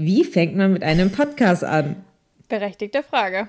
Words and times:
Wie 0.00 0.22
fängt 0.22 0.54
man 0.56 0.72
mit 0.72 0.84
einem 0.84 1.10
Podcast 1.10 1.64
an? 1.64 1.96
Berechtigte 2.48 3.02
Frage. 3.02 3.48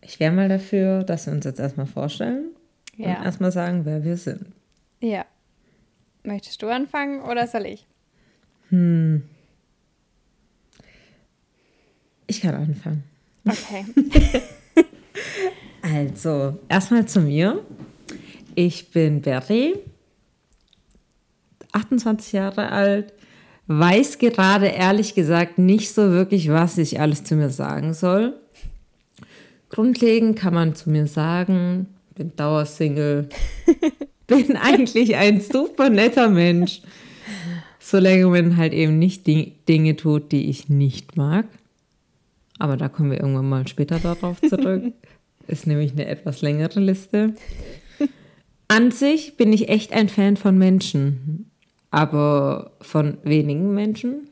Ich 0.00 0.18
wäre 0.18 0.32
mal 0.32 0.48
dafür, 0.48 1.04
dass 1.04 1.26
wir 1.26 1.34
uns 1.34 1.44
jetzt 1.44 1.60
erstmal 1.60 1.84
vorstellen 1.86 2.46
Ja. 2.96 3.18
und 3.18 3.24
erstmal 3.26 3.52
sagen, 3.52 3.84
wer 3.84 4.02
wir 4.04 4.16
sind. 4.16 4.46
Ja. 5.00 5.26
Möchtest 6.22 6.62
du 6.62 6.68
anfangen 6.68 7.20
oder 7.22 7.46
soll 7.46 7.66
ich? 7.66 7.86
Ich 12.26 12.40
kann 12.40 12.54
anfangen. 12.54 13.04
Okay. 13.46 13.84
Also, 15.82 16.58
erstmal 16.68 17.06
zu 17.06 17.20
mir. 17.22 17.64
Ich 18.54 18.90
bin 18.90 19.22
Berry, 19.22 19.74
28 21.72 22.32
Jahre 22.32 22.70
alt, 22.70 23.14
weiß 23.70 24.18
gerade 24.18 24.66
ehrlich 24.66 25.14
gesagt 25.14 25.58
nicht 25.58 25.92
so 25.92 26.10
wirklich, 26.10 26.48
was 26.50 26.76
ich 26.76 26.98
alles 26.98 27.22
zu 27.22 27.36
mir 27.36 27.50
sagen 27.50 27.94
soll. 27.94 28.34
Grundlegend 29.68 30.36
kann 30.36 30.54
man 30.54 30.74
zu 30.74 30.90
mir 30.90 31.06
sagen, 31.06 31.86
bin 32.16 32.34
Dauersingle, 32.34 33.28
bin 34.26 34.56
eigentlich 34.56 35.14
ein 35.14 35.40
super 35.40 35.88
netter 35.88 36.28
Mensch, 36.28 36.82
solange 37.78 38.26
man 38.26 38.56
halt 38.56 38.72
eben 38.72 38.98
nicht 38.98 39.28
die 39.28 39.54
Dinge 39.68 39.94
tut, 39.94 40.32
die 40.32 40.50
ich 40.50 40.68
nicht 40.68 41.16
mag. 41.16 41.46
Aber 42.58 42.76
da 42.76 42.88
kommen 42.88 43.12
wir 43.12 43.20
irgendwann 43.20 43.48
mal 43.48 43.68
später 43.68 44.00
darauf 44.00 44.40
zurück. 44.40 44.92
Ist 45.46 45.68
nämlich 45.68 45.92
eine 45.92 46.06
etwas 46.06 46.42
längere 46.42 46.80
Liste. 46.80 47.34
An 48.66 48.90
sich 48.90 49.36
bin 49.36 49.52
ich 49.52 49.68
echt 49.68 49.92
ein 49.92 50.08
Fan 50.08 50.36
von 50.36 50.58
Menschen, 50.58 51.49
aber 51.90 52.72
von 52.80 53.18
wenigen 53.24 53.74
Menschen. 53.74 54.28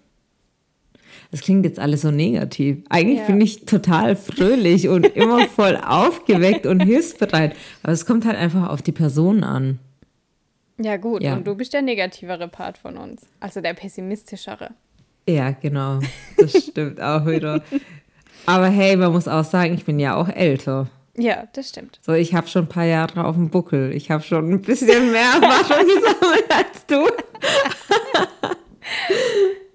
Das 1.31 1.41
klingt 1.43 1.65
jetzt 1.67 1.79
alles 1.79 2.03
so 2.03 2.11
negativ. 2.11 2.79
Eigentlich 2.89 3.19
Ja. 3.21 3.27
bin 3.27 3.41
ich 3.41 3.65
total 3.67 4.17
fröhlich 4.17 4.89
und 4.89 5.05
immer 5.17 5.47
voll 5.49 5.77
aufgeweckt 5.77 6.65
und 6.67 6.81
hilfsbereit. 6.81 7.55
Aber 7.83 7.93
es 7.93 8.07
kommt 8.07 8.25
halt 8.25 8.37
einfach 8.37 8.69
auf 8.71 8.81
die 8.83 8.93
Person 8.93 9.45
an. 9.45 9.79
Ja, 10.81 10.97
gut. 10.97 11.23
Ja. 11.23 11.35
Und 11.35 11.47
du 11.47 11.55
bist 11.55 11.73
der 11.75 11.83
negativere 11.83 12.49
Part 12.49 12.79
von 12.79 12.97
uns. 12.97 13.27
Also 13.41 13.61
der 13.61 13.75
pessimistischere. 13.75 14.71
Ja, 15.29 15.51
genau. 15.51 15.99
Das 16.39 16.53
stimmt 16.69 17.01
auch 17.01 17.27
wieder. 17.27 17.63
Aber 18.47 18.69
hey, 18.69 18.97
man 18.97 19.13
muss 19.13 19.29
auch 19.29 19.45
sagen, 19.45 19.75
ich 19.75 19.85
bin 19.85 19.99
ja 19.99 20.15
auch 20.17 20.29
älter. 20.29 20.89
Ja, 21.19 21.49
das 21.53 21.71
stimmt. 21.71 21.99
So, 22.01 22.13
ich 22.13 22.33
habe 22.33 22.47
schon 22.47 22.67
ein 22.67 22.69
paar 22.69 22.85
Jahre 22.85 23.25
auf 23.25 23.35
dem 23.35 23.51
Buckel. 23.51 23.93
Ich 23.93 24.11
habe 24.11 24.23
schon 24.23 24.51
ein 24.51 24.63
bisschen 24.63 25.11
mehr 25.11 25.23
Erfahrung 25.23 25.87
gesammelt 25.95 26.45
als 26.49 26.87
du. 26.87 27.07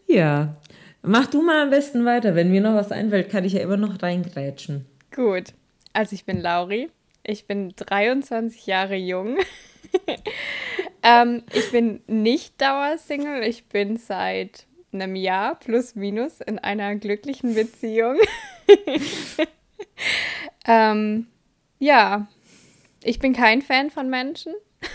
ja. 0.13 0.55
Mach 1.01 1.27
du 1.27 1.41
mal 1.41 1.63
am 1.63 1.69
besten 1.69 2.05
weiter. 2.05 2.33
Wenn 2.33 2.49
mir 2.49 2.61
noch 2.61 2.75
was 2.75 2.93
einfällt, 2.93 3.29
kann 3.29 3.43
ich 3.43 3.53
ja 3.53 3.61
immer 3.61 3.75
noch 3.75 4.01
reingrätschen. 4.01 4.85
Gut. 5.13 5.53
Also 5.91 6.13
ich 6.13 6.23
bin 6.23 6.41
Lauri. 6.41 6.89
Ich 7.23 7.45
bin 7.45 7.73
23 7.75 8.65
Jahre 8.65 8.95
jung. 8.95 9.37
ähm, 11.03 11.43
ich 11.53 11.71
bin 11.71 12.01
nicht 12.07 12.61
Dauersingle. 12.61 13.45
Ich 13.45 13.65
bin 13.65 13.97
seit 13.97 14.65
einem 14.93 15.17
Jahr 15.17 15.55
plus 15.55 15.95
minus 15.95 16.39
in 16.39 16.57
einer 16.57 16.95
glücklichen 16.95 17.53
Beziehung. 17.53 18.17
ähm, 20.65 21.27
ja, 21.83 22.27
ich 23.03 23.19
bin 23.19 23.33
kein 23.33 23.61
Fan 23.61 23.91
von 23.91 24.09
Menschen. 24.09 24.53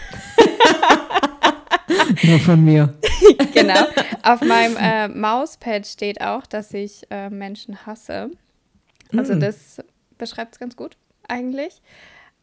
Nur 2.22 2.38
von 2.40 2.64
mir. 2.64 2.94
Genau. 3.54 3.86
Auf 4.22 4.40
meinem 4.42 4.76
äh, 4.76 5.08
Mauspad 5.08 5.86
steht 5.86 6.20
auch, 6.20 6.46
dass 6.46 6.72
ich 6.74 7.02
äh, 7.10 7.28
Menschen 7.30 7.86
hasse. 7.86 8.30
Also 9.16 9.34
Mm. 9.34 9.40
das 9.40 9.82
beschreibt 10.16 10.54
es 10.54 10.58
ganz 10.60 10.76
gut 10.76 10.96
eigentlich. 11.26 11.80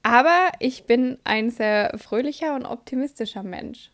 Aber 0.04 0.50
ich 0.59 0.86
bin 0.86 1.18
ein 1.24 1.50
sehr 1.52 1.96
fröhlicher 1.98 2.53
und 2.56 2.66
optimistischer 2.66 3.44
Mensch. 3.44 3.92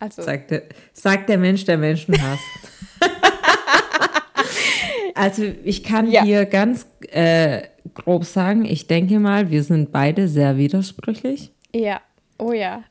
Also 0.00 0.22
Sagt 0.22 0.50
der, 0.50 0.62
sagt 0.92 1.28
der 1.28 1.38
Mensch, 1.38 1.64
der 1.64 1.78
Menschen 1.78 2.14
hasst. 2.20 2.42
also 5.14 5.44
ich 5.64 5.84
kann 5.84 6.10
Ja. 6.10 6.24
hier 6.24 6.46
ganz 6.46 6.86
äh, 7.10 7.62
grob 7.94 8.24
sagen, 8.24 8.64
ich 8.64 8.86
denke 8.86 9.18
mal, 9.20 9.50
wir 9.50 9.62
sind 9.62 9.92
beide 9.92 10.28
sehr 10.28 10.56
widersprüchlich. 10.56 11.50
ja, 11.74 12.00
oh 12.38 12.52
ja, 12.52 12.82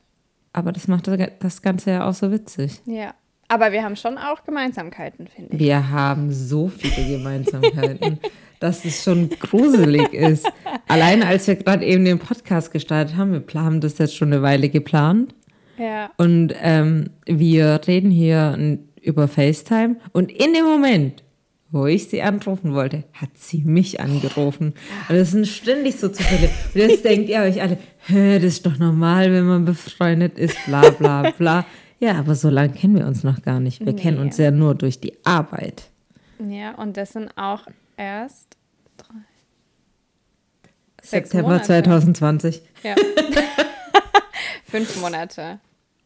Aber 0.52 0.72
das 0.72 0.88
macht 0.88 1.06
das- 1.40 1.62
Ganze 1.62 1.90
ja 1.92 2.08
auch 2.08 2.14
so 2.14 2.30
witzig. 2.32 2.80
ja. 2.86 3.14
Aber 3.46 3.72
wir 3.72 3.84
haben 3.84 3.94
schon 3.94 4.16
auch 4.16 4.42
Gemeinsamkeiten, 4.44 5.28
finde 5.28 5.52
ich. 5.52 5.60
Wir 5.60 5.90
haben 5.90 6.32
so 6.32 6.68
viele 6.68 7.18
Gemeinsamkeiten, 7.18 8.18
dass 8.58 8.86
es 8.86 9.04
schon 9.04 9.28
gruselig 9.28 10.14
ist. 10.14 10.50
Alleine 10.88 11.26
als 11.26 11.46
wir 11.46 11.56
gerade 11.56 11.84
eben 11.84 12.06
den 12.06 12.18
Podcast 12.18 12.72
gestartet 12.72 13.16
haben, 13.16 13.32
wir 13.32 13.60
haben 13.60 13.82
das 13.82 13.98
jetzt 13.98 14.16
schon 14.16 14.32
eine 14.32 14.40
Weile 14.40 14.70
geplant. 14.70 15.34
Ja, 15.78 16.10
Und 16.16 16.54
ähm, 16.62 17.10
wir 17.26 17.78
reden 17.86 18.10
hier 18.10 18.78
über 19.02 19.28
FaceTime. 19.28 19.96
Und 20.12 20.32
in 20.32 20.54
dem 20.54 20.64
Moment, 20.64 21.22
wo 21.74 21.86
ich 21.86 22.08
sie 22.08 22.22
anrufen 22.22 22.72
wollte, 22.72 23.04
hat 23.12 23.30
sie 23.36 23.58
mich 23.64 24.00
angerufen. 24.00 24.74
Und 25.08 25.16
das 25.16 25.32
sind 25.32 25.46
ständig 25.46 25.96
so 25.96 26.08
Zufälle. 26.08 26.48
Und 26.72 26.80
jetzt 26.80 27.04
denkt 27.04 27.28
ihr 27.28 27.40
euch 27.40 27.60
alle, 27.60 27.78
das 28.08 28.44
ist 28.44 28.64
doch 28.64 28.78
normal, 28.78 29.32
wenn 29.32 29.44
man 29.44 29.64
befreundet 29.64 30.38
ist, 30.38 30.56
bla 30.66 30.88
bla 30.90 31.30
bla. 31.32 31.66
Ja, 32.00 32.12
aber 32.14 32.34
so 32.34 32.48
lange 32.48 32.72
kennen 32.74 32.96
wir 32.96 33.06
uns 33.06 33.24
noch 33.24 33.42
gar 33.42 33.60
nicht. 33.60 33.84
Wir 33.84 33.94
kennen 33.96 34.18
Nee. 34.18 34.22
uns 34.24 34.36
ja 34.38 34.50
nur 34.50 34.74
durch 34.74 35.00
die 35.00 35.14
Arbeit. 35.24 35.84
ja, 36.48 36.74
und 36.76 36.96
das 36.96 37.12
sind 37.12 37.30
auch 37.36 37.66
erst 37.96 38.56
drei. 38.96 39.14
September 41.02 41.48
Monate. 41.48 41.64
2020. 41.66 42.62
Ja. 42.82 42.94
Fünf 44.64 45.00
Monate. 45.00 45.58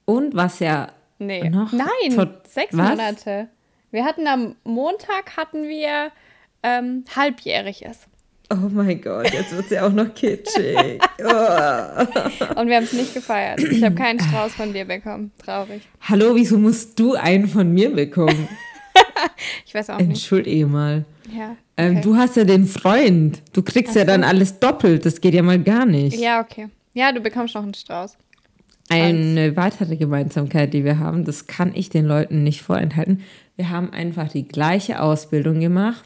Und 0.05 0.35
was 0.35 0.59
ja 0.61 0.89
Nee. 1.19 1.49
Noch? 1.51 1.73
Nein, 1.73 2.29
sechs 2.49 2.77
was? 2.77 2.91
Monate. 2.91 3.49
Wir 3.91 4.05
hatten 4.05 4.27
am 4.27 4.57
Montag 4.65 5.37
hatten 5.37 5.67
wir 5.67 6.11
ähm, 6.63 7.05
halbjähriges. 7.15 8.07
Oh 8.51 8.69
mein 8.71 9.01
Gott, 9.01 9.31
jetzt 9.33 9.55
wird 9.55 9.69
sie 9.69 9.79
auch 9.79 9.93
noch 9.93 10.15
kitschig. 10.15 11.01
Oh. 11.21 12.61
Und 12.61 12.69
wir 12.69 12.77
haben 12.77 12.85
es 12.85 12.93
nicht 12.93 13.13
gefeiert. 13.13 13.61
Ich 13.61 13.83
habe 13.83 13.97
keinen 13.97 14.21
Strauß 14.21 14.53
von 14.53 14.73
dir 14.73 14.85
bekommen. 14.85 15.33
Traurig. 15.45 15.83
Hallo, 16.01 16.35
wieso 16.37 16.57
musst 16.57 16.99
du 16.99 17.15
einen 17.15 17.49
von 17.49 17.73
mir 17.73 17.91
bekommen? 17.91 18.49
Ich 19.67 19.75
weiß 19.75 19.91
auch 19.91 19.99
nicht. 19.99 20.09
Entschuldige 20.09 20.67
mal. 20.67 21.05
Ja. 21.37 21.57
Ähm, 21.77 21.97
okay. 21.97 22.01
Du 22.03 22.17
hast 22.17 22.37
ja 22.37 22.45
den 22.45 22.67
Freund. 22.67 23.43
Du 23.53 23.63
kriegst 23.63 23.95
ja 23.97 24.03
Ach 24.03 24.07
so. 24.07 24.13
dann 24.13 24.25
alles 24.25 24.61
doppelt. 24.61 25.05
Das 25.05 25.21
geht 25.21 25.35
ja 25.35 25.43
mal 25.43 25.59
gar 25.59 25.87
nicht. 25.87 26.19
Ja, 26.19 26.41
okay. 26.41 26.69
Ja, 26.95 27.13
du 27.13 27.21
bekommst 27.21 27.55
noch 27.55 27.65
einen 27.65 27.75
Strauß. 27.75 28.17
Eine 28.89 29.57
weitere 29.57 29.97
Gemeinsamkeit, 29.97 30.73
die 30.73 30.85
wir 30.85 30.99
haben, 30.99 31.25
das 31.25 31.47
kann 31.47 31.73
ich 31.75 31.91
den 31.91 32.07
Leuten 32.07 32.43
nicht 32.43 32.63
vorenthalten. 32.63 33.23
Wir 33.59 33.71
haben 33.71 33.93
einfach 33.93 34.29
die 34.29 34.47
gleiche 34.47 35.03
Ausbildung 35.03 35.59
gemacht, 35.61 36.05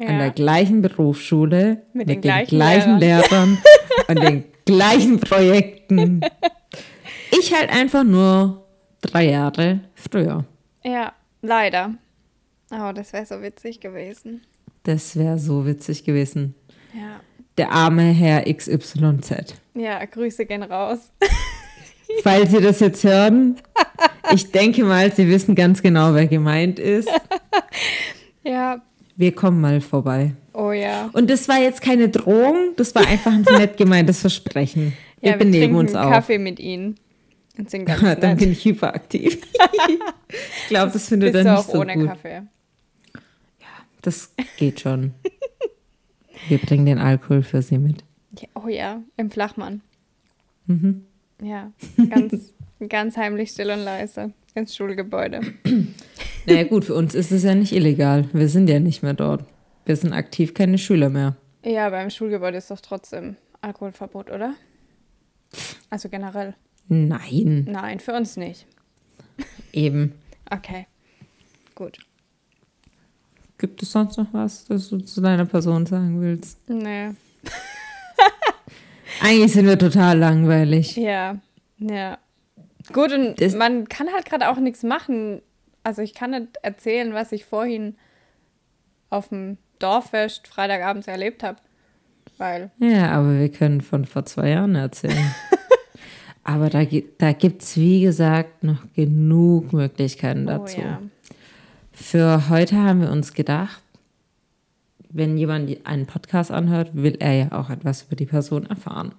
Ja. 0.00 0.06
an 0.08 0.18
der 0.18 0.30
gleichen 0.30 0.80
Berufsschule, 0.82 1.82
Mit 1.92 2.06
mit, 2.06 2.08
den 2.08 2.14
den, 2.22 2.22
gleichen 2.22 2.48
gleichen 2.56 2.98
Lehrern 2.98 3.58
und 4.08 4.18
den 4.22 4.44
gleichen 4.64 5.20
Projekten. 5.20 6.20
Ich 7.38 7.54
halt 7.54 7.70
einfach 7.70 8.04
nur 8.04 8.66
drei 9.02 9.30
Jahre 9.30 9.80
früher. 9.94 10.44
ja, 10.82 11.12
leider. 11.42 11.94
Oh, 12.70 12.90
das 12.92 13.12
wäre 13.12 13.24
so 13.26 13.40
witzig 13.42 13.78
gewesen. 13.80 14.40
Das 14.82 15.14
wäre 15.16 15.38
so 15.38 15.64
witzig 15.66 16.02
gewesen. 16.04 16.54
Ja. 16.92 17.20
Der 17.58 17.70
arme 17.70 18.02
Herr 18.02 18.42
XYZ. 18.52 19.54
Ja, 19.74 20.04
Grüße 20.04 20.46
gehen 20.46 20.62
raus. 20.64 21.12
Falls 22.22 22.50
Sie 22.50 22.60
das 22.60 22.80
jetzt 22.80 23.04
hören, 23.04 23.56
ich 24.32 24.50
denke 24.52 24.84
mal, 24.84 25.12
Sie 25.12 25.28
wissen 25.28 25.54
ganz 25.54 25.82
genau, 25.82 26.14
wer 26.14 26.26
gemeint 26.26 26.78
ist. 26.78 27.08
Ja. 28.44 28.80
Wir 29.16 29.34
kommen 29.34 29.60
mal 29.60 29.80
vorbei. 29.80 30.34
Oh 30.52 30.70
ja. 30.70 31.10
Und 31.14 31.28
das 31.30 31.48
war 31.48 31.58
jetzt 31.58 31.82
keine 31.82 32.08
Drohung, 32.08 32.74
das 32.76 32.94
war 32.94 33.04
einfach 33.06 33.32
ein 33.32 33.42
nett 33.58 33.76
gemeintes 33.76 34.20
Versprechen. 34.20 34.92
Wir 35.20 35.32
ja, 35.32 35.38
wir 35.38 35.44
benehmen 35.44 35.74
uns 35.74 35.96
auch. 35.96 36.10
Kaffee 36.10 36.38
mit 36.38 36.60
ihnen. 36.60 36.94
Und 37.58 37.70
sind 37.70 37.86
ganz 37.86 38.00
Dann 38.20 38.20
nett. 38.20 38.38
bin 38.38 38.52
ich 38.52 38.64
hyperaktiv. 38.64 39.38
ich 40.28 40.68
glaube, 40.68 40.92
das 40.92 41.08
findet 41.08 41.34
er 41.34 41.42
nicht 41.42 41.52
auch 41.52 41.64
so 41.68 41.80
ohne 41.80 41.94
gut. 41.94 42.06
Kaffee. 42.06 42.42
Das 44.02 44.32
geht 44.56 44.78
schon. 44.80 45.14
Wir 46.48 46.58
bringen 46.58 46.86
den 46.86 46.98
Alkohol 46.98 47.42
für 47.42 47.62
Sie 47.62 47.78
mit. 47.78 48.04
Ja, 48.38 48.48
oh 48.54 48.68
ja, 48.68 49.02
im 49.16 49.30
Flachmann. 49.30 49.80
Mhm. 50.66 51.04
Ja, 51.42 51.72
ganz, 52.08 52.54
ganz 52.88 53.16
heimlich 53.16 53.50
still 53.50 53.70
und 53.70 53.84
leise 53.84 54.32
ins 54.54 54.74
Schulgebäude. 54.76 55.40
Naja 56.46 56.64
gut, 56.64 56.84
für 56.84 56.94
uns 56.94 57.14
ist 57.14 57.32
es 57.32 57.42
ja 57.42 57.54
nicht 57.54 57.72
illegal. 57.72 58.28
Wir 58.32 58.48
sind 58.48 58.68
ja 58.68 58.78
nicht 58.78 59.02
mehr 59.02 59.14
dort. 59.14 59.44
Wir 59.84 59.96
sind 59.96 60.12
aktiv 60.12 60.54
keine 60.54 60.78
Schüler 60.78 61.08
mehr. 61.10 61.36
Ja, 61.64 61.90
beim 61.90 62.10
Schulgebäude 62.10 62.58
ist 62.58 62.70
doch 62.70 62.80
trotzdem 62.80 63.36
Alkoholverbot, 63.60 64.30
oder? 64.30 64.54
Also 65.90 66.08
generell. 66.08 66.54
Nein, 66.88 67.66
Nein, 67.68 67.98
für 68.00 68.12
uns 68.12 68.36
nicht. 68.36 68.66
eben. 69.72 70.12
Okay, 70.50 70.86
gut. 71.74 71.98
Gibt 73.58 73.82
es 73.82 73.90
sonst 73.90 74.16
noch 74.18 74.32
was, 74.32 74.66
das 74.66 74.88
du 74.90 74.98
zu 74.98 75.20
deiner 75.20 75.46
Person 75.46 75.86
sagen 75.86 76.20
willst? 76.20 76.58
Nee. 76.68 77.10
Eigentlich 79.22 79.52
sind 79.52 79.66
wir 79.66 79.78
total 79.78 80.18
langweilig. 80.18 80.96
Ja, 80.96 81.40
ja. 81.78 82.18
Gut, 82.92 83.12
und 83.12 83.40
Das- 83.40 83.54
man 83.54 83.88
kann 83.88 84.08
halt 84.12 84.24
gerade 84.26 84.48
auch 84.48 84.58
nichts 84.58 84.82
machen. 84.82 85.42
Also 85.82 86.02
ich 86.02 86.14
kann 86.14 86.30
nicht 86.32 86.56
erzählen, 86.62 87.14
was 87.14 87.32
ich 87.32 87.44
vorhin 87.44 87.96
auf 89.10 89.28
dem 89.28 89.58
Dorffest 89.78 90.48
Freitagabends 90.48 91.06
erlebt 91.06 91.42
habe. 91.42 91.58
Weil, 92.38 92.70
Ja, 92.78 93.12
aber 93.12 93.38
wir 93.38 93.48
können 93.50 93.80
von 93.80 94.04
vor 94.04 94.24
zwei 94.26 94.50
Jahren 94.50 94.74
erzählen. 94.74 95.34
aber 96.44 96.68
da, 96.70 96.84
da 97.18 97.32
gibt 97.32 97.62
es, 97.62 97.76
wie 97.76 98.00
gesagt, 98.02 98.62
noch 98.62 98.82
genug 98.94 99.72
Möglichkeiten 99.72 100.44
oh 100.44 100.58
dazu. 100.58 100.80
ja. 100.80 101.00
Für 101.92 102.50
heute 102.50 102.76
haben 102.76 103.00
wir 103.00 103.10
uns 103.10 103.32
gedacht, 103.32 103.80
wenn 105.08 105.38
jemand 105.38 105.86
einen 105.86 106.04
Podcast 106.06 106.50
anhört, 106.50 106.90
will 106.92 107.16
er 107.20 107.32
ja 107.32 107.52
auch 107.52 107.70
etwas 107.70 108.02
über 108.02 108.16
die 108.16 108.26
Person 108.26 108.66
erfahren. 108.66 109.14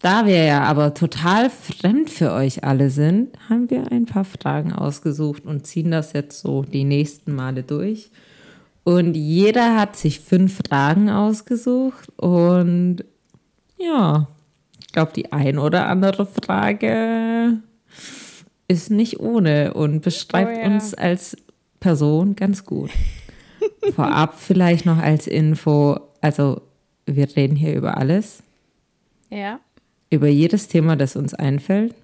Da 0.00 0.26
wir 0.26 0.44
ja 0.44 0.62
aber 0.62 0.94
total 0.94 1.50
fremd 1.50 2.08
für 2.08 2.32
euch 2.32 2.62
alle 2.62 2.88
sind, 2.90 3.36
haben 3.48 3.68
wir 3.68 3.90
ein 3.90 4.06
paar 4.06 4.24
Fragen 4.24 4.72
ausgesucht 4.72 5.44
und 5.44 5.66
ziehen 5.66 5.90
das 5.90 6.12
jetzt 6.12 6.40
so 6.40 6.62
die 6.62 6.84
nächsten 6.84 7.34
Male 7.34 7.64
durch. 7.64 8.10
Und 8.84 9.14
jeder 9.14 9.76
hat 9.76 9.96
sich 9.96 10.20
fünf 10.20 10.60
Fragen 10.68 11.10
ausgesucht 11.10 12.08
und 12.16 13.04
ja, 13.76 14.28
ich 14.80 14.92
glaube, 14.92 15.12
die 15.14 15.32
ein 15.32 15.58
oder 15.58 15.88
andere 15.88 16.26
Frage 16.26 17.58
ist 18.68 18.90
nicht 18.90 19.20
ohne 19.20 19.74
und 19.74 20.00
beschreibt 20.02 20.56
Oh 20.56 20.60
ja. 20.60 20.66
uns 20.66 20.94
als 20.94 21.36
Person 21.80 22.36
ganz 22.36 22.64
gut. 22.64 22.90
Vorab 23.94 24.38
vielleicht 24.38 24.86
noch 24.86 24.98
als 24.98 25.26
Info, 25.26 25.98
also 26.20 26.62
wir 27.04 27.28
reden 27.36 27.56
hier 27.56 27.74
über 27.74 27.96
alles, 27.98 28.42
Ja. 29.30 29.60
Über 30.10 30.28
jedes 30.28 30.68
Thema, 30.68 30.96
das 30.96 31.16
uns 31.16 31.34
einfällt. 31.34 31.94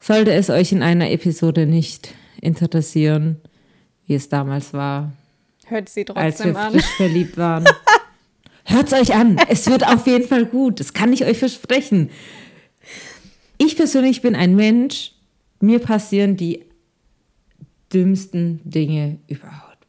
Sollte 0.00 0.32
es 0.32 0.50
euch 0.50 0.72
in 0.72 0.82
einer 0.82 1.10
Episode 1.10 1.66
nicht 1.66 2.14
interessieren, 2.40 3.40
wie 4.06 4.14
es 4.14 4.28
damals 4.28 4.72
war, 4.72 5.12
Hört 5.66 5.88
sie 5.88 6.04
als 6.08 6.38
wir 6.40 6.52
trotzdem 6.52 6.56
an. 6.56 6.72
frisch 6.72 6.96
verliebt 6.96 7.36
waren. 7.36 7.64
Hört's 8.64 8.92
euch 8.92 9.14
an. 9.14 9.38
Es 9.48 9.68
wird 9.68 9.86
auf 9.86 10.06
jeden 10.06 10.26
Fall 10.26 10.46
gut. 10.46 10.80
Das 10.80 10.92
kann 10.92 11.12
ich 11.12 11.24
euch 11.24 11.38
versprechen. 11.38 12.10
Ich 13.58 13.76
persönlich 13.76 14.22
bin 14.22 14.34
ein 14.34 14.56
Mensch. 14.56 15.12
Mir 15.60 15.78
passieren 15.78 16.36
die 16.36 16.64
dümmsten 17.92 18.60
Dinge 18.64 19.18
überhaupt. 19.28 19.86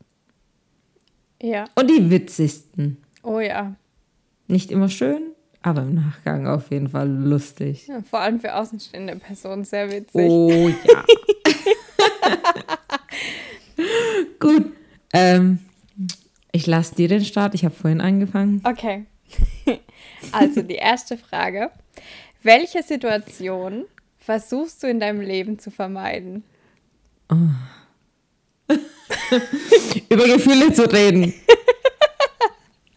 Ja. 1.42 1.66
Und 1.76 1.90
die 1.90 2.10
witzigsten. 2.10 2.98
Oh 3.24 3.40
ja. 3.40 3.76
Nicht 4.48 4.72
immer 4.72 4.90
schön, 4.90 5.33
aber 5.64 5.82
im 5.82 5.96
Nachgang 5.96 6.46
auf 6.46 6.70
jeden 6.70 6.90
Fall 6.90 7.10
lustig. 7.10 7.88
ja. 7.88 8.04
Vor 8.04 8.20
allem 8.20 8.40
für 8.40 8.54
außenstehende 8.54 9.16
Personen 9.16 9.64
sehr 9.64 9.90
witzig. 9.90 10.30
Oh 10.30 10.70
ja. 10.70 11.04
Gut. 14.40 14.72
Ähm, 15.14 15.60
ich 16.52 16.68
lasse 16.68 16.94
dir 16.96 17.08
den 17.08 17.26
Start. 17.26 17.56
Ich 17.56 17.66
habe 17.66 17.74
vorhin 17.74 18.02
angefangen. 18.02 18.62
Okay. 18.64 19.06
Also 20.32 20.62
die 20.62 20.76
erste 20.76 21.18
Frage. 21.18 21.70
Welche 22.44 22.82
Situation 22.82 23.84
versuchst 24.18 24.82
du 24.82 24.88
in 24.88 25.02
deinem 25.02 25.20
Leben 25.20 25.60
zu 25.60 25.70
vermeiden? 25.70 26.46
über 30.10 30.26
Gefühle 30.26 30.72
zu 30.72 30.90
reden. 30.90 31.34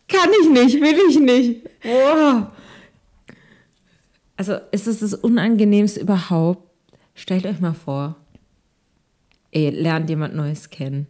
Kann 0.08 0.30
ich 0.40 0.48
nicht, 0.50 0.80
will 0.80 0.98
ich 1.08 1.18
nicht. 1.18 1.62
Wow. 1.82 2.46
Also 4.36 4.58
es 4.70 4.86
ist 4.86 5.02
das 5.02 5.14
Unangenehmste 5.14 6.00
überhaupt. 6.00 6.62
Stellt 7.14 7.46
euch 7.46 7.60
mal 7.60 7.72
vor, 7.72 8.16
ihr 9.50 9.72
lernt 9.72 10.10
jemand 10.10 10.34
Neues 10.34 10.68
kennen. 10.70 11.06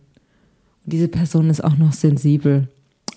Und 0.85 0.93
diese 0.93 1.09
Person 1.09 1.51
ist 1.51 1.65
auch 1.65 1.77
noch 1.77 1.93
sensibel. 1.93 2.69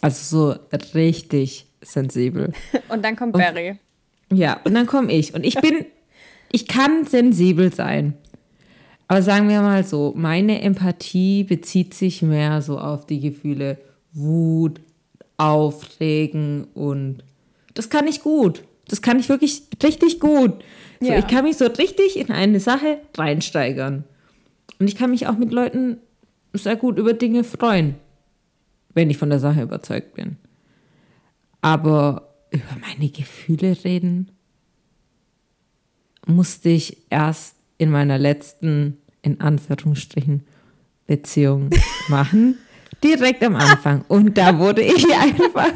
Also 0.02 0.56
so 0.58 0.60
richtig 0.96 1.68
sensibel. 1.82 2.52
Und 2.90 3.06
dann 3.06 3.16
kommt 3.16 3.34
Barry. 3.34 3.78
Ja, 4.32 4.60
und 4.64 4.76
dann 4.76 4.86
komme 4.86 5.12
ich. 5.12 5.34
Und 5.34 5.44
ich 5.44 5.56
bin, 5.56 5.86
ich 6.52 6.68
kann 6.68 7.06
sensibel 7.06 7.74
sein. 7.74 8.14
Aber 9.08 9.24
sagen 9.24 9.50
wir 9.50 9.62
mal 9.62 9.84
so, 9.84 10.14
meine 10.16 10.62
Empathie 10.62 11.44
bezieht 11.44 11.96
sich 11.96 12.22
mehr 12.22 12.62
so 12.62 12.78
auf 12.78 13.08
die 13.08 13.20
Gefühle 13.20 13.80
Wut, 14.14 14.80
Aufregen 15.40 16.66
und 16.74 17.24
das 17.74 17.90
kann 17.90 18.08
ich 18.08 18.22
gut. 18.22 18.64
Das 18.88 19.02
kann 19.02 19.20
ich 19.20 19.30
wirklich 19.30 19.64
richtig 19.82 20.20
gut. 20.20 20.64
So, 21.00 21.08
Ja. 21.08 21.20
Ich 21.20 21.28
kann 21.28 21.46
mich 21.46 21.58
so 21.58 21.66
richtig 21.66 22.18
in 22.18 22.30
eine 22.32 22.60
Sache 22.60 23.00
reinsteigern. 23.18 24.04
Und 24.80 24.88
ich 24.88 24.96
kann 24.96 25.12
mich 25.12 25.28
auch 25.28 25.38
mit 25.38 25.52
Leuten 25.52 25.98
sehr 26.54 26.76
gut 26.76 26.98
über 26.98 27.14
Dinge 27.14 27.44
freuen, 27.44 27.96
wenn 28.94 29.10
ich 29.10 29.18
von 29.18 29.30
der 29.30 29.40
Sache 29.40 29.62
überzeugt 29.62 30.16
bin. 30.16 30.38
Aber 31.62 32.34
über 32.52 32.76
meine 32.82 33.10
Gefühle 33.10 33.78
reden 33.84 34.32
musste 36.26 36.70
ich 36.70 36.98
erst 37.10 37.56
in 37.78 37.92
meiner 37.92 38.18
letzten, 38.18 38.98
in 39.22 39.40
Anführungsstrichen, 39.40 40.44
Beziehung 41.08 41.70
machen. 42.10 42.58
Direkt 43.04 43.44
am 43.44 43.56
Anfang. 43.56 44.04
Und 44.08 44.38
da 44.38 44.58
wurde 44.58 44.82
ich 44.82 45.06
einfach 45.22 45.72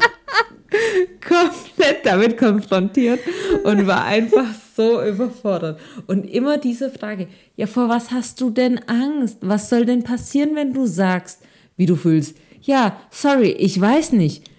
komplett 1.26 2.04
damit 2.04 2.36
konfrontiert 2.36 3.20
und 3.64 3.86
war 3.86 4.04
einfach 4.04 4.46
so 4.76 5.02
überfordert. 5.02 5.80
Und 6.06 6.28
immer 6.28 6.58
diese 6.58 6.90
Frage, 6.90 7.28
ja, 7.56 7.66
vor 7.66 7.88
was 7.88 8.10
hast 8.10 8.40
du 8.40 8.50
denn 8.50 8.80
Angst? 8.88 9.38
Was 9.40 9.68
soll 9.70 9.86
denn 9.86 10.02
passieren, 10.02 10.54
wenn 10.54 10.72
du 10.72 10.86
sagst, 10.86 11.40
wie 11.76 11.86
du 11.86 11.96
fühlst? 11.96 12.36
Ja, 12.60 12.98
sorry, 13.10 13.50
ich 13.50 13.80
weiß 13.80 14.12
nicht. 14.12 14.50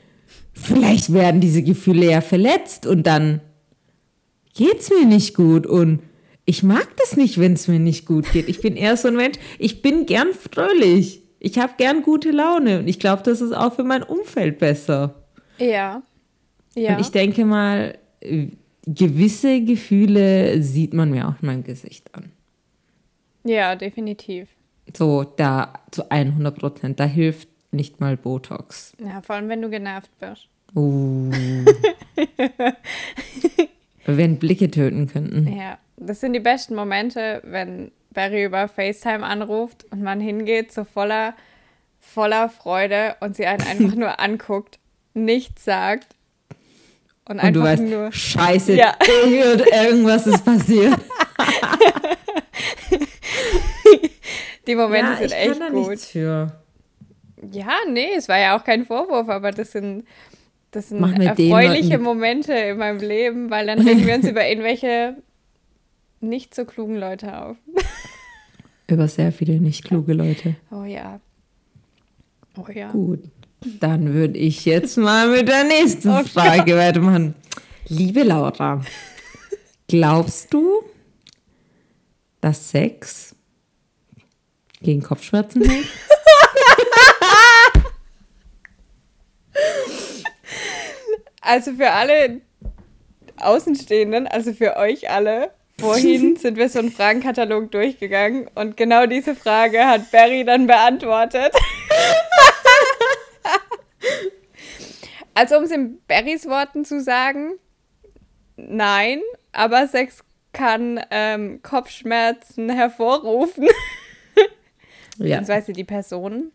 Vielleicht 0.53 1.11
werden 1.11 1.41
diese 1.41 1.63
Gefühle 1.63 2.11
ja 2.11 2.21
verletzt 2.21 2.85
und 2.85 3.05
dann 3.05 3.41
geht's 4.53 4.89
mir 4.89 5.05
nicht 5.05 5.35
gut 5.35 5.67
und 5.67 5.99
ich 6.45 6.63
mag 6.63 6.87
das 6.97 7.17
nicht, 7.17 7.39
wenn 7.39 7.53
es 7.53 7.67
mir 7.67 7.79
nicht 7.79 8.05
gut 8.05 8.31
geht. 8.31 8.47
Ich 8.47 8.61
bin 8.61 8.75
eher 8.75 8.95
so 8.95 9.07
ein 9.07 9.15
Mensch, 9.15 9.37
ich 9.59 9.81
bin 9.81 10.05
gern 10.05 10.29
fröhlich. 10.33 11.24
Ich 11.45 11.59
habe 11.59 11.73
gern 11.77 12.01
gute 12.01 12.31
Laune 12.31 12.79
und 12.79 12.87
ich 12.87 12.97
glaube, 12.97 13.21
das 13.21 13.39
ist 13.39 13.51
auch 13.51 13.75
für 13.75 13.83
mein 13.83 14.01
Umfeld 14.01 14.57
besser. 14.57 15.13
Ja. 15.59 16.01
Ja. 16.73 16.95
Und 16.95 17.01
ich 17.01 17.11
denke 17.11 17.45
mal, 17.45 17.99
gewisse 18.87 19.61
Gefühle 19.61 20.63
sieht 20.63 20.95
man 20.95 21.11
mir 21.11 21.27
auch 21.27 21.35
in 21.39 21.45
meinem 21.45 21.63
Gesicht 21.63 22.09
an. 22.15 22.31
ja, 23.43 23.75
definitiv. 23.75 24.49
So, 24.97 25.23
da 25.23 25.73
zu 25.91 26.09
100 26.09 26.57
Prozent, 26.57 26.99
da 26.99 27.05
hilft 27.05 27.47
nicht 27.71 27.99
mal 27.99 28.17
Botox. 28.17 28.93
Ja, 28.99 29.21
vor 29.21 29.35
allem, 29.35 29.47
wenn 29.47 29.61
du 29.61 29.69
genervt 29.69 30.09
bist. 30.19 30.47
Uh. 30.75 31.29
wenn 34.07 34.39
Blicke 34.39 34.71
töten 34.71 35.05
könnten. 35.05 35.55
Ja, 35.55 35.77
das 35.97 36.21
sind 36.21 36.33
die 36.33 36.39
besten 36.39 36.73
Momente, 36.73 37.41
wenn 37.43 37.91
Barry 38.15 38.43
über 38.45 38.67
FaceTime 38.67 39.23
anruft 39.23 39.85
und 39.91 40.01
man 40.01 40.19
hingeht 40.19 40.71
so 40.73 40.83
voller, 40.85 41.35
voller 41.99 42.49
Freude 42.49 43.15
und 43.19 43.35
sie 43.35 43.45
einen 43.45 43.61
einfach 43.61 43.95
nur 43.99 44.19
anguckt, 44.19 44.79
nichts 45.13 45.63
sagt 45.65 46.07
und, 47.27 47.39
Und 47.43 47.55
du 47.55 47.61
einfach 47.61 47.63
weißt, 47.63 47.83
nur. 47.83 48.11
scheiße, 48.11 48.73
Ja. 48.73 48.95
irgend- 49.31 49.67
irgendwas 49.71 50.25
ist 50.27 50.43
passiert. 50.43 50.95
Die 54.67 54.75
Momente 54.75 55.11
ja, 55.11 55.17
sind 55.17 55.31
echt 55.31 55.51
kann 55.51 55.59
da 55.59 55.69
gut. 55.69 55.89
nichts 55.89 56.07
für. 56.07 56.51
Ja, 57.51 57.73
nee, 57.89 58.13
es 58.15 58.27
war 58.27 58.39
ja 58.39 58.57
auch 58.57 58.63
kein 58.63 58.85
Vorwurf, 58.85 59.29
aber 59.29 59.51
das 59.51 59.71
sind, 59.73 60.05
das 60.71 60.89
sind 60.89 61.03
erfreuliche 61.21 61.99
Momente 61.99 62.53
in 62.53 62.77
meinem 62.77 62.99
Leben, 62.99 63.51
weil 63.51 63.67
dann 63.67 63.79
regen 63.79 64.07
wir 64.07 64.15
uns 64.15 64.27
über 64.29 64.47
irgendwelche 64.47 65.17
nicht 66.27 66.53
so 66.55 66.65
klugen 66.65 66.95
Leute 66.97 67.41
auf. 67.41 67.57
Über 68.87 69.07
sehr 69.07 69.31
viele 69.31 69.59
nicht 69.59 69.83
kluge 69.85 70.13
Leute. 70.13 70.55
Oh 70.71 70.83
ja. 70.83 71.19
Oh 72.57 72.69
ja. 72.71 72.91
Gut. 72.91 73.23
Dann 73.79 74.13
würde 74.13 74.37
ich 74.37 74.65
jetzt 74.65 74.97
mal 74.97 75.29
mit 75.29 75.47
der 75.47 75.63
nächsten 75.63 76.09
Okay. 76.15 76.27
Frage 76.27 76.77
weitermachen. 76.77 77.33
Liebe 77.87 78.23
Laura, 78.23 78.81
glaubst 79.87 80.53
du, 80.53 80.83
dass 82.41 82.69
Sex 82.69 83.35
gegen 84.81 85.01
Kopfschmerzen 85.01 85.63
hilft? 85.63 85.91
Also 91.41 91.73
für 91.73 91.91
alle 91.91 92.41
Außenstehenden, 93.37 94.27
also 94.27 94.53
für 94.53 94.77
euch 94.77 95.09
alle, 95.09 95.51
Vorhin 95.79 96.35
sind 96.37 96.57
wir 96.57 96.69
so 96.69 96.79
einen 96.79 96.91
Fragenkatalog 96.91 97.71
durchgegangen 97.71 98.49
und 98.55 98.77
genau 98.77 99.05
diese 99.05 99.35
Frage 99.35 99.85
hat 99.85 100.09
Barry 100.11 100.45
dann 100.45 100.67
beantwortet. 100.67 101.53
also 105.33 105.57
um 105.57 105.63
es 105.63 105.71
in 105.71 105.99
Barrys 106.07 106.47
Worten 106.47 106.85
zu 106.85 107.01
sagen, 107.01 107.53
nein, 108.55 109.19
aber 109.51 109.87
Sex 109.87 110.23
kann 110.53 111.01
ähm, 111.11 111.61
Kopfschmerzen 111.61 112.69
hervorrufen. 112.69 113.67
ja. 115.17 115.19
Beziehungsweise 115.39 115.73
die 115.73 115.83
Personen, 115.83 116.53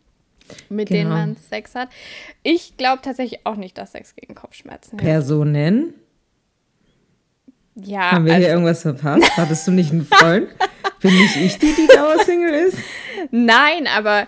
mit 0.69 0.89
genau. 0.89 0.99
denen 0.99 1.09
man 1.11 1.37
Sex 1.37 1.75
hat. 1.75 1.89
Ich 2.41 2.75
glaube 2.77 3.03
tatsächlich 3.03 3.45
auch 3.45 3.55
nicht, 3.55 3.77
dass 3.77 3.91
Sex 3.91 4.15
gegen 4.15 4.33
Kopfschmerzen 4.33 4.97
hilft. 4.97 5.05
Personen? 5.05 5.93
Ja. 7.75 8.11
Haben 8.11 8.25
wir 8.25 8.33
also, 8.33 8.45
hier 8.45 8.53
irgendwas 8.53 8.81
verpasst? 8.81 9.37
Hattest 9.37 9.67
du 9.67 9.71
nicht 9.71 9.91
einen 9.91 10.05
Freund? 10.05 10.49
Bin 11.01 11.15
nicht 11.15 11.35
ich 11.35 11.57
die, 11.57 11.73
die 11.73 11.87
Dauersingle 11.87 12.67
ist? 12.67 12.77
Nein, 13.31 13.87
aber 13.87 14.27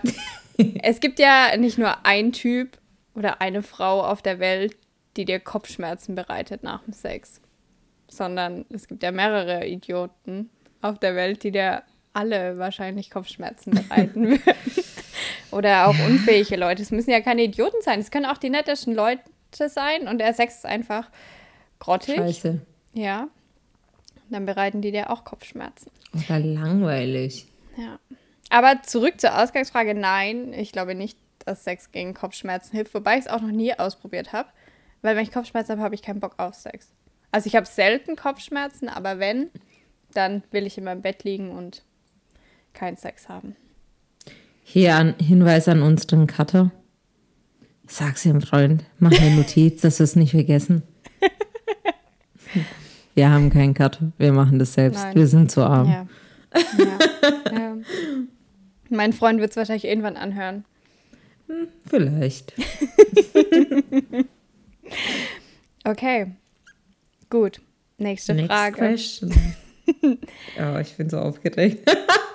es 0.82 1.00
gibt 1.00 1.18
ja 1.18 1.56
nicht 1.56 1.78
nur 1.78 2.04
ein 2.04 2.32
Typ 2.32 2.78
oder 3.14 3.40
eine 3.40 3.62
Frau 3.62 4.02
auf 4.02 4.22
der 4.22 4.38
Welt, 4.38 4.76
die 5.16 5.24
dir 5.24 5.38
Kopfschmerzen 5.40 6.14
bereitet 6.14 6.62
nach 6.62 6.82
dem 6.82 6.92
Sex, 6.92 7.40
sondern 8.08 8.64
es 8.70 8.88
gibt 8.88 9.02
ja 9.02 9.12
mehrere 9.12 9.66
Idioten 9.66 10.50
auf 10.80 10.98
der 10.98 11.14
Welt, 11.14 11.42
die 11.44 11.52
dir 11.52 11.82
alle 12.12 12.58
wahrscheinlich 12.58 13.10
Kopfschmerzen 13.10 13.72
bereiten 13.72 14.30
würden. 14.30 14.84
oder 15.50 15.88
auch 15.88 15.98
unfähige 16.06 16.56
Leute. 16.56 16.82
Es 16.82 16.90
müssen 16.90 17.10
ja 17.10 17.20
keine 17.20 17.42
Idioten 17.42 17.80
sein. 17.82 18.00
Es 18.00 18.10
können 18.10 18.26
auch 18.26 18.38
die 18.38 18.50
nettesten 18.50 18.94
Leute 18.94 19.22
sein 19.52 20.08
und 20.08 20.18
der 20.18 20.32
Sex 20.34 20.56
ist 20.56 20.66
einfach 20.66 21.10
grottig. 21.78 22.16
Scheiße. 22.16 22.60
Ja. 22.94 23.28
Dann 24.30 24.46
bereiten 24.46 24.80
die 24.80 24.90
dir 24.90 25.10
auch 25.10 25.24
Kopfschmerzen. 25.24 25.90
Oder 26.14 26.38
langweilig. 26.38 27.46
Ja. 27.76 27.98
Aber 28.50 28.82
zurück 28.82 29.20
zur 29.20 29.38
Ausgangsfrage. 29.40 29.94
Nein, 29.94 30.52
ich 30.52 30.72
glaube 30.72 30.94
nicht, 30.94 31.18
dass 31.44 31.64
Sex 31.64 31.92
gegen 31.92 32.14
Kopfschmerzen 32.14 32.74
hilft. 32.74 32.94
Wobei 32.94 33.14
ich 33.14 33.26
es 33.26 33.28
auch 33.28 33.40
noch 33.40 33.50
nie 33.50 33.74
ausprobiert 33.74 34.32
habe. 34.32 34.48
Weil 35.02 35.16
wenn 35.16 35.24
ich 35.24 35.32
Kopfschmerzen 35.32 35.72
habe, 35.72 35.82
habe 35.82 35.94
ich 35.94 36.02
keinen 36.02 36.20
Bock 36.20 36.34
auf 36.38 36.54
Sex. 36.54 36.88
Also 37.30 37.48
ich 37.48 37.56
habe 37.56 37.66
selten 37.66 38.16
Kopfschmerzen, 38.16 38.88
aber 38.88 39.18
wenn, 39.18 39.50
dann 40.14 40.44
will 40.52 40.66
ich 40.66 40.78
in 40.78 40.84
meinem 40.84 41.02
Bett 41.02 41.24
liegen 41.24 41.50
und 41.50 41.82
keinen 42.72 42.96
Sex 42.96 43.28
haben. 43.28 43.56
Hier 44.62 44.96
ein 44.96 45.14
Hinweis 45.18 45.68
an 45.68 45.82
unseren 45.82 46.26
Cutter. 46.26 46.70
Sag's 47.86 48.24
ihrem 48.24 48.40
Freund, 48.40 48.84
mach 48.98 49.12
eine 49.12 49.34
Notiz, 49.34 49.82
dass 49.82 49.98
wir 49.98 50.04
es 50.04 50.16
nicht 50.16 50.30
vergessen. 50.30 50.84
Wir 53.14 53.30
haben 53.30 53.50
keinen 53.50 53.74
Cutter, 53.74 54.12
wir 54.18 54.32
machen 54.32 54.58
das 54.58 54.74
selbst. 54.74 55.02
Nein. 55.04 55.14
Wir 55.14 55.26
sind 55.26 55.50
zu 55.50 55.62
arm. 55.62 55.88
Ja. 55.88 56.06
Ja. 56.78 57.52
ja. 57.52 57.76
Mein 58.90 59.12
Freund 59.12 59.40
wird 59.40 59.50
es 59.50 59.56
wahrscheinlich 59.56 59.84
irgendwann 59.84 60.16
anhören. 60.16 60.64
Hm, 61.46 61.68
vielleicht. 61.86 62.54
okay. 65.84 66.32
Gut. 67.30 67.60
Nächste 67.98 68.34
Next 68.34 68.50
Frage. 68.50 68.76
Question. 68.76 69.32
oh, 70.58 70.78
ich 70.80 70.96
bin 70.96 71.08
so 71.08 71.18
aufgeregt. 71.18 71.88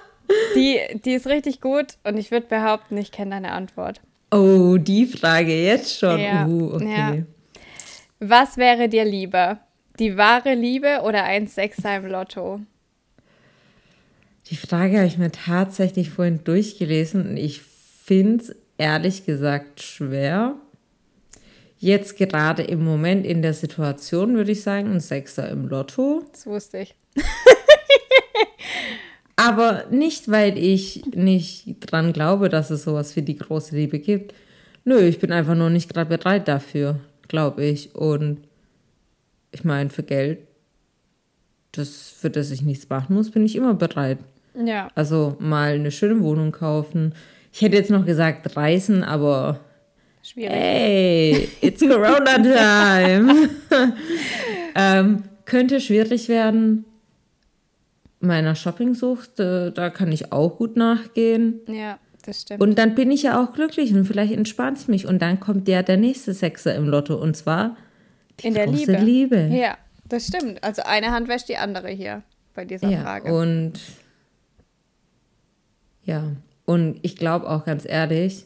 die, 0.55 0.79
die 1.03 1.13
ist 1.13 1.27
richtig 1.27 1.59
gut 1.59 1.97
und 2.03 2.17
ich 2.17 2.31
würde 2.31 2.47
behaupten, 2.47 2.97
ich 2.97 3.11
kenne 3.11 3.31
deine 3.31 3.51
Antwort. 3.51 4.01
Oh, 4.31 4.77
die 4.77 5.05
Frage 5.05 5.63
jetzt 5.63 5.97
schon. 5.97 6.19
Ja. 6.19 6.45
Uh, 6.45 6.75
okay. 6.75 7.25
Ja. 7.25 7.67
Was 8.19 8.57
wäre 8.57 8.89
dir 8.89 9.05
lieber? 9.05 9.59
Die 9.99 10.15
wahre 10.15 10.55
Liebe 10.55 11.01
oder 11.03 11.25
ein 11.25 11.47
Sechser 11.47 11.97
im 11.97 12.05
Lotto? 12.05 12.61
Die 14.47 14.55
Frage 14.55 14.97
habe 14.97 15.07
ich 15.07 15.17
mir 15.17 15.31
tatsächlich 15.31 16.09
vorhin 16.09 16.43
durchgelesen 16.45 17.31
und 17.31 17.37
ich 17.37 17.61
finde 17.61 18.43
es 18.43 18.55
ehrlich 18.77 19.25
gesagt 19.25 19.81
schwer. 19.81 20.55
Jetzt 21.79 22.17
gerade 22.17 22.63
im 22.63 22.83
Moment 22.83 23.25
in 23.25 23.41
der 23.41 23.53
Situation 23.53 24.35
würde 24.35 24.53
ich 24.53 24.63
sagen, 24.63 24.93
ein 24.93 24.99
Sechser 25.01 25.49
im 25.49 25.67
Lotto. 25.67 26.23
Das 26.31 26.45
wusste 26.45 26.79
ich. 26.79 26.95
Aber 29.35 29.85
nicht, 29.91 30.31
weil 30.31 30.57
ich 30.57 31.05
nicht 31.13 31.77
dran 31.81 32.13
glaube, 32.13 32.47
dass 32.47 32.69
es 32.69 32.83
sowas 32.83 33.15
wie 33.17 33.21
die 33.21 33.37
große 33.37 33.75
Liebe 33.75 33.99
gibt. 33.99 34.33
Nö, 34.85 34.99
ich 34.99 35.19
bin 35.19 35.31
einfach 35.33 35.55
nur 35.55 35.69
nicht 35.69 35.93
gerade 35.93 36.17
bereit 36.17 36.47
dafür, 36.47 36.99
glaube 37.27 37.65
ich. 37.65 37.95
Und 37.95 38.48
ich 39.51 39.63
meine, 39.63 39.89
für 39.89 40.03
Geld, 40.03 40.39
das, 41.71 42.09
für 42.09 42.29
das 42.29 42.51
ich 42.51 42.61
nichts 42.61 42.89
machen 42.89 43.15
muss, 43.15 43.31
bin 43.31 43.45
ich 43.45 43.55
immer 43.55 43.73
bereit. 43.73 44.19
Ja. 44.55 44.89
Also 44.95 45.35
mal 45.39 45.73
eine 45.73 45.91
schöne 45.91 46.21
Wohnung 46.21 46.51
kaufen. 46.51 47.13
Ich 47.51 47.61
hätte 47.61 47.77
jetzt 47.77 47.91
noch 47.91 48.05
gesagt 48.05 48.55
reisen, 48.55 49.03
aber 49.03 49.59
Schwierig. 50.21 50.51
Hey, 50.51 51.49
it's 51.61 51.79
Corona 51.79 52.35
time. 52.35 53.49
ähm, 54.75 55.23
könnte 55.45 55.79
schwierig 55.79 56.27
werden. 56.27 56.85
Meiner 58.19 58.53
Shoppingsucht, 58.53 59.39
äh, 59.39 59.71
da 59.71 59.89
kann 59.89 60.11
ich 60.11 60.33
auch 60.33 60.57
gut 60.57 60.75
nachgehen. 60.75 61.61
Ja, 61.67 61.99
das 62.25 62.41
stimmt. 62.41 62.61
Und 62.61 62.77
dann 62.77 62.95
bin 62.95 63.11
ich 63.11 63.23
ja 63.23 63.41
auch 63.41 63.53
glücklich 63.53 63.93
und 63.93 64.05
vielleicht 64.05 64.33
entspannt 64.33 64.77
es 64.77 64.87
mich. 64.89 65.07
Und 65.07 65.21
dann 65.21 65.39
kommt 65.39 65.69
ja 65.69 65.83
der 65.83 65.97
nächste 65.97 66.33
Sechser 66.33 66.75
im 66.75 66.87
Lotto 66.89 67.15
und 67.15 67.37
zwar 67.37 67.77
die 68.39 68.47
In 68.47 68.53
der 68.53 68.67
Liebe. 68.67 68.97
Liebe. 68.97 69.49
Ja, 69.51 69.77
das 70.07 70.27
stimmt. 70.27 70.63
Also 70.63 70.81
eine 70.83 71.11
Hand 71.11 71.27
wäscht 71.27 71.49
die 71.49 71.57
andere 71.57 71.89
hier 71.89 72.23
bei 72.53 72.65
dieser 72.65 72.89
ja, 72.89 73.01
Frage. 73.01 73.33
Und 73.33 73.79
ja, 76.03 76.31
und 76.65 76.99
ich 77.03 77.15
glaube 77.15 77.49
auch 77.49 77.65
ganz 77.65 77.85
ehrlich, 77.87 78.45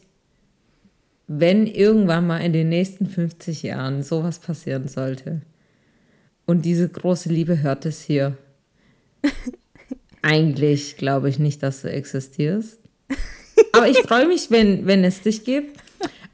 wenn 1.26 1.66
irgendwann 1.66 2.26
mal 2.26 2.38
in 2.38 2.52
den 2.52 2.68
nächsten 2.68 3.06
50 3.06 3.62
Jahren 3.62 4.02
sowas 4.02 4.38
passieren 4.38 4.88
sollte 4.88 5.40
und 6.46 6.64
diese 6.64 6.88
große 6.88 7.30
Liebe 7.30 7.62
hört 7.62 7.86
es 7.86 8.02
hier, 8.02 8.36
eigentlich 10.22 10.96
glaube 10.96 11.28
ich 11.28 11.38
nicht, 11.38 11.62
dass 11.62 11.82
du 11.82 11.90
existierst. 11.90 12.78
Aber 13.72 13.88
ich 13.88 13.98
freue 13.98 14.26
mich, 14.26 14.50
wenn, 14.50 14.86
wenn 14.86 15.04
es 15.04 15.22
dich 15.22 15.44
gibt. 15.44 15.80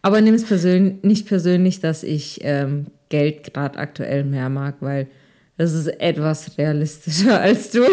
Aber 0.02 0.20
nimm 0.20 0.34
es 0.34 0.44
persönlich, 0.44 1.02
nicht 1.02 1.26
persönlich, 1.26 1.80
dass 1.80 2.02
ich 2.02 2.40
ähm, 2.42 2.86
Geld 3.08 3.52
gerade 3.52 3.78
aktuell 3.78 4.24
mehr 4.24 4.48
mag, 4.48 4.76
weil 4.80 5.08
das 5.56 5.72
ist 5.74 5.88
etwas 5.88 6.56
realistischer 6.56 7.40
als 7.42 7.70
du. 7.70 7.84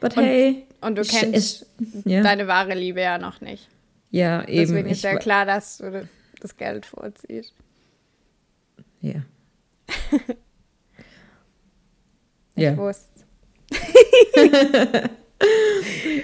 But 0.00 0.16
und, 0.16 0.24
hey. 0.24 0.66
Und 0.80 0.98
du 0.98 1.02
kennst 1.02 1.66
ich, 1.78 2.04
ja. 2.04 2.22
deine 2.22 2.46
wahre 2.48 2.74
Liebe 2.74 3.00
ja 3.00 3.18
noch 3.18 3.40
nicht. 3.40 3.68
Ja, 4.10 4.46
eben. 4.46 4.68
Deswegen 4.68 4.88
ist 4.90 5.02
ja 5.04 5.16
klar, 5.16 5.46
dass 5.46 5.78
du 5.78 6.06
das 6.40 6.56
Geld 6.56 6.84
vorziehst. 6.84 7.54
Ja. 9.00 9.22
ich 12.56 12.62
ja. 12.62 12.76
wusste. 12.76 13.08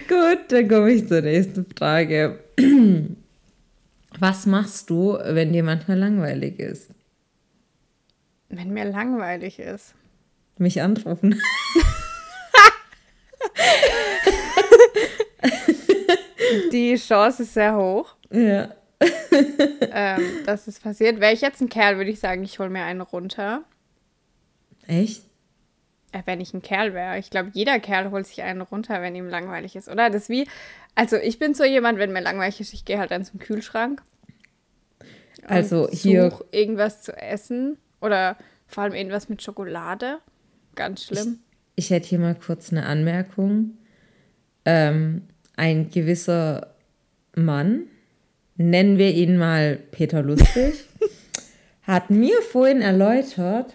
Gut, 0.09 0.39
dann 0.49 0.69
komme 0.69 0.91
ich 0.93 1.09
zur 1.09 1.23
nächsten 1.23 1.65
Frage. 1.77 2.41
Was 4.21 4.47
machst 4.47 4.91
du, 4.91 5.17
wenn 5.23 5.53
dir 5.53 5.63
manchmal 5.63 5.99
langweilig 5.99 6.59
ist? 6.59 6.91
Wenn 8.49 8.73
mir 8.73 8.85
langweilig 8.85 9.59
ist. 9.61 9.95
Mich 10.57 10.83
anrufen. 10.83 11.41
Die 16.73 16.97
Chance 16.97 17.45
ist 17.45 17.55
sehr 17.55 17.77
hoch. 17.77 18.17
Ja. 18.31 18.71
ähm, 19.93 20.23
dass 20.47 20.67
es 20.67 20.81
passiert. 20.81 21.21
Wäre 21.21 21.33
ich 21.33 21.41
jetzt 21.41 21.61
ein 21.61 21.69
Kerl, 21.69 21.99
würde 21.99 22.11
ich 22.11 22.19
sagen, 22.19 22.43
ich 22.43 22.59
hole 22.59 22.71
mir 22.71 22.83
einen 22.83 23.03
runter. 23.03 23.63
Echt? 24.87 25.23
Äh, 26.13 26.23
wenn 26.25 26.41
ich 26.41 26.55
ein 26.55 26.63
Kerl 26.63 26.95
wäre. 26.95 27.19
Ich 27.19 27.31
glaube, 27.31 27.51
jeder 27.53 27.79
Kerl 27.79 28.11
holt 28.11 28.27
sich 28.27 28.43
einen 28.43 28.63
runter, 28.63 29.01
wenn 29.03 29.15
ihm 29.15 29.29
langweilig 29.29 29.77
ist, 29.77 29.89
oder? 29.89 30.11
Das 30.11 30.23
ist 30.23 30.29
wie, 30.31 30.49
also 30.95 31.17
ich 31.17 31.39
bin 31.39 31.55
so 31.55 31.65
jemand, 31.65 31.99
wenn 31.99 32.13
mir 32.13 32.23
langweilig 32.23 32.61
ist, 32.61 32.73
ich 32.73 32.85
gehe 32.85 32.99
halt 32.99 33.11
dann 33.13 33.25
zum 33.25 33.39
Kühlschrank. 33.39 34.03
Also 35.45 35.89
hier. 35.91 36.33
irgendwas 36.53 37.03
zu 37.03 37.17
essen 37.17 37.79
oder 38.01 38.37
vor 38.67 38.85
allem 38.85 38.95
irgendwas 38.95 39.29
mit 39.29 39.43
Schokolade. 39.43 40.19
Ganz 40.75 41.05
schlimm. 41.05 41.39
Ich, 41.75 41.87
ich 41.87 41.91
hätte 41.91 42.09
hier 42.09 42.19
mal 42.19 42.35
kurz 42.35 42.71
eine 42.71 42.87
Anmerkung. 42.87 43.79
Ähm, 44.65 45.23
ein 45.57 45.91
gewisser 45.91 46.75
Mann, 47.35 47.85
nennen 48.57 48.99
wir 48.99 49.15
ihn 49.15 49.39
mal 49.39 49.79
Peter 49.91 50.23
Lustig, 50.23 50.85
hat 51.83 52.11
mir 52.11 52.43
vorhin 52.43 52.83
erläutert, 52.83 53.75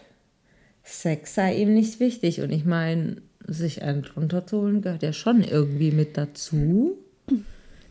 Sex 0.84 1.36
sei 1.36 1.56
ihm 1.56 1.74
nicht 1.74 2.00
wichtig. 2.00 2.42
Und 2.42 2.52
ich 2.52 2.66
meine, 2.66 3.22
sich 3.48 3.82
einen 3.82 4.06
runterzuholen 4.06 4.82
gehört 4.82 5.04
ja 5.04 5.14
schon 5.14 5.44
irgendwie 5.44 5.92
mit 5.92 6.18
dazu. 6.18 6.98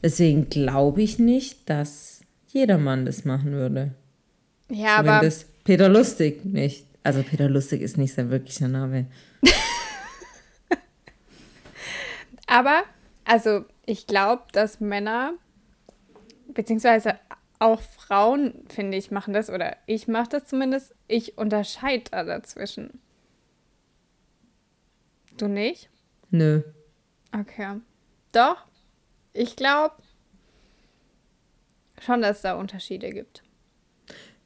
Deswegen 0.03 0.49
glaube 0.49 1.03
ich 1.03 1.19
nicht, 1.19 1.69
dass 1.71 2.12
jedermann 2.53 3.07
das 3.07 3.25
machen 3.25 3.53
würde. 3.53 3.95
Ja, 4.69 4.99
Zumindest 4.99 5.45
aber. 5.45 5.53
Peter 5.65 5.89
Lustig 5.89 6.45
nicht. 6.45 6.87
Also 7.03 7.23
Peter 7.23 7.49
Lustig 7.49 7.83
ist 7.83 7.99
nicht 7.99 8.15
sein 8.15 8.31
wirklicher 8.31 8.69
Name. 8.69 9.07
aber, 12.47 12.85
also 13.25 13.65
ich 13.87 14.07
glaube, 14.07 14.45
dass 14.53 14.81
Männer, 14.81 15.35
beziehungsweise 16.49 17.19
auch 17.59 17.81
Frauen, 17.81 18.65
finde 18.69 18.99
ich, 18.99 19.11
machen 19.11 19.35
das, 19.35 19.51
oder 19.51 19.77
ich 19.87 20.09
mache 20.09 20.31
das 20.31 20.47
zumindest, 20.47 20.95
ich 21.09 21.39
unterscheide 21.39 22.05
da 22.11 22.25
dazwischen. 22.25 23.01
Du 25.37 25.49
nicht? 25.49 25.89
Nö. 26.31 26.63
Okay. 27.33 27.81
Doch, 28.33 28.67
ich 29.33 29.57
glaube 29.57 29.95
schon, 32.03 32.23
dass 32.23 32.37
es 32.37 32.43
da 32.43 32.55
Unterschiede 32.55 33.11
gibt. 33.11 33.43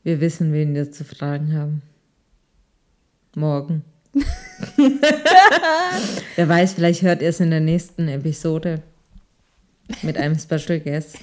Wir 0.03 0.21
wissen, 0.21 0.53
wen 0.53 0.75
wir 0.75 0.93
zu 0.93 1.05
fragen 1.05 1.53
haben. 1.57 1.83
Morgen. 3.35 3.85
Wer 6.37 6.49
weiß, 6.49 6.75
vielleicht 6.75 7.03
hört 7.03 7.21
ihr 7.21 7.29
es 7.29 7.41
in 7.41 7.51
der 7.51 7.61
nächsten 7.61 8.09
Episode 8.09 8.83
mit 10.03 10.17
einem 10.17 10.39
Special 10.39 10.81
Guest. 10.81 11.19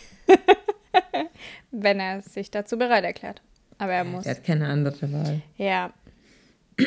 Wenn 1.72 2.00
er 2.00 2.22
sich 2.22 2.52
dazu 2.52 2.78
bereit 2.78 3.04
erklärt. 3.04 3.42
Aber 3.80 3.94
er 3.94 4.04
muss. 4.04 4.26
Er 4.26 4.36
hat 4.36 4.44
keine 4.44 4.68
andere 4.68 5.12
Wahl. 5.12 5.42
Ja. 5.58 5.92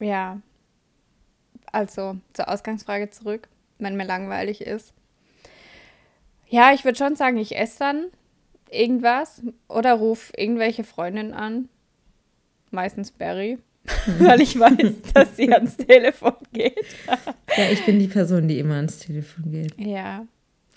ja. 0.00 0.40
Also 1.70 2.16
zur 2.32 2.48
Ausgangsfrage 2.48 3.10
zurück, 3.10 3.48
wenn 3.78 3.96
mir 3.96 4.06
langweilig 4.06 4.62
ist. 4.62 4.94
Ja, 6.48 6.72
ich 6.72 6.84
würde 6.84 6.98
schon 6.98 7.16
sagen, 7.16 7.36
ich 7.38 7.56
esse 7.56 7.78
dann 7.80 8.04
irgendwas 8.70 9.42
oder 9.68 9.94
rufe 9.94 10.32
irgendwelche 10.36 10.84
Freundinnen 10.84 11.32
an. 11.34 11.68
Meistens 12.70 13.10
Barry, 13.12 13.58
weil 14.18 14.40
ich 14.40 14.58
weiß, 14.58 14.94
dass 15.14 15.36
sie 15.36 15.52
ans 15.52 15.76
Telefon 15.76 16.34
geht. 16.52 16.76
ja, 17.56 17.70
ich 17.70 17.84
bin 17.84 17.98
die 17.98 18.08
Person, 18.08 18.48
die 18.48 18.58
immer 18.58 18.74
ans 18.76 18.98
Telefon 18.98 19.50
geht. 19.50 19.78
Ja. 19.78 20.26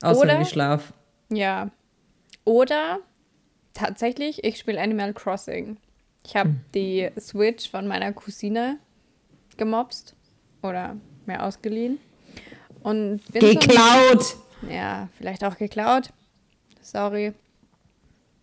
Außer 0.02 0.22
Oder- 0.22 0.42
ich 0.42 0.50
schlaf. 0.50 0.94
Ja. 1.32 1.70
Oder 2.46 3.00
tatsächlich, 3.74 4.44
ich 4.44 4.58
spiele 4.58 4.82
Animal 4.82 5.14
Crossing. 5.14 5.78
Ich 6.26 6.36
habe 6.36 6.56
die 6.74 7.10
Switch 7.20 7.70
von 7.70 7.88
meiner 7.88 8.12
Cousine 8.14 8.78
gemobst 9.58 10.16
oder 10.64 10.96
mir 11.26 11.44
ausgeliehen. 11.44 12.00
Und 12.82 13.22
bin 13.32 13.42
so- 13.42 13.48
Geklaut! 13.60 14.36
Ja, 14.68 15.10
vielleicht 15.18 15.44
auch 15.44 15.58
geklaut. 15.58 16.10
Sorry. 16.82 17.34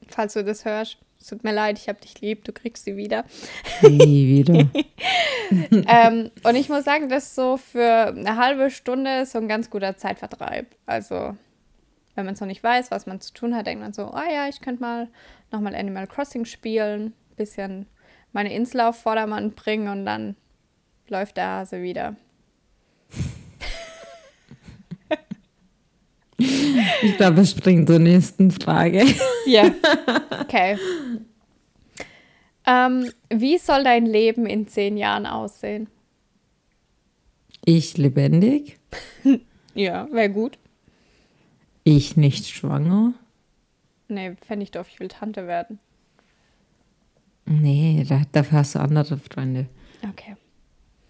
Falls 0.08 0.35
du 0.35 0.44
das 0.44 0.64
hörst. 0.64 0.99
Es 1.18 1.28
tut 1.28 1.44
mir 1.44 1.52
leid, 1.52 1.78
ich 1.78 1.88
habe 1.88 2.00
dich 2.00 2.20
lieb, 2.20 2.44
du 2.44 2.52
kriegst 2.52 2.85
sie 2.85 2.96
wieder. 2.96 3.25
Nie 3.82 4.44
wieder. 4.44 4.68
ähm, 5.50 6.30
und 6.42 6.56
ich 6.56 6.68
muss 6.68 6.85
sagen, 6.85 7.08
das 7.08 7.25
ist 7.25 7.35
so 7.35 7.56
für 7.56 8.08
eine 8.08 8.37
halbe 8.37 8.70
Stunde 8.70 9.25
so 9.25 9.38
ein 9.38 9.49
ganz 9.49 9.70
guter 9.70 9.96
Zeitvertreib. 9.96 10.66
Also, 10.85 11.37
wenn 12.14 12.26
man 12.26 12.35
es 12.35 12.40
noch 12.40 12.46
nicht 12.46 12.62
weiß, 12.62 12.90
was 12.90 13.06
man 13.06 13.20
zu 13.20 13.32
tun 13.32 13.56
hat, 13.56 13.66
denkt 13.66 13.82
man 13.82 13.94
so, 13.94 14.12
oh 14.12 14.30
ja, 14.30 14.46
ich 14.49 14.61
könnte 14.61 14.82
mal 14.82 15.08
nochmal 15.50 15.75
Animal 15.75 16.06
Crossing 16.06 16.44
spielen, 16.44 17.14
bisschen 17.37 17.87
meine 18.32 18.52
Insel 18.52 18.82
auf 18.82 19.00
Vordermann 19.00 19.52
bringen 19.52 19.88
und 19.88 20.04
dann 20.04 20.37
läuft 21.08 21.38
der 21.38 21.46
Hase 21.46 21.82
wieder. 21.82 22.14
Ich 26.38 27.16
glaube, 27.16 27.38
wir 27.38 27.47
springen 27.47 27.87
zur 27.87 27.99
nächsten 27.99 28.50
Frage. 28.50 29.05
Ja. 29.47 29.71
Okay. 30.40 30.76
Ähm, 32.66 33.11
wie 33.33 33.59
soll 33.59 33.83
dein 33.85 34.07
Leben 34.07 34.47
in 34.47 34.69
zehn 34.69 34.97
Jahren 34.97 35.26
aussehen? 35.26 35.88
Ich 37.64 37.97
lebendig, 37.97 38.78
Ja, 39.75 40.09
wäre 40.12 40.31
gut. 40.31 40.59
ich 41.85 42.16
nicht 42.16 42.47
schwanger. 42.49 43.14
Nee, 44.09 44.35
fände 44.47 44.62
ich 44.64 44.71
doof, 44.71 44.87
ich 44.93 45.00
will 45.00 45.09
Tante 45.09 45.46
werden. 45.49 45.79
Nee, 47.44 48.05
da, 48.09 48.22
dafür 48.33 48.59
hast 48.59 48.75
du 48.77 48.81
andere 48.81 49.18
Freunde. 49.18 49.66
Okay. 50.09 50.37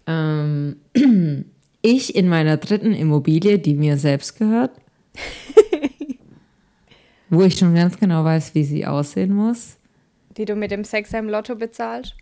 Ähm, 0.07 0.77
ich 1.83 2.15
in 2.15 2.27
meiner 2.27 2.57
dritten 2.57 2.93
Immobilie, 2.93 3.59
die 3.59 3.75
mir 3.75 3.97
selbst 3.97 4.37
gehört, 4.37 4.71
wo 7.29 7.43
ich 7.43 7.57
schon 7.57 7.75
ganz 7.75 7.97
genau 7.97 8.23
weiß, 8.23 8.55
wie 8.55 8.63
sie 8.63 8.85
aussehen 8.85 9.33
muss. 9.33 9.77
Die 10.37 10.45
du 10.45 10.55
mit 10.55 10.71
dem 10.71 10.83
Sex 10.83 11.13
im 11.13 11.29
Lotto 11.29 11.55
bezahlst? 11.55 12.15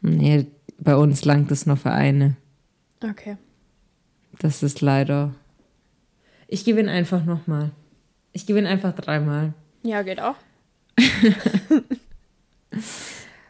Nee, 0.00 0.46
bei 0.78 0.96
uns 0.96 1.24
langt 1.24 1.50
es 1.50 1.66
nur 1.66 1.76
für 1.76 1.90
eine. 1.90 2.36
Okay. 3.02 3.36
Das 4.38 4.62
ist 4.62 4.80
leider. 4.80 5.34
Ich 6.46 6.64
gewinne 6.64 6.90
einfach 6.90 7.24
nochmal. 7.24 7.72
Ich 8.32 8.46
gewinne 8.46 8.68
einfach 8.68 8.94
dreimal. 8.94 9.54
Ja, 9.82 10.02
geht 10.02 10.20
auch. 10.20 10.36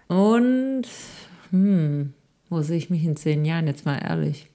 Und, 0.09 0.87
hm, 1.51 2.15
wo 2.49 2.63
sehe 2.63 2.79
ich 2.79 2.91
mich 2.91 3.05
in 3.05 3.17
zehn 3.17 3.45
Jahren, 3.45 3.67
jetzt 3.67 3.85
mal 3.85 3.99
ehrlich? 3.99 4.49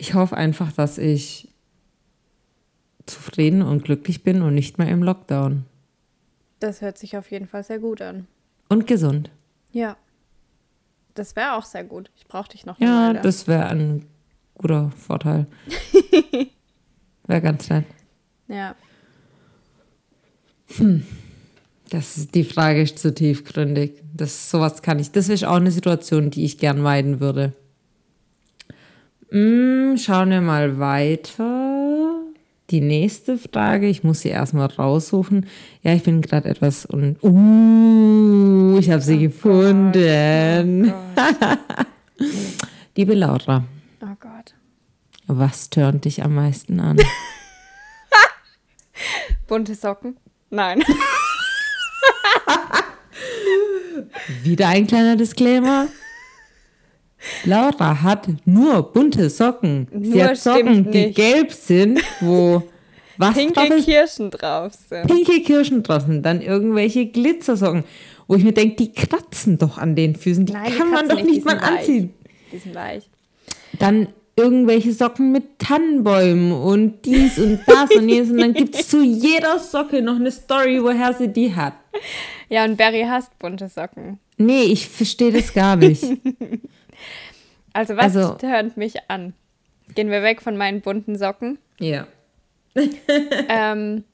Ich 0.00 0.14
hoffe 0.14 0.34
einfach, 0.34 0.72
dass 0.72 0.96
ich 0.96 1.48
zufrieden 3.04 3.60
und 3.60 3.84
glücklich 3.84 4.22
bin 4.22 4.40
und 4.40 4.54
nicht 4.54 4.78
mehr 4.78 4.88
im 4.88 5.02
Lockdown. 5.02 5.66
Das 6.58 6.80
hört 6.80 6.96
sich 6.96 7.18
auf 7.18 7.30
jeden 7.30 7.46
Fall 7.46 7.62
sehr 7.64 7.80
gut 7.80 8.00
an. 8.00 8.26
Und 8.70 8.86
gesund. 8.86 9.30
Ja. 9.72 9.98
Das 11.12 11.36
wäre 11.36 11.52
auch 11.54 11.66
sehr 11.66 11.84
gut. 11.84 12.10
Ich 12.16 12.26
brauche 12.26 12.48
dich 12.48 12.64
noch 12.64 12.80
Ja, 12.80 13.08
Weile. 13.10 13.20
das 13.20 13.46
wäre 13.46 13.66
ein 13.66 14.06
guter 14.54 14.90
Vorteil. 14.92 15.46
wäre 17.26 17.42
ganz 17.42 17.68
nett. 17.68 17.84
Ja. 18.48 18.74
Das 21.90 22.16
ist, 22.16 22.34
die 22.34 22.44
Frage 22.44 22.80
ist 22.80 22.98
zu 23.00 23.12
tiefgründig. 23.14 24.02
Das, 24.14 24.50
sowas 24.50 24.80
kann 24.80 24.98
ich. 24.98 25.10
Das 25.10 25.28
ist 25.28 25.44
auch 25.44 25.56
eine 25.56 25.70
Situation, 25.72 26.30
die 26.30 26.46
ich 26.46 26.56
gern 26.56 26.80
meiden 26.80 27.20
würde. 27.20 27.52
Mm, 29.30 29.96
schauen 29.96 30.30
wir 30.30 30.40
mal 30.40 30.78
weiter. 30.78 32.14
Die 32.70 32.80
nächste 32.80 33.36
Frage, 33.36 33.88
ich 33.88 34.04
muss 34.04 34.20
sie 34.20 34.28
erstmal 34.28 34.66
raussuchen. 34.66 35.46
Ja, 35.82 35.92
ich 35.94 36.04
bin 36.04 36.20
gerade 36.20 36.48
etwas 36.48 36.86
und. 36.86 37.16
Uh, 37.22 38.78
ich 38.78 38.90
habe 38.90 39.02
sie 39.02 39.18
gefunden. 39.18 40.92
Oh 40.92 41.32
Gott. 41.40 41.58
Liebe 42.96 43.14
Laura, 43.14 43.64
Oh 44.02 44.06
Gott. 44.20 44.54
was 45.26 45.70
tönt 45.70 46.04
dich 46.04 46.22
am 46.22 46.34
meisten 46.34 46.80
an? 46.80 46.98
Bunte 49.48 49.74
Socken? 49.74 50.16
Nein. 50.50 50.82
Wieder 54.42 54.68
ein 54.68 54.86
kleiner 54.86 55.16
Disclaimer. 55.16 55.88
Laura 57.44 58.02
hat 58.02 58.28
nur 58.44 58.82
bunte 58.92 59.30
Socken. 59.30 59.88
Sie 59.92 60.10
Nur 60.10 60.24
hat 60.24 60.36
Socken, 60.36 60.90
die 60.90 61.06
nicht. 61.06 61.16
gelb 61.16 61.52
sind, 61.52 62.00
wo 62.20 62.62
was 63.16 63.34
drauf 63.34 63.54
Pinke 63.54 63.74
ist? 63.74 63.84
Kirschen 63.86 64.30
drauf 64.30 64.72
sind. 64.88 65.06
Pinke 65.06 65.40
Kirschen 65.42 65.82
draußen. 65.82 66.22
Dann 66.22 66.42
irgendwelche 66.42 67.06
Glitzersocken, 67.06 67.84
wo 68.26 68.34
ich 68.34 68.44
mir 68.44 68.52
denke, 68.52 68.76
die 68.76 68.92
kratzen 68.92 69.58
doch 69.58 69.78
an 69.78 69.94
den 69.96 70.16
Füßen. 70.16 70.46
Die 70.46 70.52
Nein, 70.52 70.70
die 70.70 70.78
kann 70.78 70.90
man 70.90 71.06
kratzen 71.06 71.16
doch 71.18 71.24
nicht, 71.24 71.40
die 71.40 71.44
mal 71.44 71.50
sind 71.58 71.62
anziehen. 71.62 72.14
Die 72.52 72.58
sind 72.58 72.74
weich. 72.74 73.08
Dann 73.78 74.08
irgendwelche 74.36 74.92
Socken 74.92 75.32
mit 75.32 75.58
Tannenbäumen 75.58 76.52
und 76.52 77.04
dies 77.04 77.38
und 77.38 77.60
das 77.66 77.90
und 77.94 78.08
jenes. 78.08 78.30
Und 78.30 78.38
dann 78.38 78.54
gibt 78.54 78.74
es 78.74 78.88
zu 78.90 79.02
jeder 79.02 79.58
Socke 79.58 80.02
noch 80.02 80.16
eine 80.16 80.30
Story, 80.30 80.82
woher 80.82 81.12
sie 81.12 81.28
die 81.28 81.54
hat. 81.54 81.74
Ja, 82.48 82.64
und 82.64 82.76
Barry 82.76 83.04
hasst 83.08 83.38
bunte 83.38 83.68
Socken. 83.68 84.18
Nee, 84.38 84.62
ich 84.62 84.88
verstehe 84.88 85.32
das 85.32 85.52
gar 85.52 85.76
nicht. 85.76 86.02
Also 87.72 87.96
was 87.96 88.16
Also- 88.16 88.34
tönt 88.34 88.76
mich 88.76 88.94
an? 89.08 89.34
Gehen 89.94 90.10
wir 90.10 90.22
weg 90.22 90.40
von 90.42 90.56
meinen 90.56 90.80
bunten 90.80 91.16
Socken. 91.18 91.58
ja. 91.78 92.06
ähm, 93.48 94.04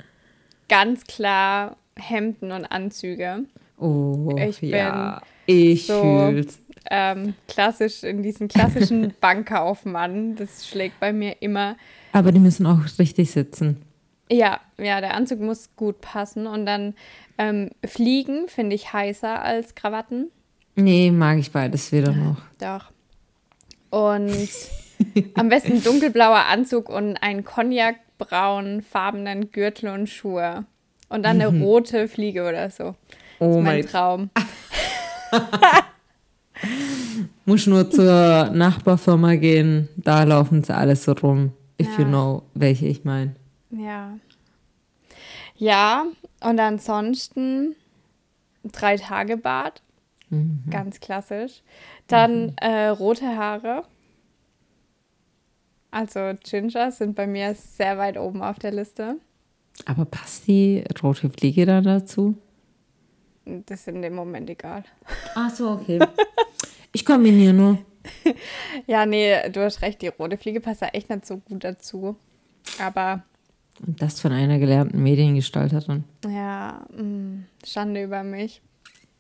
ganz 0.68 1.04
klar 1.04 1.76
Hemden 1.98 2.52
und 2.52 2.64
Anzüge. 2.64 3.44
Oh, 3.78 4.34
Ich 4.38 4.60
bin 4.60 4.70
ja. 4.70 5.20
Ich 5.46 5.86
so- 5.86 6.00
fühl's. 6.30 6.58
Ähm, 6.88 7.34
klassisch 7.48 8.02
in 8.04 8.22
diesen 8.22 8.46
klassischen 8.48 9.12
Bankkaufmann. 9.20 10.36
Das 10.36 10.66
schlägt 10.68 11.00
bei 11.00 11.12
mir 11.12 11.36
immer. 11.42 11.76
Aber 12.12 12.30
die 12.32 12.38
müssen 12.38 12.64
auch 12.64 12.78
richtig 12.98 13.30
sitzen. 13.32 13.82
Ja, 14.30 14.60
ja, 14.78 15.00
der 15.00 15.14
Anzug 15.14 15.40
muss 15.40 15.74
gut 15.76 16.00
passen. 16.00 16.46
Und 16.46 16.64
dann 16.64 16.94
ähm, 17.38 17.70
Fliegen 17.84 18.46
finde 18.48 18.76
ich 18.76 18.92
heißer 18.92 19.42
als 19.42 19.74
Krawatten. 19.74 20.30
Nee, 20.76 21.10
mag 21.10 21.38
ich 21.38 21.50
beides 21.50 21.90
wieder 21.92 22.12
noch. 22.12 22.36
Doch. 22.60 22.90
Und 23.90 24.48
am 25.34 25.48
besten 25.48 25.82
dunkelblauer 25.82 26.44
Anzug 26.46 26.88
und 26.88 27.16
einen 27.18 27.44
Cognac-braun 27.44 28.82
farbenen 28.82 29.50
Gürtel 29.52 29.90
und 29.90 30.08
Schuhe. 30.08 30.64
Und 31.08 31.22
dann 31.22 31.40
eine 31.40 31.48
rote 31.60 32.08
Fliege 32.08 32.48
oder 32.48 32.70
so. 32.70 32.94
Das 33.38 33.48
Oh 33.48 33.50
ist 33.50 33.54
mein 33.56 33.64
mein 33.64 33.86
Traum. 33.86 34.30
Muss 37.44 37.66
nur 37.66 37.90
zur 37.90 38.50
Nachbarfirma 38.52 39.34
gehen, 39.36 39.88
da 39.96 40.24
laufen 40.24 40.64
sie 40.64 40.74
alles 40.74 41.04
so 41.04 41.12
rum. 41.12 41.52
If 41.80 41.98
you 41.98 42.04
Ja. 42.04 42.08
know, 42.08 42.42
welche 42.54 42.86
ich 42.86 43.04
meine. 43.04 43.36
Ja. 43.70 44.16
Ja, 45.56 46.04
und 46.40 46.58
ansonsten 46.58 47.76
drei 48.64 48.96
Tage 48.96 49.36
Bad. 49.36 49.82
Mhm. 50.30 50.64
Ganz 50.70 51.00
klassisch. 51.00 51.62
Dann 52.08 52.52
äh, 52.56 52.88
rote 52.88 53.36
Haare. 53.36 53.84
Also 55.90 56.32
Ginger 56.42 56.90
sind 56.92 57.14
bei 57.14 57.26
mir 57.26 57.54
sehr 57.54 57.96
weit 57.98 58.18
oben 58.18 58.42
auf 58.42 58.58
der 58.58 58.72
Liste. 58.72 59.16
Aber 59.84 60.04
passt 60.04 60.46
die 60.46 60.84
rote 61.02 61.30
Fliege 61.30 61.64
da 61.66 61.80
dazu? 61.80 62.36
Das 63.44 63.80
ist 63.80 63.88
in 63.88 64.02
dem 64.02 64.14
Moment 64.14 64.50
egal. 64.50 64.84
Ach 65.34 65.50
so, 65.50 65.70
okay. 65.70 65.98
Ich 66.92 67.04
kombiniere 67.04 67.52
nur. 67.52 67.78
Ja, 68.86 69.04
nee, 69.04 69.48
du 69.50 69.62
hast 69.64 69.82
recht, 69.82 70.00
die 70.00 70.06
rote 70.08 70.36
Fliege 70.38 70.60
passt 70.60 70.80
da 70.80 70.86
echt 70.88 71.10
nicht 71.10 71.26
so 71.26 71.38
gut 71.38 71.62
dazu. 71.64 72.16
Aber 72.80 73.22
Und 73.86 74.00
das 74.00 74.20
von 74.20 74.32
einer 74.32 74.58
gelernten 74.58 75.02
Mediengestalterin. 75.02 76.04
ja, 76.26 76.86
mh, 76.96 77.42
Schande 77.66 78.02
über 78.04 78.22
mich. 78.22 78.62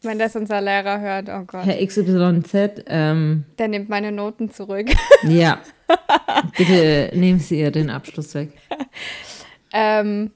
Wenn 0.02 0.18
das 0.18 0.36
unser 0.36 0.60
Lehrer 0.60 1.00
hört, 1.00 1.28
oh 1.28 1.44
Gott, 1.46 1.64
Herr 1.64 1.84
XYZ, 1.84 2.84
ähm, 2.86 3.44
der 3.58 3.68
nimmt 3.68 3.88
meine 3.88 4.12
Noten 4.12 4.50
zurück. 4.50 4.88
ja. 5.22 5.60
Bitte 6.56 7.10
nehmen 7.14 7.38
Sie 7.38 7.58
ihr 7.60 7.70
den 7.70 7.90
Abschluss 7.90 8.34
weg. 8.34 8.50
ähm, 9.72 10.30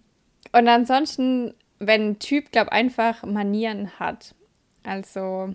und 0.53 0.69
ansonsten, 0.69 1.55
wenn 1.79 2.11
ein 2.11 2.19
Typ, 2.19 2.53
glaub 2.53 2.69
einfach 2.69 3.25
Manieren 3.25 3.91
hat. 3.99 4.35
Also, 4.83 5.51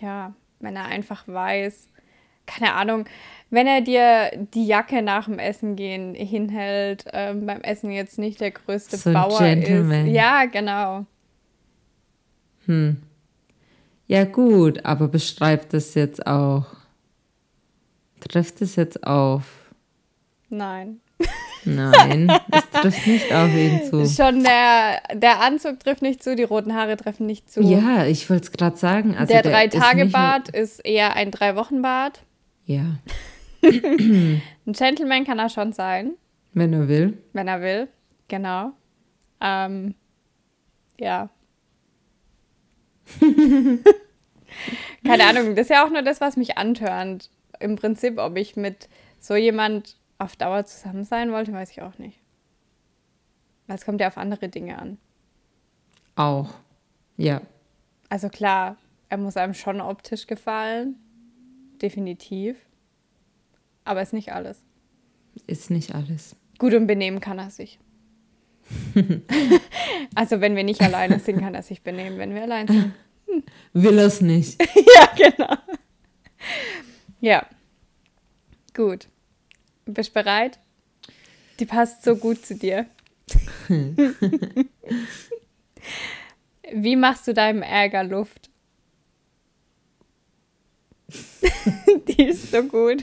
ja, 0.00 0.34
wenn 0.60 0.76
er 0.76 0.86
einfach 0.86 1.26
weiß, 1.26 1.88
keine 2.46 2.74
Ahnung, 2.74 3.04
wenn 3.50 3.66
er 3.66 3.80
dir 3.80 4.30
die 4.54 4.66
Jacke 4.66 5.02
nach 5.02 5.24
dem 5.26 5.38
Essen 5.38 5.76
gehen 5.76 6.14
hinhält, 6.14 7.04
ähm, 7.12 7.46
beim 7.46 7.60
Essen 7.62 7.90
jetzt 7.90 8.18
nicht 8.18 8.40
der 8.40 8.52
größte 8.52 8.96
So 8.96 9.10
ein 9.10 9.14
Bauer 9.14 9.38
Gentleman. 9.38 10.06
ist. 10.06 10.14
Ja, 10.14 10.44
genau. 10.46 11.06
Ja, 14.06 14.24
gut, 14.24 14.84
aber 14.84 15.08
beschreibt 15.08 15.72
das 15.72 15.94
jetzt 15.94 16.26
auch. 16.26 16.66
Trifft 18.20 18.60
es 18.60 18.76
jetzt 18.76 19.04
auf? 19.06 19.44
Nein. 20.48 21.00
Nein, 21.64 22.32
es 22.50 22.70
trifft 22.70 23.06
nicht 23.06 23.32
auf 23.32 23.50
ihn 23.54 23.82
zu. 23.84 24.06
Schon 24.06 24.42
der, 24.42 25.02
der 25.14 25.40
Anzug 25.40 25.78
trifft 25.80 26.00
nicht 26.00 26.22
zu, 26.22 26.34
die 26.34 26.42
roten 26.42 26.74
Haare 26.74 26.96
treffen 26.96 27.26
nicht 27.26 27.50
zu. 27.50 27.60
Ja, 27.60 28.06
ich 28.06 28.28
wollte 28.30 28.44
es 28.44 28.52
gerade 28.52 28.76
sagen. 28.76 29.14
Also 29.14 29.32
der 29.32 29.44
ist 29.44 29.50
Drei-Tage-Bart 29.50 30.48
ist 30.48 30.78
eher 30.80 31.16
ein 31.16 31.30
Drei-Wochen-Bart. 31.30 32.20
Ja, 32.64 32.84
Ein 33.62 34.40
Gentleman 34.66 35.24
kann 35.24 35.38
er 35.38 35.50
schon 35.50 35.72
sein, 35.72 36.12
wenn 36.54 36.72
er 36.72 36.88
will. 36.88 37.18
wenn 37.34 37.46
er 37.46 37.60
will. 37.60 37.88
Genau. 38.28 38.72
Ähm, 39.40 39.94
ja. 40.98 41.28
Keine 45.04 45.24
Ahnung, 45.24 45.54
das 45.54 45.66
ist 45.66 45.70
ja 45.70 45.84
auch 45.84 45.90
nur 45.90 46.02
das, 46.02 46.20
was 46.20 46.36
mich 46.36 46.58
antörnt. 46.58 47.30
Im 47.58 47.76
Prinzip, 47.76 48.18
ob 48.18 48.36
ich 48.36 48.56
mit 48.56 48.88
so 49.18 49.34
jemand 49.34 49.96
auf 50.18 50.36
Dauer 50.36 50.66
zusammen 50.66 51.04
sein 51.04 51.32
wollte, 51.32 51.52
weiß 51.52 51.70
ich 51.70 51.82
auch 51.82 51.98
nicht. 51.98 52.18
Weil 53.66 53.76
es 53.76 53.84
kommt 53.84 54.00
ja 54.00 54.08
auf 54.08 54.18
andere 54.18 54.48
Dinge 54.48 54.78
an. 54.78 54.98
Auch. 56.16 56.54
Ja. 57.16 57.40
Also 58.08 58.28
klar, 58.28 58.76
er 59.08 59.16
muss 59.16 59.36
einem 59.36 59.54
schon 59.54 59.80
optisch 59.80 60.26
gefallen. 60.26 60.96
Definitiv. 61.80 62.56
Aber 63.84 64.02
ist 64.02 64.12
nicht 64.12 64.32
alles. 64.32 64.62
Ist 65.46 65.70
nicht 65.70 65.94
alles. 65.94 66.36
Gut 66.58 66.74
und 66.74 66.86
benehmen 66.86 67.20
kann 67.20 67.38
er 67.38 67.50
sich. 67.50 67.78
also 70.14 70.40
wenn 70.40 70.56
wir 70.56 70.64
nicht 70.64 70.80
alleine 70.80 71.18
sind, 71.18 71.40
kann 71.40 71.54
er 71.54 71.62
sich 71.62 71.82
benehmen. 71.82 72.18
Wenn 72.18 72.34
wir 72.34 72.42
allein 72.42 72.66
sind. 72.66 72.92
Will 73.72 73.98
es 73.98 74.20
nicht. 74.20 74.60
ja, 74.96 75.12
genau. 75.16 75.54
Ja. 77.20 77.46
Gut. 78.74 79.08
Bist 79.86 80.12
bereit? 80.14 80.58
Die 81.58 81.66
passt 81.66 82.02
so 82.04 82.16
gut 82.16 82.44
zu 82.44 82.54
dir. 82.54 82.86
Wie 86.72 86.96
machst 86.96 87.26
du 87.28 87.34
deinem 87.34 87.62
Ärger 87.62 88.04
Luft? 88.04 88.50
Die 92.08 92.24
ist 92.24 92.50
so 92.50 92.62
gut. 92.62 93.02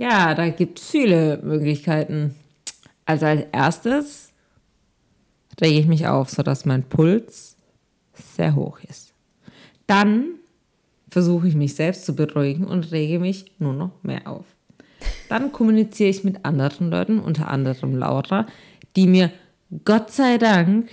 Ja, 0.00 0.34
da 0.34 0.48
gibt 0.48 0.78
es 0.78 0.88
viele 0.88 1.40
Möglichkeiten. 1.42 2.34
Also 3.04 3.26
als 3.26 3.42
erstes 3.52 4.32
rege 5.60 5.78
ich 5.78 5.86
mich 5.86 6.06
auf, 6.06 6.30
sodass 6.30 6.64
mein 6.64 6.84
Puls 6.84 7.54
sehr 8.14 8.54
hoch 8.54 8.78
ist. 8.88 9.12
Dann 9.86 10.36
versuche 11.10 11.48
ich 11.48 11.54
mich 11.54 11.74
selbst 11.74 12.06
zu 12.06 12.16
beruhigen 12.16 12.64
und 12.64 12.92
rege 12.92 13.18
mich 13.18 13.52
nur 13.58 13.74
noch 13.74 13.90
mehr 14.02 14.26
auf. 14.26 14.46
Dann 15.28 15.52
kommuniziere 15.52 16.08
ich 16.08 16.24
mit 16.24 16.46
anderen 16.46 16.90
Leuten, 16.90 17.18
unter 17.18 17.48
anderem 17.48 17.94
Laura, 17.94 18.46
die 18.96 19.06
mir 19.06 19.30
Gott 19.84 20.12
sei 20.12 20.38
Dank 20.38 20.88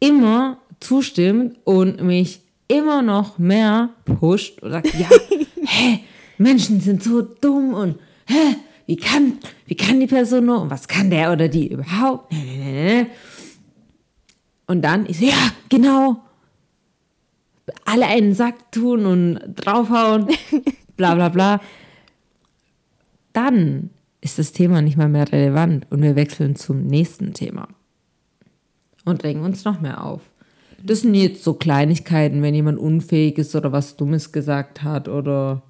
immer 0.00 0.56
zustimmt 0.80 1.58
und 1.64 2.02
mich 2.02 2.40
immer 2.68 3.02
noch 3.02 3.36
mehr 3.36 3.90
pusht 4.06 4.62
und 4.62 4.70
sagt, 4.70 4.94
ja, 4.94 5.10
hä, 5.66 5.98
Menschen 6.38 6.80
sind 6.80 7.02
so 7.02 7.20
dumm 7.20 7.74
und 7.74 7.96
hä, 8.26 8.56
wie 8.86 8.96
kann, 8.96 9.38
wie 9.66 9.74
kann 9.74 10.00
die 10.00 10.06
Person 10.06 10.46
nur 10.46 10.62
und 10.62 10.70
was 10.70 10.88
kann 10.88 11.10
der 11.10 11.32
oder 11.32 11.48
die 11.48 11.72
überhaupt? 11.72 12.32
Und 14.66 14.82
dann 14.82 15.06
ich 15.06 15.18
so, 15.18 15.26
ja, 15.26 15.52
genau, 15.68 16.22
alle 17.84 18.06
einen 18.06 18.34
Sack 18.34 18.70
tun 18.72 19.06
und 19.06 19.40
draufhauen, 19.54 20.28
bla 20.96 21.14
bla 21.14 21.28
bla. 21.28 21.60
Dann 23.32 23.90
ist 24.20 24.38
das 24.38 24.52
Thema 24.52 24.82
nicht 24.82 24.96
mal 24.96 25.08
mehr 25.08 25.30
relevant 25.30 25.86
und 25.90 26.02
wir 26.02 26.16
wechseln 26.16 26.56
zum 26.56 26.86
nächsten 26.86 27.32
Thema 27.32 27.68
und 29.04 29.22
regen 29.24 29.42
uns 29.42 29.64
noch 29.64 29.80
mehr 29.80 30.04
auf. 30.04 30.22
Das 30.82 31.00
sind 31.00 31.14
jetzt 31.14 31.42
so 31.42 31.54
Kleinigkeiten, 31.54 32.42
wenn 32.42 32.54
jemand 32.54 32.78
unfähig 32.78 33.38
ist 33.38 33.54
oder 33.54 33.72
was 33.72 33.96
Dummes 33.96 34.32
gesagt 34.32 34.82
hat 34.82 35.08
oder 35.08 35.62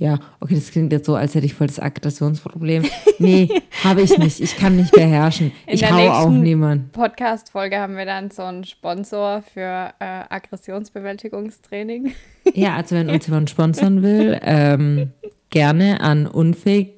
ja, 0.00 0.18
okay, 0.40 0.54
das 0.54 0.70
klingt 0.70 0.94
jetzt 0.94 1.04
so, 1.04 1.14
als 1.14 1.34
hätte 1.34 1.44
ich 1.44 1.52
voll 1.52 1.66
das 1.66 1.78
Aggressionsproblem. 1.78 2.84
Nee, 3.18 3.50
habe 3.84 4.00
ich 4.00 4.16
nicht. 4.16 4.40
Ich 4.40 4.56
kann 4.56 4.76
nicht 4.76 4.92
beherrschen. 4.92 5.52
In 5.66 5.74
ich 5.74 5.80
der 5.80 5.94
hau 5.94 6.08
auch 6.08 6.30
nächsten 6.30 6.42
niemand. 6.42 6.92
Podcast-Folge 6.92 7.78
haben 7.78 7.98
wir 7.98 8.06
dann 8.06 8.30
so 8.30 8.42
einen 8.42 8.64
Sponsor 8.64 9.42
für 9.42 9.92
äh, 9.98 10.24
Aggressionsbewältigungstraining. 10.30 12.14
Ja, 12.54 12.76
also 12.76 12.96
wenn 12.96 13.10
uns 13.10 13.26
jemand 13.26 13.50
sponsern 13.50 14.02
will, 14.02 14.40
ähm, 14.42 15.10
gerne 15.50 16.00
an 16.00 16.26
unfähig. 16.26 16.94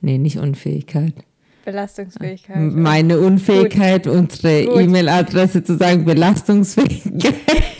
Nee, 0.00 0.18
nicht 0.18 0.38
Unfähigkeit. 0.38 1.14
Belastungsfähigkeit. 1.64 2.56
Meine 2.58 3.20
Unfähigkeit, 3.20 4.08
unsere 4.08 4.64
Gut. 4.64 4.80
E-Mail-Adresse 4.80 5.62
zu 5.62 5.76
sagen, 5.76 6.04
belastungsfähigkeit 6.04 7.34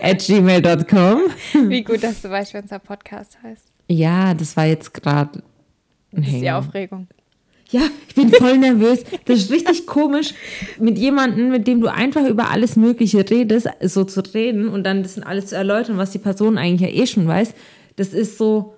at 0.00 0.18
gmail.com. 0.26 1.20
Wie 1.68 1.82
gut, 1.82 2.02
dass 2.02 2.22
du 2.22 2.30
weißt, 2.30 2.54
wie 2.54 2.58
unser 2.58 2.78
Podcast 2.78 3.38
heißt. 3.42 3.64
Ja, 3.88 4.34
das 4.34 4.56
war 4.56 4.66
jetzt 4.66 4.92
gerade 4.94 5.42
ein 6.12 6.22
Das 6.22 6.32
ist 6.32 6.42
die. 6.42 6.50
Aufregung. 6.50 7.08
Ja, 7.70 7.82
ich 8.08 8.14
bin 8.14 8.30
voll 8.30 8.56
nervös. 8.56 9.04
Das 9.26 9.40
ist 9.40 9.50
richtig 9.50 9.86
komisch, 9.86 10.32
mit 10.78 10.96
jemandem, 10.96 11.50
mit 11.50 11.66
dem 11.66 11.80
du 11.82 11.88
einfach 11.88 12.26
über 12.26 12.50
alles 12.50 12.76
Mögliche 12.76 13.28
redest, 13.28 13.68
so 13.82 14.04
zu 14.04 14.20
reden 14.20 14.68
und 14.68 14.84
dann 14.84 15.02
das 15.02 15.18
alles 15.18 15.48
zu 15.48 15.56
erläutern, 15.56 15.98
was 15.98 16.12
die 16.12 16.18
Person 16.18 16.56
eigentlich 16.56 16.90
ja 16.90 17.02
eh 17.02 17.06
schon 17.06 17.28
weiß. 17.28 17.52
Das 17.96 18.14
ist 18.14 18.38
so, 18.38 18.74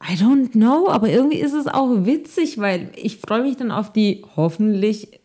I 0.00 0.14
don't 0.14 0.52
know, 0.52 0.88
aber 0.88 1.08
irgendwie 1.08 1.38
ist 1.38 1.54
es 1.54 1.66
auch 1.66 2.04
witzig, 2.04 2.58
weil 2.58 2.90
ich 2.94 3.16
freue 3.16 3.42
mich 3.42 3.56
dann 3.56 3.72
auf 3.72 3.92
die 3.92 4.22
hoffentlich 4.36 5.20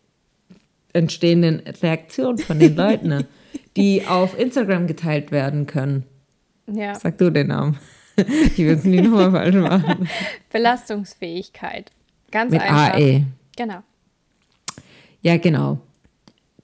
entstehenden 0.93 1.61
Reaktionen 1.83 2.39
von 2.39 2.57
den 2.57 2.75
Leuten, 2.75 3.09
ne, 3.09 3.27
die 3.77 4.05
auf 4.05 4.37
Instagram 4.37 4.87
geteilt 4.87 5.31
werden 5.31 5.67
können. 5.67 6.03
Ja. 6.67 6.95
Sag 6.95 7.17
du 7.17 7.29
den 7.29 7.47
Namen. 7.47 7.77
Ich 8.17 8.57
will 8.57 8.73
es 8.73 8.83
nie 8.83 9.01
nochmal 9.01 9.31
falsch 9.31 9.55
machen. 9.55 10.07
Belastungsfähigkeit. 10.51 11.91
Ganz 12.29 12.51
Mit 12.51 12.61
einfach. 12.61 12.95
AE. 12.95 13.23
Genau. 13.55 13.79
Ja, 15.21 15.37
genau. 15.37 15.79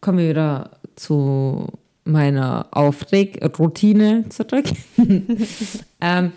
Kommen 0.02 0.20
wir 0.20 0.30
wieder 0.30 0.72
zu 0.96 1.68
meiner 2.04 2.68
Aufregroutine 2.72 4.26
zurück. 4.30 4.66
ähm, 6.02 6.32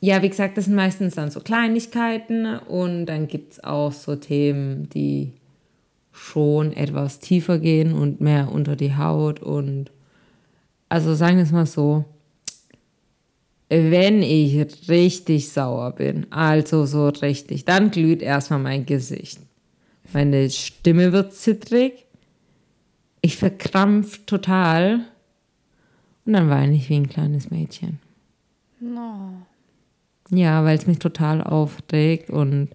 ja, 0.00 0.22
wie 0.22 0.28
gesagt, 0.28 0.58
das 0.58 0.66
sind 0.66 0.74
meistens 0.74 1.14
dann 1.14 1.30
so 1.30 1.40
Kleinigkeiten 1.40 2.58
und 2.58 3.06
dann 3.06 3.26
gibt 3.26 3.54
es 3.54 3.64
auch 3.64 3.92
so 3.92 4.16
Themen, 4.16 4.88
die 4.90 5.32
schon 6.12 6.72
etwas 6.72 7.20
tiefer 7.20 7.58
gehen 7.58 7.92
und 7.94 8.20
mehr 8.20 8.52
unter 8.52 8.76
die 8.76 8.96
Haut 8.96 9.40
und 9.40 9.90
also 10.94 11.12
sagen 11.16 11.38
wir 11.38 11.42
es 11.42 11.50
mal 11.50 11.66
so, 11.66 12.04
wenn 13.68 14.22
ich 14.22 14.88
richtig 14.88 15.50
sauer 15.50 15.90
bin, 15.90 16.28
also 16.30 16.86
so 16.86 17.08
richtig, 17.08 17.64
dann 17.64 17.90
glüht 17.90 18.22
erstmal 18.22 18.60
mein 18.60 18.86
Gesicht. 18.86 19.40
Meine 20.12 20.48
Stimme 20.50 21.10
wird 21.12 21.34
zittrig. 21.34 22.06
Ich 23.22 23.36
verkrampf 23.36 24.24
total. 24.24 25.00
Und 26.24 26.34
dann 26.34 26.48
weine 26.48 26.76
ich 26.76 26.88
wie 26.88 26.94
ein 26.94 27.08
kleines 27.08 27.50
Mädchen. 27.50 27.98
No. 28.78 29.32
Ja, 30.30 30.64
weil 30.64 30.78
es 30.78 30.86
mich 30.86 31.00
total 31.00 31.42
aufregt 31.42 32.30
und 32.30 32.68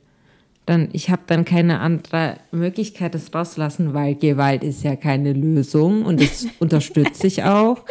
dann, 0.65 0.89
ich 0.91 1.09
habe 1.09 1.21
dann 1.25 1.45
keine 1.45 1.79
andere 1.79 2.35
Möglichkeit, 2.51 3.15
das 3.15 3.33
rauszulassen, 3.33 3.93
weil 3.93 4.15
Gewalt 4.15 4.63
ist 4.63 4.83
ja 4.83 4.97
keine 4.97 5.31
Lösung 5.31 6.05
und 6.05 6.21
das 6.21 6.47
unterstütze 6.59 7.27
ich 7.27 7.43
auch. 7.43 7.85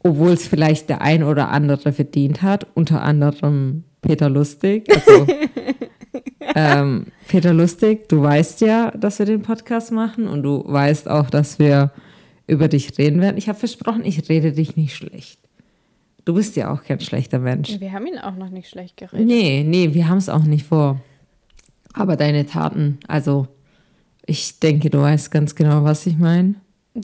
Obwohl 0.00 0.32
es 0.32 0.46
vielleicht 0.46 0.88
der 0.88 1.02
ein 1.02 1.22
oder 1.22 1.48
andere 1.48 1.92
verdient 1.92 2.42
hat, 2.42 2.66
unter 2.74 3.02
anderem 3.02 3.84
Peter 4.00 4.30
Lustig. 4.30 4.88
Also, 4.94 5.26
ähm, 6.54 7.06
Peter 7.26 7.52
Lustig, 7.52 8.08
du 8.08 8.22
weißt 8.22 8.60
ja, 8.60 8.90
dass 8.92 9.18
wir 9.18 9.26
den 9.26 9.42
Podcast 9.42 9.92
machen 9.92 10.28
und 10.28 10.42
du 10.42 10.62
weißt 10.66 11.08
auch, 11.08 11.30
dass 11.30 11.58
wir 11.58 11.92
über 12.46 12.68
dich 12.68 12.96
reden 12.98 13.20
werden. 13.20 13.36
Ich 13.36 13.48
habe 13.48 13.58
versprochen, 13.58 14.04
ich 14.04 14.28
rede 14.28 14.52
dich 14.52 14.76
nicht 14.76 14.94
schlecht. 14.94 15.40
Du 16.24 16.34
bist 16.34 16.56
ja 16.56 16.72
auch 16.72 16.82
kein 16.82 17.00
schlechter 17.00 17.38
Mensch. 17.38 17.80
Wir 17.80 17.92
haben 17.92 18.06
ihn 18.06 18.18
auch 18.18 18.36
noch 18.36 18.50
nicht 18.50 18.68
schlecht 18.68 18.96
geredet. 18.96 19.26
Nee, 19.26 19.64
nee, 19.66 19.94
wir 19.94 20.08
haben 20.08 20.18
es 20.18 20.28
auch 20.28 20.44
nicht 20.44 20.66
vor. 20.66 21.00
Aber 21.94 22.16
deine 22.16 22.46
Taten, 22.46 22.98
also 23.08 23.48
ich 24.26 24.60
denke, 24.60 24.90
du 24.90 25.00
weißt 25.00 25.30
ganz 25.30 25.54
genau, 25.54 25.84
was 25.84 26.06
ich 26.06 26.18
meine. 26.18 26.56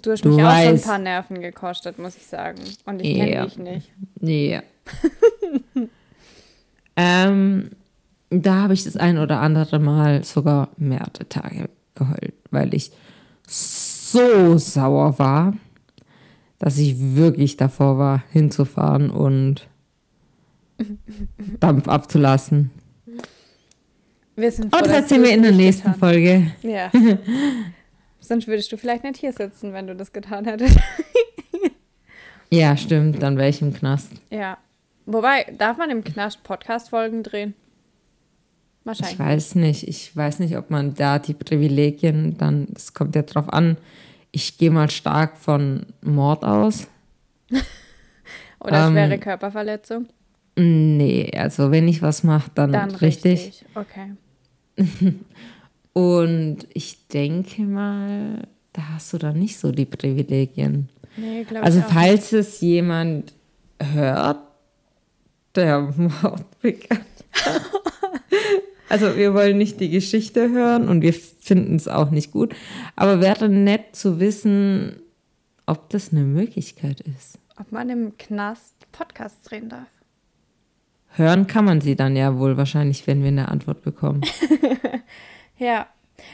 Du 0.03 0.11
hast 0.11 0.25
Du 0.25 0.31
mich 0.31 0.37
auch 0.45 0.49
schon 0.51 0.57
ein 0.59 0.75
weißt. 0.75 0.85
paar 0.87 0.99
Nerven 0.99 1.41
gekostet, 1.41 1.99
muss 1.99 2.17
ich 2.17 2.27
sagen. 2.27 2.59
Und 2.85 3.01
ich 3.03 3.17
Ja. 3.17 3.25
kenne 3.25 3.45
dich 3.47 3.59
nicht. 3.59 3.93
Nee. 4.21 4.61
ähm, 6.97 7.71
da 8.31 8.63
habe 8.63 8.75
ich 8.75 8.85
das 8.85 8.97
ein 8.97 9.19
oder 9.19 9.41
andere 9.41 9.79
Mal 9.79 10.25
sogar 10.25 10.69
mehrere 10.77 11.29
Tage 11.29 11.69
geheult, 11.95 12.35
weil 12.51 12.75
ich 12.75 12.91
so 13.47 14.59
sauer 14.59 15.19
war, 15.19 15.55
dass 16.59 16.79
ich 16.79 16.97
wirklich 16.99 17.57
davor 17.57 17.99
war, 17.99 18.23
hinzufahren 18.33 19.11
und 19.11 19.69
Dampf 21.61 21.89
abzulassen. 21.89 22.71
Wir 24.37 24.51
sind 24.51 24.75
froh, 24.75 24.81
das 24.81 24.89
dass 24.89 24.97
erzählen 25.03 25.23
du 25.23 25.29
wir 25.29 25.35
in 25.37 25.43
der 25.43 25.53
nächsten 25.53 25.85
getan 25.93 25.99
Folge. 26.01 26.53
Ja. 26.63 26.91
Sonst 28.25 28.47
würdest 28.47 28.73
du 28.73 28.79
vielleicht 28.79 29.05
nicht 29.05 29.19
hier 29.19 29.33
sitzen, 29.33 29.75
wenn 29.75 29.87
du 29.87 29.95
das 29.95 30.13
getan 30.13 30.45
hättest. 30.47 30.79
Ja, 32.51 32.77
stimmt, 32.77 33.21
dann 33.21 33.37
wäre 33.37 33.49
ich 33.49 33.61
im 33.63 33.73
Knast. 33.73 34.13
Ja. 34.31 34.59
Wobei, 35.07 35.45
darf 35.59 35.77
man 35.77 35.91
im 35.91 36.05
Knast 36.05 36.45
Podcast-Folgen 36.45 37.25
drehen? 37.25 37.55
Wahrscheinlich. 38.85 39.15
Ich 39.15 39.19
weiß 39.19 39.55
nicht. 39.57 39.89
Ich 39.89 40.17
weiß 40.17 40.39
nicht, 40.39 40.57
ob 40.57 40.71
man 40.71 40.95
da 40.95 41.19
die 41.19 41.35
Privilegien 41.35 42.39
dann, 42.39 42.69
es 42.77 42.95
kommt 42.95 43.17
ja 43.17 43.23
drauf 43.23 43.53
an. 43.53 43.77
Ich 44.31 44.57
gehe 44.57 44.71
mal 44.71 44.89
stark 44.89 45.37
von 45.37 45.87
Mord 46.01 46.45
aus. 46.45 46.87
Oder 48.61 48.87
Ähm, 48.87 48.95
wäre 48.95 49.19
Körperverletzung. 49.19 50.07
Nee, 50.57 51.33
also 51.37 51.73
wenn 51.73 51.89
ich 51.89 52.03
was 52.03 52.23
mache, 52.23 52.53
dann, 52.55 52.71
Dann 52.71 52.95
richtig. 52.95 53.47
richtig. 53.47 53.67
Okay. 53.75 54.13
Und 55.95 56.67
ich 56.75 57.09
denke 57.09 57.63
mal, 57.63 58.47
da 58.73 58.83
hast 58.91 59.13
du 59.13 59.19
dann 59.19 59.39
nicht 59.39 59.57
so 59.59 59.73
die 59.73 59.87
Privilegien. 59.87 60.91
Nee, 61.17 61.47
Also 61.63 61.81
falls 61.81 62.33
es 62.33 62.61
jemand 62.61 63.33
hört, 63.81 64.41
der 65.55 65.81
Mord 65.81 66.61
begangen 66.61 67.07
hat. 67.33 67.63
Also 68.89 69.17
wir 69.17 69.33
wollen 69.35 69.57
nicht 69.57 69.81
die 69.81 69.89
Geschichte 69.89 70.51
hören 70.51 70.89
und 70.89 71.01
wir 71.03 71.15
finden 71.15 71.77
es 71.77 71.89
auch 71.89 72.11
nicht 72.11 72.33
gut. 72.33 72.55
Aber 72.97 73.21
wäre 73.21 73.49
nett 73.49 73.95
zu 73.97 74.21
wissen, 74.21 74.97
ob 75.67 75.89
das 75.91 76.13
eine 76.13 76.23
Möglichkeit 76.23 77.01
ist. 77.01 77.39
Ob 77.59 77.71
man 77.73 77.89
im 77.89 78.19
Knast 78.19 78.75
Podcasts 78.93 79.43
drehen 79.49 79.69
darf. 79.69 79.87
Hören 81.11 81.47
kann 81.47 81.65
man 81.65 81.81
sie 81.81 81.95
dann 81.95 82.17
ja 82.17 82.37
wohl 82.39 82.57
wahrscheinlich, 82.57 83.07
wenn 83.07 83.23
wir 83.23 83.29
eine 83.29 83.49
Antwort 83.49 83.83
bekommen. 83.83 84.23
Ja. 85.59 85.87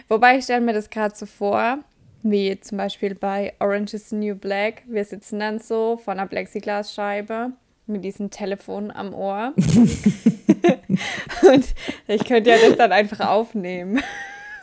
Wobei 0.08 0.38
ich 0.38 0.44
stelle 0.44 0.60
mir 0.60 0.72
das 0.72 0.90
gerade 0.90 1.14
so 1.14 1.26
vor, 1.26 1.78
wie 2.22 2.58
zum 2.60 2.78
Beispiel 2.78 3.14
bei 3.14 3.54
Orange 3.60 3.94
is 3.94 4.10
the 4.10 4.16
New 4.16 4.34
Black. 4.34 4.82
Wir 4.86 5.04
sitzen 5.04 5.40
dann 5.40 5.58
so 5.58 5.96
vor 5.96 6.12
einer 6.12 6.26
Plexiglasscheibe 6.26 7.52
mit 7.86 8.04
diesem 8.04 8.30
Telefon 8.30 8.90
am 8.90 9.14
Ohr. 9.14 9.54
Und 11.42 11.64
ich 12.06 12.24
könnte 12.24 12.50
ja 12.50 12.56
das 12.56 12.76
dann 12.76 12.92
einfach 12.92 13.20
aufnehmen. 13.20 14.02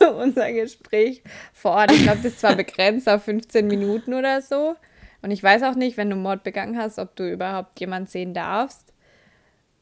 Unser 0.00 0.52
Gespräch 0.52 1.22
vor 1.52 1.72
Ort. 1.72 1.92
Ich 1.92 2.04
glaube, 2.04 2.18
das 2.18 2.32
ist 2.32 2.40
zwar 2.40 2.54
begrenzt 2.54 3.08
auf 3.08 3.24
15 3.24 3.66
Minuten 3.66 4.14
oder 4.14 4.40
so. 4.40 4.76
Und 5.22 5.32
ich 5.32 5.42
weiß 5.42 5.64
auch 5.64 5.74
nicht, 5.74 5.96
wenn 5.96 6.10
du 6.10 6.16
Mord 6.16 6.44
begangen 6.44 6.78
hast, 6.78 6.98
ob 6.98 7.16
du 7.16 7.28
überhaupt 7.28 7.80
jemand 7.80 8.08
sehen 8.08 8.34
darfst. 8.34 8.92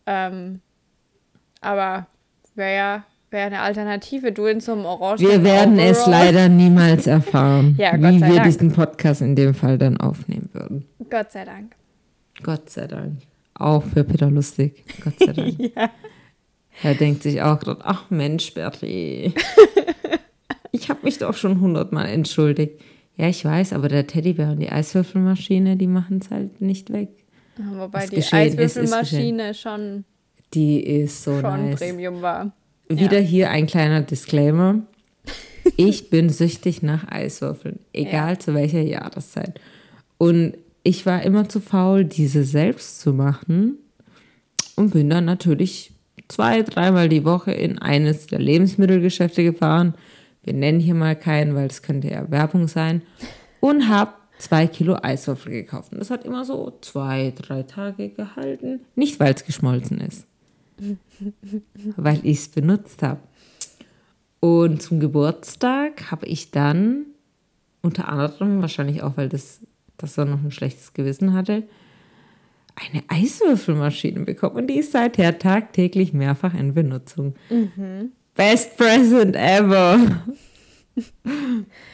Ähm, 0.06 0.62
aber 1.60 2.06
wäre 2.54 2.76
ja 2.76 3.04
wär 3.30 3.46
eine 3.46 3.60
Alternative. 3.60 4.32
Du 4.32 4.46
in 4.46 4.60
so 4.60 4.72
einem 4.72 4.84
orangen 4.84 5.20
Wir 5.20 5.42
werden 5.44 5.78
es 5.78 6.02
Overall. 6.02 6.24
leider 6.26 6.48
niemals 6.48 7.06
erfahren, 7.06 7.74
Ja, 7.78 7.94
wie 7.96 8.20
wir 8.20 8.34
Dank. 8.36 8.44
diesen 8.44 8.72
Podcast 8.72 9.20
in 9.22 9.36
dem 9.36 9.54
Fall 9.54 9.78
dann 9.78 9.96
aufnehmen 9.98 10.48
würden. 10.52 10.84
Gott 11.10 11.32
sei 11.32 11.44
Dank. 11.44 11.74
Gott 12.42 12.68
sei 12.70 12.86
Dank. 12.86 13.22
Auch 13.54 13.82
für 13.82 14.04
Peter 14.04 14.30
Lustig. 14.30 14.84
Gott 15.02 15.14
sei 15.18 15.32
Dank. 15.32 15.54
Ja. 15.76 15.90
Er 16.82 16.94
denkt 16.94 17.22
sich 17.22 17.40
auch 17.40 17.58
gerade, 17.58 17.80
ach 17.84 18.10
Mensch, 18.10 18.52
Bertie. 18.52 19.32
Ich 20.72 20.90
habe 20.90 21.00
mich 21.04 21.16
doch 21.16 21.34
schon 21.34 21.60
hundertmal 21.62 22.06
entschuldigt. 22.06 22.80
Ja, 23.16 23.28
ich 23.28 23.42
weiß, 23.42 23.72
aber 23.72 23.88
der 23.88 24.06
Teddybär 24.06 24.50
und 24.50 24.60
die 24.60 24.68
Eiswürfelmaschine, 24.70 25.76
die 25.76 25.86
machen 25.86 26.18
es 26.20 26.30
halt 26.30 26.60
nicht 26.60 26.92
weg. 26.92 27.08
Wobei 27.56 28.02
Was 28.02 28.10
die 28.10 28.16
geschehen 28.16 28.48
ist, 28.48 28.76
ist 28.76 28.76
Eiswürfelmaschine 28.76 29.54
schon, 29.54 30.04
Die 30.52 30.80
ist 30.80 31.24
so 31.24 31.40
schon 31.40 31.70
nice. 31.70 31.78
Premium 31.78 32.20
war. 32.20 32.52
Wieder 32.88 33.20
Ja. 33.20 33.26
hier 33.26 33.50
ein 33.50 33.66
kleiner 33.66 34.02
Disclaimer. 34.02 34.82
Ich 35.76 36.10
bin 36.10 36.28
süchtig 36.30 36.82
nach 36.82 37.08
Eiswürfeln, 37.10 37.80
egal 37.92 38.38
zu 38.38 38.54
welcher 38.54 38.82
Jahreszeit. 38.82 39.60
Und 40.18 40.54
ich 40.82 41.04
war 41.04 41.22
immer 41.22 41.48
zu 41.48 41.60
faul, 41.60 42.04
diese 42.04 42.44
selbst 42.44 43.00
zu 43.00 43.12
machen 43.12 43.78
und 44.76 44.92
bin 44.92 45.10
dann 45.10 45.24
natürlich 45.24 45.92
zwei, 46.28 46.62
dreimal 46.62 47.08
die 47.08 47.24
Woche 47.24 47.52
in 47.52 47.78
eines 47.78 48.26
der 48.28 48.38
Lebensmittelgeschäfte 48.38 49.42
gefahren. 49.42 49.94
Wir 50.44 50.52
nennen 50.54 50.78
hier 50.78 50.94
mal 50.94 51.16
keinen, 51.16 51.54
weil 51.56 51.66
es 51.66 51.82
könnte 51.82 52.08
ja 52.08 52.30
Werbung 52.30 52.68
sein. 52.68 53.02
Und 53.58 53.88
habe 53.88 54.12
zwei 54.38 54.68
Kilo 54.68 54.96
Eiswürfel 55.02 55.50
gekauft. 55.50 55.92
Und 55.92 55.98
das 55.98 56.10
hat 56.10 56.24
immer 56.24 56.44
so 56.44 56.78
zwei, 56.82 57.32
drei 57.34 57.64
Tage 57.64 58.10
gehalten. 58.10 58.80
Nicht, 58.94 59.18
weil 59.18 59.34
es 59.34 59.44
geschmolzen 59.44 60.00
ist 60.00 60.26
weil 61.96 62.20
ich 62.24 62.38
es 62.38 62.48
benutzt 62.48 63.02
habe. 63.02 63.20
Und 64.40 64.82
zum 64.82 65.00
Geburtstag 65.00 66.10
habe 66.10 66.26
ich 66.26 66.50
dann 66.50 67.06
unter 67.82 68.08
anderem, 68.08 68.60
wahrscheinlich 68.60 69.02
auch, 69.02 69.16
weil 69.16 69.28
das, 69.28 69.60
das 69.96 70.18
er 70.18 70.24
noch 70.24 70.42
ein 70.42 70.50
schlechtes 70.50 70.92
Gewissen 70.92 71.32
hatte, 71.32 71.62
eine 72.74 73.02
Eiswürfelmaschine 73.08 74.20
bekommen. 74.20 74.56
Und 74.56 74.66
die 74.66 74.78
ist 74.78 74.92
seither 74.92 75.38
tagtäglich 75.38 76.12
mehrfach 76.12 76.52
in 76.54 76.74
Benutzung. 76.74 77.34
Best 78.34 78.76
present 78.76 79.34
ever. 79.36 79.98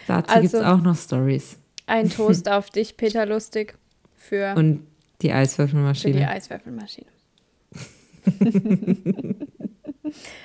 Dazu 0.07 0.29
Also- 0.31 0.41
gibt 0.43 0.55
es 0.55 0.61
auch 0.61 0.81
noch 0.81 0.97
Stories. 0.97 1.57
Ein 1.87 2.09
Toast 2.17 2.49
auf 2.49 2.71
dich, 2.71 2.97
Peter 2.97 3.27
Lustig, 3.27 3.77
für, 4.17 4.55
Und 4.57 4.87
die 5.21 5.29
für 5.29 5.33
die 5.33 5.33
Eiswürfelmaschine. 5.33 7.07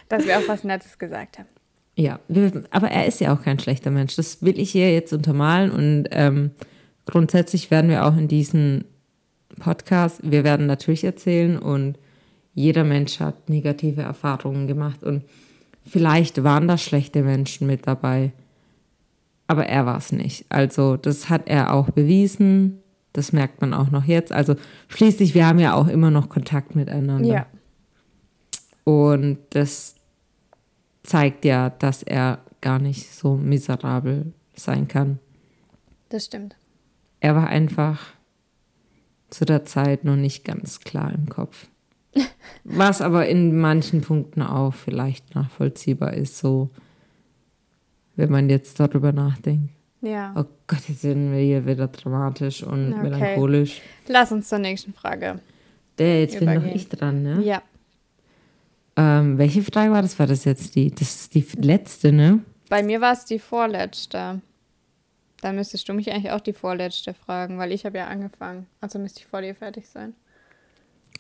Dass 0.10 0.26
wir 0.26 0.38
auch 0.38 0.48
was 0.48 0.64
Nettes 0.64 0.98
gesagt 0.98 1.40
haben. 1.40 1.50
Ja, 1.96 2.20
aber 2.70 2.92
er 2.92 3.08
ist 3.08 3.20
ja 3.20 3.34
auch 3.34 3.42
kein 3.42 3.60
schlechter 3.60 3.90
Mensch. 3.90 4.16
Das 4.16 4.44
will 4.44 4.60
ich 4.60 4.72
hier 4.72 4.94
jetzt 4.94 5.14
untermalen 5.14 5.72
und 5.72 6.06
ähm, 6.12 6.52
grundsätzlich 7.06 7.72
werden 7.72 7.90
wir 7.90 8.06
auch 8.06 8.16
in 8.16 8.28
diesem 8.28 8.86
Podcast, 9.60 10.22
wir 10.24 10.44
werden 10.44 10.68
natürlich 10.68 11.04
erzählen 11.04 11.58
und 11.58 11.98
jeder 12.54 12.84
Mensch 12.84 13.20
hat 13.20 13.50
negative 13.50 14.04
Erfahrungen 14.04 14.68
gemacht 14.68 15.04
und 15.04 15.24
vielleicht 15.86 16.44
waren 16.44 16.68
da 16.68 16.78
schlechte 16.78 17.24
Menschen 17.24 17.66
mit 17.66 17.88
dabei, 17.88 18.32
aber 19.48 19.66
er 19.66 19.88
war 19.88 19.98
es 19.98 20.12
nicht. 20.12 20.46
Also 20.50 20.98
das 20.98 21.30
hat 21.30 21.50
er 21.50 21.74
auch 21.74 21.90
bewiesen, 21.90 22.84
das 23.14 23.34
merkt 23.34 23.62
man 23.62 23.74
auch 23.74 23.90
noch 23.90 24.06
jetzt. 24.06 24.32
Also 24.32 24.56
schließlich, 24.90 25.34
wir 25.34 25.48
haben 25.48 25.60
ja 25.60 25.74
auch 25.74 25.88
immer 25.88 26.12
noch 26.12 26.30
Kontakt 26.30 26.76
miteinander. 26.76 27.28
Ja. 27.28 27.46
Und 28.88 29.40
das 29.50 29.96
zeigt 31.04 31.44
ja, 31.44 31.70
dass 31.72 32.04
er 32.04 32.40
gar 32.62 32.80
nicht 32.80 33.12
so 33.12 33.36
miserabel 33.36 34.32
sein 34.56 34.88
kann. 34.88 35.20
Das 36.08 36.24
stimmt. 36.24 36.56
Er 37.20 37.36
war 37.36 37.48
einfach 37.48 38.00
zu 39.30 39.44
der 39.44 39.66
Zeit 39.66 40.06
noch 40.06 40.16
nicht 40.16 40.46
ganz 40.46 40.80
klar 40.80 41.12
im 41.14 41.28
Kopf. 41.28 41.68
Was 42.64 43.02
aber 43.02 43.28
in 43.28 43.60
manchen 43.60 44.00
Punkten 44.00 44.42
auch 44.42 44.74
vielleicht 44.74 45.36
nachvollziehbar 45.36 46.14
ist, 46.14 46.38
so 46.38 46.70
wenn 48.16 48.32
man 48.32 48.50
jetzt 48.50 48.80
darüber 48.80 49.12
nachdenkt. 49.12 49.74
Ja. 50.00 50.34
Oh 50.38 50.46
Gott, 50.66 50.88
jetzt 50.88 51.02
sind 51.02 51.34
wir 51.34 51.40
hier 51.40 51.66
wieder 51.66 51.90
dramatisch 51.90 52.64
und 52.64 52.94
Okay. 52.94 53.04
melancholisch. 53.04 53.82
Lass 54.08 54.32
uns 54.32 54.48
zur 54.48 54.60
nächsten 54.60 54.94
Frage. 54.94 55.42
Der, 55.98 56.22
jetzt 56.22 56.40
bin 56.40 56.46
noch 56.48 56.54
Übergehen. 56.54 56.76
ich 56.78 56.88
dran, 56.88 57.22
ne? 57.22 57.42
Ja. 57.44 57.62
Ähm, 58.98 59.38
welche 59.38 59.62
Frage 59.62 59.92
war 59.92 60.02
das? 60.02 60.18
War 60.18 60.26
das 60.26 60.44
jetzt 60.44 60.76
die? 60.76 60.90
Das 60.90 61.16
ist 61.16 61.36
die 61.36 61.46
letzte, 61.62 62.12
ne? 62.12 62.40
Bei 62.68 62.82
mir 62.82 63.00
war 63.00 63.14
es 63.14 63.26
die 63.26 63.40
vorletzte. 63.40 64.42
Dann 65.42 65.56
müsstest 65.56 65.88
du 65.88 65.94
mich 65.94 66.12
eigentlich 66.12 66.32
auch 66.32 66.42
die 66.42 66.54
vorletzte 66.54 67.14
fragen, 67.14 67.60
weil 67.60 67.72
ich 67.72 67.86
habe 67.86 68.00
ja 68.00 68.08
angefangen. 68.08 68.66
Also 68.82 68.98
müsste 68.98 69.20
ich 69.20 69.28
vor 69.28 69.42
dir 69.42 69.54
fertig 69.54 69.88
sein. 69.88 70.16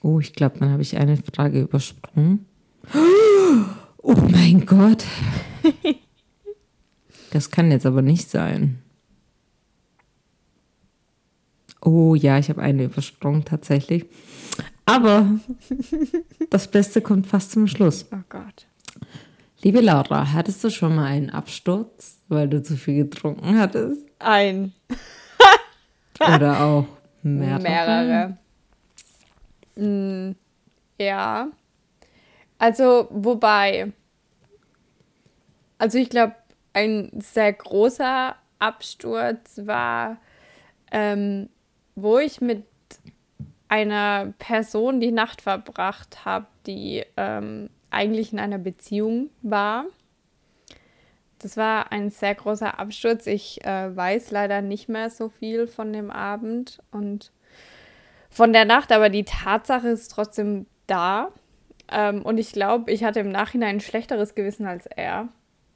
Oh, 0.01 0.19
ich 0.19 0.33
glaube, 0.33 0.57
dann 0.59 0.71
habe 0.71 0.81
ich 0.81 0.97
eine 0.97 1.17
Frage 1.17 1.61
übersprungen. 1.61 2.45
Oh 3.97 4.13
mein 4.13 4.65
Gott. 4.65 5.03
Das 7.31 7.51
kann 7.51 7.71
jetzt 7.71 7.85
aber 7.85 8.01
nicht 8.01 8.29
sein. 8.29 8.81
Oh 11.81 12.15
ja, 12.15 12.39
ich 12.39 12.49
habe 12.49 12.61
eine 12.61 12.85
übersprungen 12.85 13.43
tatsächlich. 13.43 14.05
Aber 14.87 15.27
das 16.49 16.69
Beste 16.69 17.01
kommt 17.01 17.27
fast 17.27 17.51
zum 17.51 17.67
Schluss. 17.67 18.05
Oh 18.11 18.23
Gott. 18.29 18.67
Liebe 19.61 19.81
Laura, 19.81 20.31
hattest 20.31 20.63
du 20.63 20.69
schon 20.69 20.95
mal 20.95 21.05
einen 21.05 21.29
Absturz, 21.29 22.21
weil 22.29 22.47
du 22.47 22.63
zu 22.63 22.77
viel 22.77 23.03
getrunken 23.03 23.59
hattest? 23.59 24.07
Ein. 24.19 24.73
Oder 26.19 26.61
auch 26.61 26.87
mehrere? 27.21 27.61
Mehrere. 27.61 28.37
Mm, 29.75 30.35
ja. 30.97 31.49
Also, 32.57 33.09
wobei. 33.11 33.91
Also, 35.79 35.97
ich 35.97 36.09
glaube, 36.09 36.35
ein 36.71 37.11
sehr 37.19 37.51
großer 37.51 38.35
Absturz 38.59 39.59
war, 39.65 40.17
ähm, 40.91 41.49
wo 41.95 42.19
ich 42.19 42.39
mit 42.39 42.63
einer 43.69 44.33
Person 44.39 44.99
die 44.99 45.11
Nacht 45.11 45.41
verbracht 45.41 46.25
habe, 46.25 46.47
die 46.65 47.03
ähm, 47.17 47.69
eigentlich 47.89 48.33
in 48.33 48.39
einer 48.39 48.57
Beziehung 48.57 49.29
war. 49.41 49.85
Das 51.39 51.57
war 51.57 51.91
ein 51.91 52.09
sehr 52.09 52.33
großer 52.35 52.79
Absturz. 52.79 53.27
Ich 53.27 53.63
äh, 53.63 53.95
weiß 53.95 54.31
leider 54.31 54.61
nicht 54.61 54.89
mehr 54.89 55.09
so 55.09 55.29
viel 55.29 55.67
von 55.67 55.93
dem 55.93 56.09
Abend 56.09 56.79
und 56.91 57.31
von 58.29 58.53
der 58.53 58.65
Nacht, 58.65 58.91
aber 58.91 59.09
die 59.09 59.23
Tatsache 59.23 59.89
ist 59.89 60.09
trotzdem 60.09 60.65
da. 60.87 61.31
Ähm, 61.91 62.23
und 62.23 62.37
ich 62.37 62.51
glaube, 62.51 62.91
ich 62.91 63.03
hatte 63.03 63.19
im 63.19 63.29
Nachhinein 63.29 63.77
ein 63.77 63.81
schlechteres 63.81 64.35
Gewissen 64.35 64.65
als 64.65 64.87
er. 64.87 65.29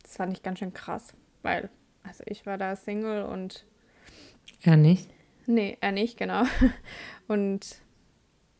Das 0.04 0.18
fand 0.18 0.34
ich 0.34 0.44
ganz 0.44 0.60
schön 0.60 0.74
krass, 0.74 1.14
weil, 1.42 1.70
also 2.04 2.24
ich 2.26 2.46
war 2.46 2.58
da 2.58 2.76
Single 2.76 3.24
und 3.24 3.66
Ja, 4.62 4.76
nicht? 4.76 5.10
Nee, 5.54 5.78
er 5.82 5.92
nicht, 5.92 6.18
genau. 6.18 6.44
Und 7.28 7.66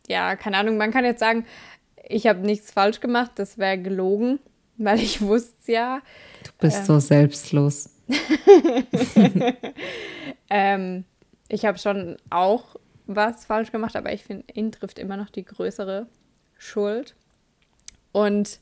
ja, 0.08 0.36
keine 0.36 0.58
Ahnung, 0.58 0.78
man 0.78 0.92
kann 0.92 1.06
jetzt 1.06 1.20
sagen, 1.20 1.46
ich 2.04 2.28
habe 2.28 2.40
nichts 2.40 2.72
falsch 2.72 3.00
gemacht, 3.00 3.32
das 3.36 3.58
wäre 3.58 3.78
gelogen, 3.78 4.40
weil 4.78 5.00
ich 5.00 5.22
wusste 5.22 5.56
es 5.62 5.68
ja. 5.68 6.02
Du 6.44 6.52
bist 6.60 6.86
so 6.86 7.00
selbstlos. 7.00 7.90
Ähm, 10.54 11.06
ich 11.48 11.64
habe 11.64 11.78
schon 11.78 12.18
auch 12.30 12.76
was 13.08 13.46
falsch 13.46 13.72
gemacht, 13.72 13.96
aber 13.96 14.12
ich 14.12 14.26
finde, 14.26 14.54
ihn 14.54 14.74
trifft 14.74 15.00
immer 15.00 15.16
noch 15.16 15.30
die 15.30 15.46
größere 15.46 16.08
Schuld. 16.58 17.16
Und 18.12 18.60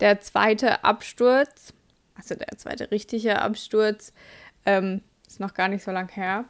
der 0.00 0.18
zweite 0.18 0.82
Absturz, 0.82 1.72
also 2.16 2.34
der 2.34 2.58
zweite 2.58 2.90
richtige 2.90 3.40
Absturz, 3.40 4.12
ähm, 4.66 5.02
ist 5.28 5.38
noch 5.38 5.54
gar 5.54 5.68
nicht 5.68 5.84
so 5.84 5.92
lang 5.92 6.08
her. 6.08 6.44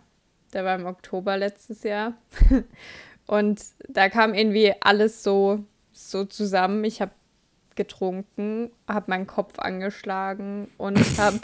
Der 0.53 0.65
war 0.65 0.75
im 0.75 0.87
Oktober 0.87 1.37
letztes 1.37 1.83
Jahr. 1.83 2.15
Und 3.27 3.61
da 3.89 4.09
kam 4.09 4.33
irgendwie 4.33 4.73
alles 4.81 5.23
so, 5.23 5.65
so 5.93 6.25
zusammen. 6.25 6.83
Ich 6.85 7.03
habe 7.03 7.13
getrunken, 7.79 8.71
habe 8.89 9.11
meinen 9.11 9.27
Kopf 9.27 9.59
angeschlagen 9.59 10.69
und 10.79 10.99
habe 11.19 11.41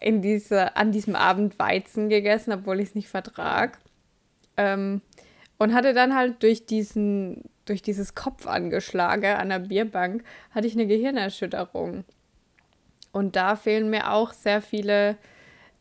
in 0.00 0.20
diese, 0.20 0.76
an 0.76 0.90
diesem 0.90 1.14
Abend 1.14 1.58
Weizen 1.58 2.08
gegessen, 2.08 2.52
obwohl 2.52 2.80
ich 2.80 2.88
es 2.88 2.94
nicht 2.94 3.08
vertrag. 3.08 3.78
Ähm, 4.56 5.00
und 5.58 5.72
hatte 5.72 5.94
dann 5.94 6.14
halt 6.14 6.42
durch 6.42 6.66
diesen, 6.66 7.44
durch 7.64 7.82
dieses 7.82 8.14
Kopfangeschlage 8.14 9.38
an 9.38 9.50
der 9.50 9.60
Bierbank, 9.60 10.24
hatte 10.50 10.66
ich 10.66 10.74
eine 10.74 10.88
Gehirnerschütterung. 10.88 12.04
Und 13.12 13.36
da 13.36 13.54
fehlen 13.54 13.90
mir 13.90 14.10
auch 14.10 14.32
sehr 14.32 14.60
viele 14.60 15.16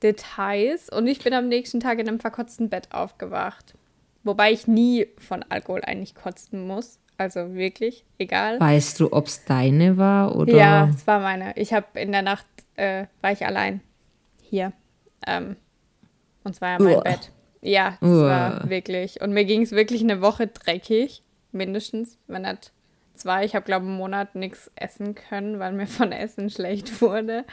Details. 0.03 0.89
Und 0.89 1.07
ich 1.07 1.23
bin 1.23 1.33
am 1.33 1.47
nächsten 1.47 1.79
Tag 1.79 1.99
in 1.99 2.07
einem 2.07 2.19
verkotzten 2.19 2.69
Bett 2.69 2.89
aufgewacht. 2.91 3.75
Wobei 4.23 4.51
ich 4.51 4.67
nie 4.67 5.07
von 5.17 5.43
Alkohol 5.49 5.81
eigentlich 5.83 6.15
kotzen 6.15 6.67
muss. 6.67 6.99
Also 7.17 7.53
wirklich, 7.53 8.03
egal. 8.17 8.59
Weißt 8.59 8.99
du, 8.99 9.13
ob 9.13 9.27
es 9.27 9.45
deine 9.45 9.97
war 9.97 10.35
oder? 10.35 10.55
Ja, 10.55 10.89
es 10.89 11.05
war 11.05 11.19
meine. 11.19 11.55
Ich 11.55 11.71
habe 11.71 11.99
in 11.99 12.11
der 12.11 12.23
Nacht, 12.23 12.47
äh, 12.75 13.05
war 13.21 13.31
ich 13.31 13.45
allein 13.45 13.81
hier. 14.41 14.73
Ähm, 15.27 15.55
und 16.43 16.55
zwar 16.55 16.77
in 16.77 16.83
meinem 16.83 16.97
Uah. 16.97 17.03
Bett. 17.03 17.31
Ja, 17.61 17.97
das 18.01 18.09
Uah. 18.09 18.29
war 18.29 18.69
wirklich. 18.69 19.21
Und 19.21 19.33
mir 19.33 19.45
ging 19.45 19.61
es 19.61 19.71
wirklich 19.71 20.01
eine 20.01 20.21
Woche 20.21 20.47
dreckig, 20.47 21.21
mindestens, 21.51 22.17
wenn 22.27 22.41
nicht 22.41 22.71
zwei. 23.13 23.45
Ich 23.45 23.55
habe, 23.55 23.65
glaube 23.65 23.85
ich, 23.85 23.89
einen 23.89 23.97
Monat 23.97 24.35
nichts 24.35 24.71
essen 24.75 25.13
können, 25.13 25.59
weil 25.59 25.73
mir 25.73 25.87
von 25.87 26.11
Essen 26.11 26.49
schlecht 26.49 27.01
wurde. 27.01 27.45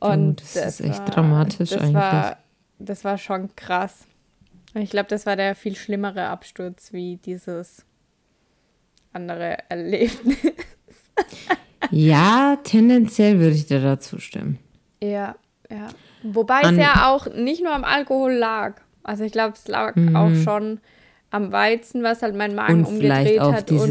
Und 0.00 0.40
Oh, 0.40 0.44
das 0.54 0.80
ist 0.80 0.80
echt 0.80 1.14
dramatisch 1.14 1.70
das 1.70 1.80
eigentlich. 1.82 1.94
War, 1.94 2.36
das 2.78 3.04
war 3.04 3.18
schon 3.18 3.54
krass. 3.56 4.06
Ich 4.74 4.90
glaube, 4.90 5.08
das 5.08 5.26
war 5.26 5.34
der 5.36 5.54
viel 5.54 5.74
schlimmere 5.74 6.26
Absturz 6.28 6.92
wie 6.92 7.16
dieses 7.16 7.84
andere 9.12 9.58
Erlebnis. 9.68 10.36
Ja, 11.90 12.58
tendenziell 12.64 13.38
würde 13.38 13.54
ich 13.54 13.66
dir 13.66 13.80
da 13.80 13.98
zustimmen. 13.98 14.58
Ja, 15.02 15.36
ja. 15.70 15.88
Wobei 16.22 16.60
An- 16.62 16.78
es 16.78 16.84
ja 16.84 17.10
auch 17.10 17.26
nicht 17.32 17.62
nur 17.62 17.74
am 17.74 17.84
Alkohol 17.84 18.32
lag. 18.34 18.80
Also 19.02 19.24
ich 19.24 19.32
glaube, 19.32 19.54
es 19.54 19.68
lag 19.68 19.94
auch 20.14 20.34
schon 20.44 20.80
am 21.30 21.52
Weizen, 21.52 22.02
was 22.02 22.22
halt 22.22 22.34
mein 22.34 22.54
Magen. 22.54 22.84
Und 22.84 22.98
vielleicht 22.98 23.32
umgedreht 23.32 23.40
auch 23.40 23.52
hat 23.52 23.70
diese 23.70 23.82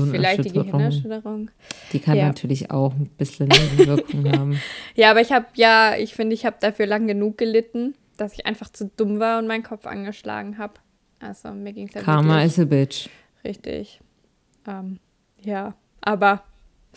und 0.00 0.10
vielleicht 0.10 0.44
die 0.44 0.50
Gehirnerschütterung. 0.50 0.72
Gehirnerschütterung. 0.72 1.50
Die 1.92 1.98
kann 1.98 2.16
Ja. 2.16 2.26
natürlich 2.28 2.70
auch 2.70 2.92
ein 2.94 3.08
bisschen 3.18 3.48
Nebenwirkungen 3.48 4.32
haben. 4.38 4.60
Ja, 4.94 5.10
aber 5.10 5.20
ich 5.20 5.32
habe 5.32 5.46
ja, 5.54 5.96
ich 5.98 6.14
finde, 6.14 6.34
ich 6.34 6.46
habe 6.46 6.56
dafür 6.60 6.86
lang 6.86 7.06
genug 7.06 7.36
gelitten, 7.38 7.94
dass 8.16 8.32
ich 8.32 8.46
einfach 8.46 8.70
zu 8.70 8.90
dumm 8.96 9.18
war 9.20 9.38
und 9.38 9.46
meinen 9.46 9.62
Kopf 9.62 9.86
angeschlagen 9.86 10.56
habe. 10.58 10.74
Also 11.20 11.50
mir 11.50 11.72
ging 11.72 11.88
es 11.88 11.94
ja 11.94 12.00
Karma 12.02 12.36
wirklich 12.36 12.46
is 12.46 12.58
a 12.60 12.64
bitch. 12.64 13.08
richtig. 13.44 14.00
Ähm, 14.66 14.98
ja, 15.42 15.74
aber 16.00 16.42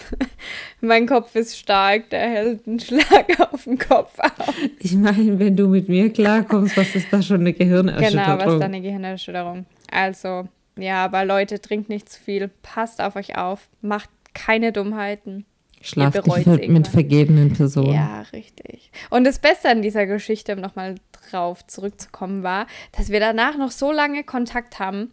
mein 0.81 1.05
Kopf 1.07 1.35
ist 1.35 1.57
stark, 1.57 2.09
der 2.09 2.21
hält 2.29 2.67
einen 2.67 2.79
Schlag 2.79 3.39
auf 3.53 3.63
den 3.63 3.77
Kopf 3.77 4.17
auf. 4.19 4.53
Ich 4.79 4.93
meine, 4.95 5.39
wenn 5.39 5.55
du 5.55 5.67
mit 5.67 5.89
mir 5.89 6.11
klarkommst, 6.11 6.77
was 6.77 6.95
ist 6.95 7.07
da 7.11 7.21
schon 7.21 7.41
eine 7.41 7.53
Genau, 7.53 7.83
Gehirnerschütterung? 7.83 8.39
was 8.39 8.53
ist 8.55 8.61
eine 8.61 8.81
Gehirnerschütterung? 8.81 9.65
Also, 9.91 10.47
ja, 10.77 11.03
aber 11.05 11.25
Leute, 11.25 11.59
trinkt 11.59 11.89
nicht 11.89 12.09
zu 12.09 12.19
viel. 12.21 12.49
Passt 12.61 13.01
auf 13.01 13.15
euch 13.15 13.37
auf. 13.37 13.67
Macht 13.81 14.09
keine 14.33 14.71
Dummheiten. 14.71 15.45
Schlaf 15.81 16.13
Ihr 16.15 16.21
bereut's 16.21 16.45
nicht 16.45 16.47
mit, 16.47 16.61
irgendwann. 16.63 16.85
vergebenen 16.85 17.53
Personen. 17.53 17.93
Ja, 17.93 18.21
richtig. 18.33 18.91
Und 19.09 19.23
das 19.23 19.39
Beste 19.39 19.69
an 19.69 19.81
dieser 19.81 20.05
Geschichte, 20.05 20.53
um 20.55 20.59
nochmal 20.61 20.95
drauf 21.31 21.65
zurückzukommen, 21.67 22.43
war, 22.43 22.67
dass 22.97 23.09
wir 23.09 23.19
danach 23.21 23.57
noch 23.57 23.71
so 23.71 23.91
lange 23.91 24.23
Kontakt 24.25 24.79
haben, 24.79 25.11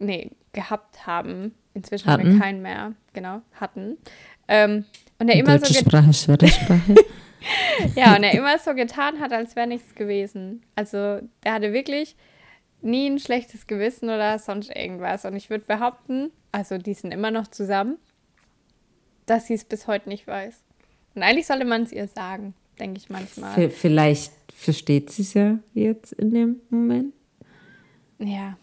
nee, 0.00 0.30
gehabt 0.52 1.06
haben. 1.06 1.54
Inzwischen 1.74 2.08
haben 2.10 2.24
wir 2.24 2.30
Hatten. 2.30 2.40
keinen 2.40 2.62
mehr, 2.62 2.92
genau, 3.12 3.42
hatten. 3.54 3.96
Ähm, 4.48 4.84
und 5.18 5.28
er 5.28 5.36
immer 5.36 5.52
so 5.58 5.66
Deutsche 5.66 5.72
ge- 5.74 5.82
Sprache, 5.82 6.12
schwere 6.12 6.48
Sprache. 6.48 6.94
Ja, 7.96 8.14
und 8.14 8.22
er 8.22 8.34
immer 8.34 8.56
so 8.60 8.72
getan 8.72 9.18
hat, 9.18 9.32
als 9.32 9.56
wäre 9.56 9.66
nichts 9.66 9.96
gewesen. 9.96 10.62
Also, 10.76 10.96
er 11.42 11.52
hatte 11.54 11.72
wirklich 11.72 12.14
nie 12.82 13.08
ein 13.10 13.18
schlechtes 13.18 13.66
Gewissen 13.66 14.04
oder 14.10 14.38
sonst 14.38 14.70
irgendwas. 14.70 15.24
Und 15.24 15.34
ich 15.34 15.50
würde 15.50 15.64
behaupten, 15.64 16.30
also 16.52 16.78
die 16.78 16.94
sind 16.94 17.10
immer 17.12 17.32
noch 17.32 17.48
zusammen, 17.48 17.96
dass 19.26 19.48
sie 19.48 19.54
es 19.54 19.64
bis 19.64 19.88
heute 19.88 20.08
nicht 20.08 20.28
weiß. 20.28 20.62
Und 21.16 21.24
eigentlich 21.24 21.48
sollte 21.48 21.64
man 21.64 21.82
es 21.82 21.90
ihr 21.90 22.06
sagen, 22.06 22.54
denke 22.78 22.98
ich 22.98 23.10
manchmal. 23.10 23.52
V- 23.54 23.70
Vielleicht 23.70 24.32
versteht 24.54 25.10
sie 25.10 25.22
es 25.22 25.34
ja 25.34 25.58
jetzt 25.74 26.12
in 26.12 26.30
dem 26.32 26.60
Moment. 26.70 27.12
Ja, 28.20 28.56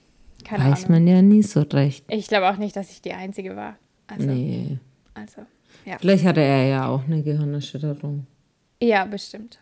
keine 0.46 0.72
Weiß 0.72 0.86
Ahnung. 0.86 1.04
man 1.06 1.08
ja 1.08 1.22
nie 1.22 1.44
so 1.44 1.62
recht. 1.64 2.06
Ich 2.08 2.28
glaube 2.28 2.50
auch 2.50 2.58
nicht, 2.58 2.78
dass 2.78 2.92
ich 2.92 3.02
die 3.02 3.14
Einzige 3.14 3.58
war. 3.58 3.78
Also, 4.10 4.28
Nee. 4.28 4.78
also 5.14 5.46
ja. 5.86 5.98
Vielleicht 6.00 6.26
hatte 6.26 6.42
er 6.42 6.66
ja 6.68 6.88
auch 6.88 7.04
eine 7.06 7.22
Gehirnerschütterung. 7.24 8.26
Ja, 8.82 9.06
bestimmt. 9.06 9.60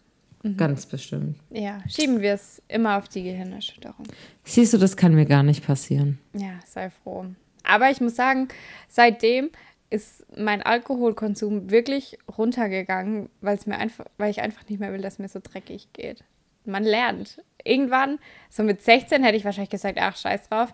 Ganz 0.55 0.85
bestimmt. 0.85 1.37
Ja, 1.49 1.81
schieben 1.89 2.21
wir 2.21 2.33
es 2.33 2.61
immer 2.67 2.97
auf 2.97 3.09
die 3.09 3.23
Gehirnerschütterung. 3.23 4.05
Siehst 4.43 4.73
du, 4.73 4.77
das 4.77 4.95
kann 4.95 5.13
mir 5.13 5.25
gar 5.25 5.43
nicht 5.43 5.65
passieren. 5.65 6.19
Ja, 6.33 6.59
sei 6.65 6.89
froh. 6.89 7.25
Aber 7.63 7.89
ich 7.89 7.99
muss 7.99 8.15
sagen, 8.15 8.47
seitdem 8.87 9.49
ist 9.89 10.25
mein 10.37 10.61
Alkoholkonsum 10.61 11.69
wirklich 11.71 12.17
runtergegangen, 12.37 13.29
weil 13.41 13.57
es 13.57 13.65
mir 13.65 13.77
einfach, 13.77 14.05
weil 14.17 14.29
ich 14.31 14.41
einfach 14.41 14.67
nicht 14.69 14.79
mehr 14.79 14.93
will, 14.93 15.01
dass 15.01 15.13
es 15.13 15.19
mir 15.19 15.27
so 15.29 15.39
dreckig 15.41 15.89
geht. 15.93 16.23
Man 16.65 16.83
lernt. 16.83 17.41
Irgendwann, 17.63 18.19
so 18.49 18.63
mit 18.63 18.81
16 18.81 19.23
hätte 19.23 19.37
ich 19.37 19.43
wahrscheinlich 19.45 19.69
gesagt, 19.69 19.97
ach, 19.99 20.15
scheiß 20.15 20.49
drauf. 20.49 20.73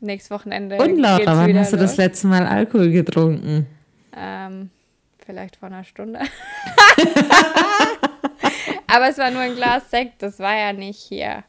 Nächstes 0.00 0.30
Wochenende. 0.30 0.76
Und 0.76 0.98
Laura, 0.98 1.36
wann 1.36 1.58
hast 1.58 1.72
du 1.72 1.76
das 1.76 1.92
los. 1.92 1.98
letzte 1.98 2.28
Mal 2.28 2.46
Alkohol 2.46 2.90
getrunken? 2.90 3.66
Ähm, 4.16 4.70
vielleicht 5.24 5.56
vor 5.56 5.68
einer 5.68 5.84
Stunde. 5.84 6.20
Aber 8.86 9.08
es 9.08 9.18
war 9.18 9.30
nur 9.30 9.42
ein 9.42 9.54
Glas 9.54 9.90
Sekt, 9.90 10.22
das 10.22 10.38
war 10.38 10.56
ja 10.56 10.72
nicht 10.72 10.98
hier. 10.98 11.44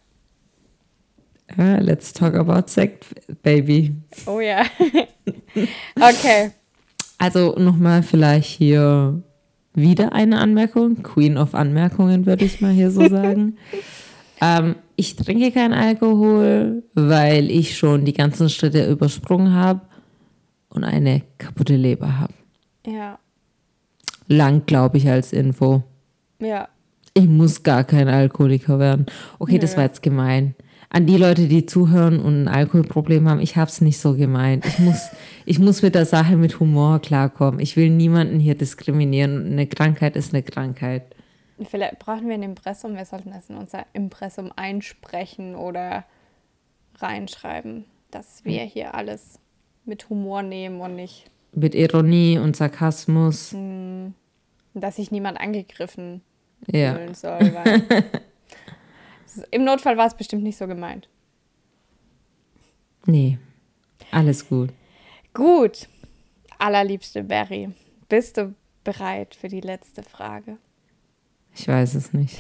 Ja, 1.57 1.77
let's 1.77 2.11
talk 2.13 2.35
about 2.35 2.67
Sekt, 2.67 3.05
Baby. 3.41 3.95
Oh 4.25 4.39
ja. 4.39 4.63
okay. 5.95 6.51
Also 7.17 7.55
nochmal 7.57 8.03
vielleicht 8.03 8.49
hier 8.49 9.21
wieder 9.73 10.13
eine 10.13 10.39
Anmerkung. 10.39 11.01
Queen 11.01 11.37
of 11.37 11.55
Anmerkungen, 11.55 12.25
würde 12.25 12.45
ich 12.45 12.61
mal 12.61 12.71
hier 12.71 12.91
so 12.91 13.07
sagen. 13.09 13.57
Ähm, 14.41 14.75
ich 14.95 15.15
trinke 15.15 15.51
keinen 15.51 15.73
Alkohol, 15.73 16.83
weil 16.93 17.49
ich 17.51 17.77
schon 17.77 18.05
die 18.05 18.13
ganzen 18.13 18.49
Schritte 18.49 18.89
übersprungen 18.89 19.53
habe 19.53 19.81
und 20.69 20.83
eine 20.83 21.21
kaputte 21.37 21.75
Leber 21.75 22.19
habe. 22.19 22.33
Ja. 22.85 23.19
Lang, 24.27 24.65
glaube 24.65 24.97
ich, 24.97 25.09
als 25.09 25.33
Info. 25.33 25.83
Ja. 26.39 26.69
Ich 27.13 27.27
muss 27.27 27.63
gar 27.63 27.83
kein 27.83 28.07
Alkoholiker 28.07 28.79
werden. 28.79 29.07
Okay, 29.39 29.57
das 29.57 29.71
Nö. 29.71 29.77
war 29.77 29.83
jetzt 29.85 30.03
gemein. 30.03 30.55
An 30.91 31.05
die 31.05 31.17
Leute, 31.17 31.47
die 31.47 31.65
zuhören 31.65 32.19
und 32.19 32.43
ein 32.43 32.47
Alkoholproblem 32.47 33.29
haben, 33.29 33.39
ich 33.39 33.55
habe 33.57 33.69
es 33.69 33.81
nicht 33.81 33.99
so 33.99 34.15
gemeint. 34.15 34.65
Ich 34.65 34.79
muss, 34.79 35.09
ich 35.45 35.59
muss 35.59 35.81
mit 35.81 35.95
der 35.95 36.05
Sache 36.05 36.35
mit 36.35 36.59
Humor 36.59 36.99
klarkommen. 36.99 37.59
Ich 37.59 37.75
will 37.75 37.89
niemanden 37.89 38.39
hier 38.39 38.55
diskriminieren. 38.55 39.45
Eine 39.45 39.67
Krankheit 39.67 40.15
ist 40.15 40.33
eine 40.33 40.43
Krankheit. 40.43 41.15
Vielleicht 41.65 41.99
brauchen 41.99 42.27
wir 42.27 42.35
ein 42.35 42.43
Impressum. 42.43 42.95
Wir 42.95 43.05
sollten 43.05 43.31
das 43.31 43.49
in 43.49 43.57
unser 43.57 43.85
Impressum 43.93 44.51
einsprechen 44.55 45.55
oder 45.55 46.05
reinschreiben, 46.99 47.85
dass 48.11 48.45
wir 48.45 48.63
hier 48.63 48.93
alles 48.95 49.39
mit 49.85 50.09
Humor 50.09 50.41
nehmen 50.43 50.79
und 50.81 50.95
nicht, 50.95 51.29
Mit 51.53 51.75
Ironie 51.75 52.37
und 52.37 52.55
Sarkasmus. 52.55 53.55
dass 54.73 54.95
sich 54.97 55.11
niemand 55.11 55.39
angegriffen 55.39 56.21
Ja. 56.67 56.93
fühlen 56.95 57.13
soll. 57.15 57.53
Weil 57.53 57.83
Im 59.51 59.63
Notfall 59.63 59.97
war 59.97 60.07
es 60.07 60.15
bestimmt 60.15 60.43
nicht 60.43 60.57
so 60.57 60.67
gemeint. 60.67 61.07
Nee, 63.05 63.37
alles 64.11 64.47
gut. 64.47 64.71
Gut, 65.33 65.87
allerliebste 66.57 67.23
Barry, 67.23 67.69
bist 68.09 68.37
du 68.37 68.53
bereit 68.83 69.35
für 69.35 69.47
die 69.47 69.61
letzte 69.61 70.03
Frage? 70.03 70.57
Ich 71.59 71.67
weiß 71.67 71.95
es 71.95 72.13
nicht. 72.13 72.37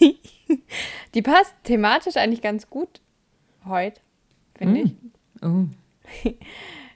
Die 1.14 1.20
passt 1.20 1.54
thematisch 1.64 2.16
eigentlich 2.16 2.40
ganz 2.40 2.70
gut 2.70 3.02
heute, 3.66 4.00
finde 4.56 4.80
ich. 4.80 4.94
Oh. 5.42 5.66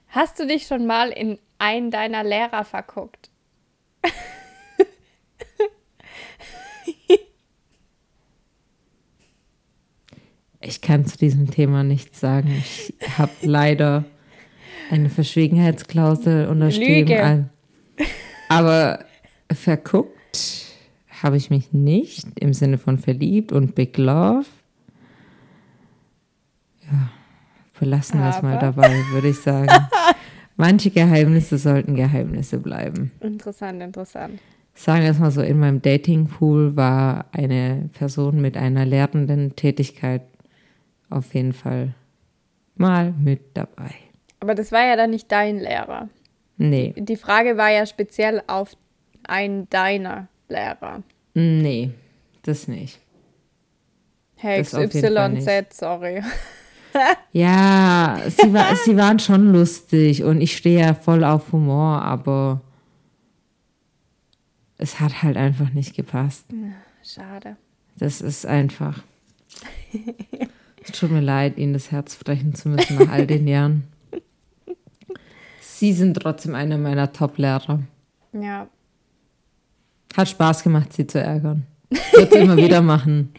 Hast 0.08 0.40
du 0.40 0.46
dich 0.46 0.66
schon 0.66 0.86
mal 0.86 1.10
in 1.10 1.38
einen 1.58 1.90
deiner 1.90 2.24
Lehrer 2.24 2.64
verguckt? 2.64 3.30
Ich 10.60 10.80
kann 10.82 11.06
zu 11.06 11.16
diesem 11.16 11.50
Thema 11.52 11.84
nichts 11.84 12.18
sagen. 12.18 12.50
Ich 12.58 12.92
habe 13.16 13.30
leider 13.42 14.04
eine 14.90 15.08
Verschwiegenheitsklausel 15.08 16.48
unterschrieben. 16.48 17.08
Lüge. 17.08 17.48
Aber 18.48 19.04
verguckt 19.52 20.17
habe 21.22 21.36
ich 21.36 21.50
mich 21.50 21.72
nicht 21.72 22.26
im 22.38 22.52
Sinne 22.52 22.78
von 22.78 22.98
verliebt 22.98 23.52
und 23.52 23.74
Big 23.74 23.96
Love. 23.98 24.46
Ja, 26.82 27.10
belassen 27.78 28.20
wir 28.20 28.30
es 28.30 28.42
mal 28.42 28.58
dabei, 28.58 28.90
würde 29.12 29.28
ich 29.28 29.40
sagen. 29.40 29.68
Manche 30.56 30.90
Geheimnisse 30.90 31.56
sollten 31.58 31.94
Geheimnisse 31.94 32.58
bleiben. 32.58 33.12
Interessant, 33.20 33.80
interessant. 33.80 34.40
Sagen 34.74 35.02
wir 35.02 35.10
es 35.10 35.18
mal 35.18 35.30
so, 35.30 35.40
in 35.40 35.58
meinem 35.58 35.82
Datingpool 35.82 36.76
war 36.76 37.26
eine 37.32 37.90
Person 37.96 38.40
mit 38.40 38.56
einer 38.56 38.84
lehrenden 38.84 39.56
Tätigkeit 39.56 40.22
auf 41.10 41.34
jeden 41.34 41.52
Fall 41.52 41.94
mal 42.76 43.12
mit 43.12 43.40
dabei. 43.54 43.90
Aber 44.40 44.54
das 44.54 44.72
war 44.72 44.86
ja 44.86 44.96
dann 44.96 45.10
nicht 45.10 45.30
dein 45.30 45.58
Lehrer. 45.58 46.08
Nee, 46.56 46.94
Die 46.96 47.16
Frage 47.16 47.56
war 47.56 47.70
ja 47.70 47.86
speziell 47.86 48.42
auf 48.46 48.76
einen 49.24 49.68
deiner 49.70 50.28
Lehrer. 50.48 51.02
nee, 51.34 51.92
das 52.42 52.68
nicht. 52.68 52.98
Hey, 54.36 54.62
XYZ, 54.62 55.76
sorry. 55.76 56.22
Ja, 57.32 58.18
sie, 58.28 58.52
war, 58.52 58.74
sie 58.74 58.96
waren 58.96 59.18
schon 59.18 59.52
lustig 59.52 60.24
und 60.24 60.40
ich 60.40 60.56
stehe 60.56 60.80
ja 60.80 60.94
voll 60.94 61.22
auf 61.22 61.52
Humor, 61.52 62.02
aber 62.02 62.62
es 64.78 64.98
hat 64.98 65.22
halt 65.22 65.36
einfach 65.36 65.70
nicht 65.70 65.94
gepasst. 65.94 66.46
Schade. 67.04 67.56
Das 67.96 68.20
ist 68.20 68.46
einfach. 68.46 69.02
Es 70.82 70.92
tut 70.92 71.10
mir 71.10 71.20
leid, 71.20 71.58
Ihnen 71.58 71.72
das 71.72 71.90
Herz 71.90 72.16
brechen 72.16 72.54
zu 72.54 72.68
müssen 72.70 72.96
nach 72.98 73.10
all 73.10 73.26
den 73.26 73.46
Jahren. 73.46 73.84
Sie 75.60 75.92
sind 75.92 76.14
trotzdem 76.14 76.54
einer 76.54 76.78
meiner 76.78 77.12
Top-Lehrer. 77.12 77.80
Ja, 78.32 78.68
Hat 80.16 80.28
Spaß 80.28 80.62
gemacht, 80.62 80.92
Sie 80.92 81.06
zu 81.06 81.20
ärgern. 81.20 81.66
Wird 82.12 82.34
immer 82.34 82.56
wieder 82.58 82.82
machen. 82.82 83.32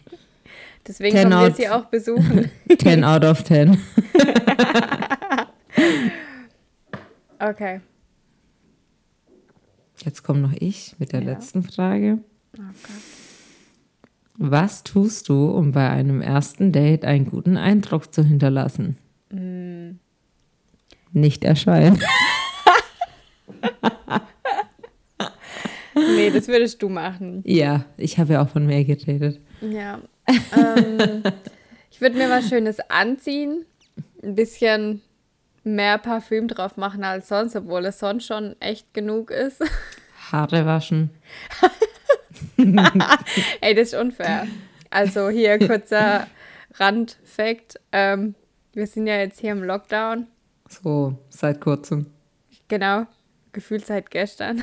deswegen 0.86 1.14
Ten 1.16 1.30
kommen 1.30 1.42
wir 1.42 1.48
out. 1.48 1.56
sie 1.56 1.68
auch 1.68 1.84
besuchen. 1.86 2.50
10 2.78 3.04
out 3.04 3.24
of 3.24 3.44
10. 3.44 3.78
Okay. 7.42 7.80
Jetzt 10.04 10.22
komme 10.22 10.40
noch 10.40 10.52
ich 10.58 10.94
mit 10.98 11.12
der 11.12 11.22
Ja. 11.22 11.30
letzten 11.32 11.62
Frage. 11.62 12.18
Oh. 12.58 12.60
Was 14.36 14.82
tust 14.84 15.28
du, 15.30 15.46
um 15.50 15.72
bei 15.72 15.88
einem 15.88 16.20
ersten 16.20 16.70
Date 16.70 17.04
einen 17.06 17.24
guten 17.24 17.56
Eindruck 17.56 18.12
zu 18.12 18.22
hinterlassen? 18.22 18.98
Mm. 19.30 19.92
Nicht 21.12 21.44
erscheinen. 21.44 21.98
Nee, 26.16 26.30
das 26.30 26.48
würdest 26.48 26.82
du 26.82 26.88
machen. 26.88 27.42
Ja, 27.46 27.84
ich 27.96 28.18
habe 28.18 28.34
ja 28.34 28.42
auch 28.42 28.48
von 28.48 28.66
mir 28.66 28.84
geredet. 28.84 29.40
Ja. 29.60 30.00
Ähm, 30.28 31.22
ich 31.90 32.00
würde 32.00 32.16
mir 32.16 32.30
was 32.30 32.48
Schönes 32.48 32.78
anziehen, 32.88 33.64
ein 34.22 34.34
bisschen 34.34 35.02
mehr 35.64 35.98
Parfüm 35.98 36.48
drauf 36.48 36.76
machen 36.76 37.04
als 37.04 37.28
sonst, 37.28 37.56
obwohl 37.56 37.84
es 37.86 37.98
sonst 37.98 38.26
schon 38.26 38.56
echt 38.60 38.94
genug 38.94 39.30
ist. 39.30 39.62
Haare 40.32 40.64
waschen. 40.64 41.10
Ey, 43.60 43.74
das 43.74 43.88
ist 43.88 43.94
unfair. 43.94 44.46
Also 44.90 45.28
hier 45.28 45.58
kurzer 45.58 46.26
Randfact. 46.74 47.80
Ähm, 47.92 48.34
wir 48.72 48.86
sind 48.86 49.06
ja 49.06 49.16
jetzt 49.16 49.40
hier 49.40 49.52
im 49.52 49.64
Lockdown. 49.64 50.26
So, 50.68 51.18
seit 51.28 51.60
kurzem. 51.60 52.06
Genau, 52.68 53.06
gefühlt 53.52 53.86
seit 53.86 54.10
gestern. 54.10 54.62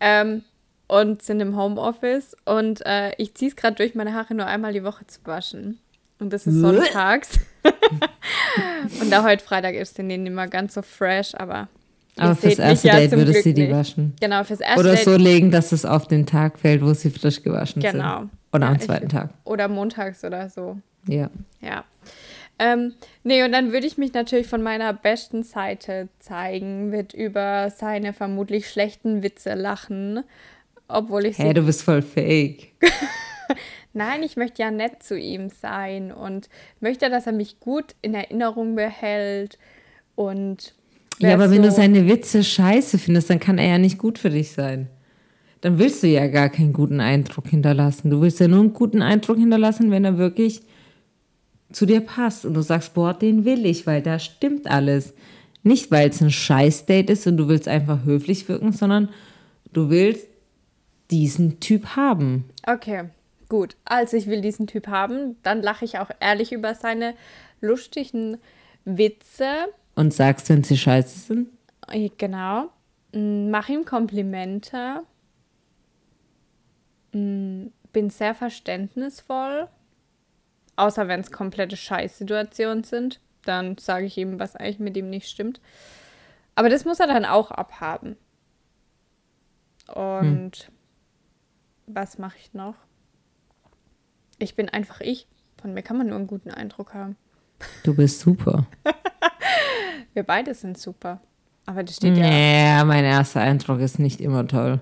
Ähm, 0.00 0.42
und 0.86 1.22
sind 1.22 1.40
im 1.40 1.56
Homeoffice 1.56 2.36
und 2.44 2.84
äh, 2.86 3.12
ich 3.18 3.34
ziehe 3.34 3.50
es 3.50 3.56
gerade 3.56 3.76
durch, 3.76 3.94
meine 3.94 4.14
Haare 4.14 4.34
nur 4.34 4.46
einmal 4.46 4.72
die 4.72 4.84
Woche 4.84 5.06
zu 5.06 5.20
waschen. 5.24 5.78
Und 6.20 6.32
das 6.32 6.46
ist 6.46 6.54
sonntags. 6.60 7.40
und 9.00 9.10
da 9.10 9.24
heute 9.24 9.42
Freitag 9.44 9.74
ist, 9.74 9.96
sind 9.96 10.08
die 10.08 10.18
nicht 10.18 10.32
mehr 10.32 10.48
ganz 10.48 10.74
so 10.74 10.82
fresh, 10.82 11.34
aber. 11.34 11.68
Aber 12.16 12.36
fürs 12.36 12.60
erste 12.60 12.86
ja 12.88 12.94
Date 12.96 13.10
zum 13.10 13.18
würdest 13.20 13.44
du 13.44 13.52
die 13.52 13.62
nicht. 13.62 13.72
waschen. 13.72 14.14
Genau, 14.20 14.44
fürs 14.44 14.60
erste 14.60 14.78
Oder 14.80 14.94
Date. 14.94 15.04
so 15.04 15.16
legen, 15.16 15.50
dass 15.50 15.72
es 15.72 15.84
auf 15.84 16.06
den 16.06 16.26
Tag 16.26 16.60
fällt, 16.60 16.80
wo 16.82 16.92
sie 16.94 17.10
frisch 17.10 17.42
gewaschen 17.42 17.82
Genau. 17.82 18.20
sind. 18.20 18.30
Oder 18.52 18.62
Ja, 18.66 18.68
am 18.70 18.76
ich- 18.76 18.82
zweiten 18.82 19.08
Tag. 19.08 19.30
Oder 19.42 19.66
montags 19.66 20.22
oder 20.24 20.48
so. 20.48 20.78
Ja. 21.08 21.28
Ja. 21.60 21.84
Ähm, 22.58 22.94
nee, 23.24 23.42
und 23.42 23.52
dann 23.52 23.72
würde 23.72 23.86
ich 23.86 23.98
mich 23.98 24.12
natürlich 24.14 24.46
von 24.46 24.62
meiner 24.62 24.92
besten 24.92 25.42
Seite 25.42 26.08
zeigen, 26.20 26.92
wird 26.92 27.12
über 27.12 27.70
seine 27.70 28.12
vermutlich 28.12 28.68
schlechten 28.70 29.22
Witze 29.24 29.54
lachen, 29.54 30.20
obwohl 30.86 31.26
ich 31.26 31.36
sie. 31.36 31.42
Hey, 31.42 31.54
du 31.54 31.62
bist 31.62 31.82
voll 31.82 32.02
fake. 32.02 32.72
Nein, 33.92 34.22
ich 34.22 34.36
möchte 34.36 34.62
ja 34.62 34.70
nett 34.70 35.02
zu 35.02 35.16
ihm 35.18 35.50
sein 35.50 36.10
und 36.12 36.48
möchte, 36.80 37.10
dass 37.10 37.26
er 37.26 37.32
mich 37.32 37.60
gut 37.60 37.94
in 38.02 38.14
Erinnerung 38.14 38.74
behält 38.74 39.58
und. 40.14 40.74
Ja, 41.20 41.34
aber 41.34 41.50
wenn 41.50 41.62
du 41.62 41.70
so- 41.70 41.76
seine 41.76 42.08
Witze 42.08 42.42
scheiße 42.42 42.98
findest, 42.98 43.30
dann 43.30 43.38
kann 43.38 43.58
er 43.58 43.68
ja 43.68 43.78
nicht 43.78 43.98
gut 43.98 44.18
für 44.18 44.30
dich 44.30 44.52
sein. 44.52 44.88
dann 45.60 45.78
willst 45.78 46.02
du 46.02 46.08
ja 46.08 46.26
gar 46.26 46.50
keinen 46.50 46.72
guten 46.74 47.00
Eindruck 47.00 47.48
hinterlassen. 47.48 48.10
Du 48.10 48.20
willst 48.20 48.38
ja 48.38 48.48
nur 48.48 48.60
einen 48.60 48.74
guten 48.74 49.00
Eindruck 49.00 49.38
hinterlassen, 49.38 49.90
wenn 49.90 50.04
er 50.04 50.18
wirklich 50.18 50.60
zu 51.74 51.86
dir 51.86 52.00
passt 52.00 52.44
und 52.44 52.54
du 52.54 52.62
sagst, 52.62 52.94
boah, 52.94 53.12
den 53.12 53.44
will 53.44 53.66
ich, 53.66 53.86
weil 53.86 54.00
da 54.00 54.18
stimmt 54.18 54.70
alles. 54.70 55.14
Nicht, 55.62 55.90
weil 55.90 56.08
es 56.08 56.20
ein 56.20 56.30
Scheiß-Date 56.30 57.10
ist 57.10 57.26
und 57.26 57.36
du 57.36 57.48
willst 57.48 57.68
einfach 57.68 58.04
höflich 58.04 58.48
wirken, 58.48 58.72
sondern 58.72 59.08
du 59.72 59.90
willst 59.90 60.28
diesen 61.10 61.58
Typ 61.58 61.96
haben. 61.96 62.44
Okay, 62.66 63.04
gut. 63.48 63.76
Also 63.84 64.16
ich 64.16 64.26
will 64.26 64.40
diesen 64.40 64.66
Typ 64.66 64.86
haben, 64.86 65.36
dann 65.42 65.62
lache 65.62 65.84
ich 65.84 65.98
auch 65.98 66.10
ehrlich 66.20 66.52
über 66.52 66.74
seine 66.74 67.14
lustigen 67.60 68.38
Witze. 68.84 69.66
Und 69.96 70.14
sagst, 70.14 70.48
wenn 70.50 70.62
sie 70.62 70.76
scheiße 70.76 71.18
sind? 71.18 71.48
Genau. 72.18 72.70
Mm, 73.12 73.50
mach 73.50 73.68
ihm 73.68 73.84
Komplimente. 73.84 75.02
Mm, 77.12 77.66
bin 77.92 78.10
sehr 78.10 78.34
verständnisvoll. 78.34 79.68
Außer 80.76 81.08
wenn 81.08 81.20
es 81.20 81.30
komplette 81.30 81.76
Scheißsituationen 81.76 82.84
sind. 82.84 83.20
Dann 83.44 83.76
sage 83.78 84.06
ich 84.06 84.16
ihm, 84.16 84.38
was 84.38 84.56
eigentlich 84.56 84.78
mit 84.78 84.96
ihm 84.96 85.10
nicht 85.10 85.28
stimmt. 85.28 85.60
Aber 86.54 86.68
das 86.68 86.84
muss 86.84 87.00
er 87.00 87.06
dann 87.06 87.24
auch 87.24 87.50
abhaben. 87.50 88.16
Und 89.86 90.56
hm. 90.56 90.74
was 91.86 92.18
mache 92.18 92.36
ich 92.38 92.54
noch? 92.54 92.76
Ich 94.38 94.56
bin 94.56 94.68
einfach 94.68 95.00
ich. 95.00 95.26
Von 95.60 95.74
mir 95.74 95.82
kann 95.82 95.98
man 95.98 96.08
nur 96.08 96.16
einen 96.16 96.26
guten 96.26 96.50
Eindruck 96.50 96.94
haben. 96.94 97.16
Du 97.82 97.94
bist 97.94 98.20
super. 98.20 98.66
Wir 100.14 100.22
beide 100.22 100.54
sind 100.54 100.78
super. 100.78 101.20
Aber 101.66 101.82
das 101.82 101.96
steht 101.96 102.16
ja. 102.16 102.28
Nee, 102.28 102.84
mein 102.84 103.04
erster 103.04 103.40
Eindruck 103.40 103.80
ist 103.80 103.98
nicht 103.98 104.20
immer 104.20 104.46
toll. 104.46 104.80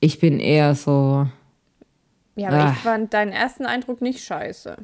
Ich 0.00 0.18
bin 0.18 0.40
eher 0.40 0.74
so. 0.74 1.28
Ja, 2.36 2.48
aber 2.48 2.64
ach. 2.64 2.72
ich 2.72 2.78
fand 2.80 3.14
deinen 3.14 3.32
ersten 3.32 3.66
Eindruck 3.66 4.00
nicht 4.00 4.24
scheiße. 4.24 4.76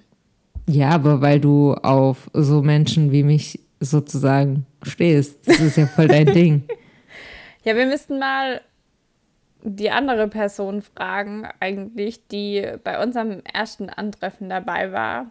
Ja, 0.69 0.91
aber 0.91 1.21
weil 1.21 1.41
du 1.41 1.75
auf 1.75 2.31
so 2.33 2.63
Menschen 2.63 3.11
wie 3.11 3.23
mich 3.23 3.59
sozusagen 3.81 4.67
stehst. 4.83 5.49
Das 5.49 5.61
ist 5.61 5.77
ja 5.77 5.87
voll 5.87 6.09
dein 6.09 6.27
Ding. 6.33 6.63
Ja, 7.65 7.75
wir 7.77 7.87
müssten 7.87 8.19
mal 8.19 8.61
die 9.63 9.91
andere 9.91 10.29
Person 10.29 10.83
fragen, 10.83 11.47
eigentlich, 11.59 12.27
die 12.29 12.67
bei 12.85 13.03
unserem 13.03 13.41
ersten 13.41 13.91
Antreffen 13.91 14.49
dabei 14.49 14.93
war, 14.93 15.31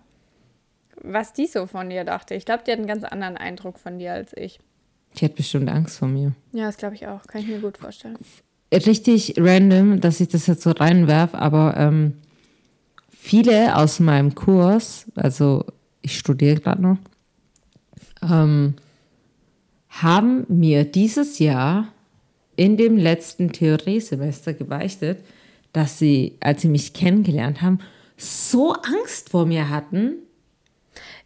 was 1.02 1.34
die 1.34 1.48
so 1.48 1.66
von 1.66 1.90
dir 1.90 2.04
dachte. 2.04 2.36
Ich 2.36 2.46
glaube, 2.46 2.64
die 2.66 2.72
hat 2.72 2.80
einen 2.80 2.88
ganz 2.88 3.04
anderen 3.04 3.38
Eindruck 3.38 3.80
von 3.80 3.98
dir 3.98 4.14
als 4.14 4.36
ich. 4.36 4.60
Die 5.16 5.26
hat 5.26 5.36
bestimmt 5.36 5.70
Angst 5.70 5.98
vor 5.98 6.08
mir. 6.08 6.34
Ja, 6.52 6.66
das 6.66 6.78
glaube 6.78 6.96
ich 6.96 7.08
auch. 7.08 7.24
Kann 7.26 7.42
ich 7.42 7.48
mir 7.48 7.60
gut 7.60 7.78
vorstellen. 7.78 8.18
Richtig 8.72 9.34
random, 9.38 10.00
dass 10.00 10.20
ich 10.20 10.28
das 10.28 10.46
jetzt 10.48 10.62
so 10.62 10.72
reinwerf, 10.72 11.34
aber 11.34 11.76
ähm, 11.78 12.14
viele 13.10 13.76
aus 13.76 14.00
meinem 14.00 14.36
Kurs, 14.36 15.06
also 15.16 15.66
ich 16.02 16.18
studiere 16.18 16.60
gerade 16.60 16.82
noch, 16.82 16.98
ähm, 18.22 18.76
haben 19.90 20.46
mir 20.50 20.86
dieses 20.86 21.40
Jahr 21.40 21.88
in 22.56 22.78
dem 22.78 22.98
letzten 22.98 23.52
Theoriesemester 23.52 24.54
gebeichtet, 24.54 25.24
dass 25.74 25.98
sie, 25.98 26.38
als 26.40 26.62
sie 26.62 26.68
mich 26.68 26.94
kennengelernt 26.94 27.62
haben, 27.62 27.80
so 28.18 28.74
Angst 28.74 29.30
vor 29.30 29.46
mir 29.46 29.70
hatten, 29.70 30.14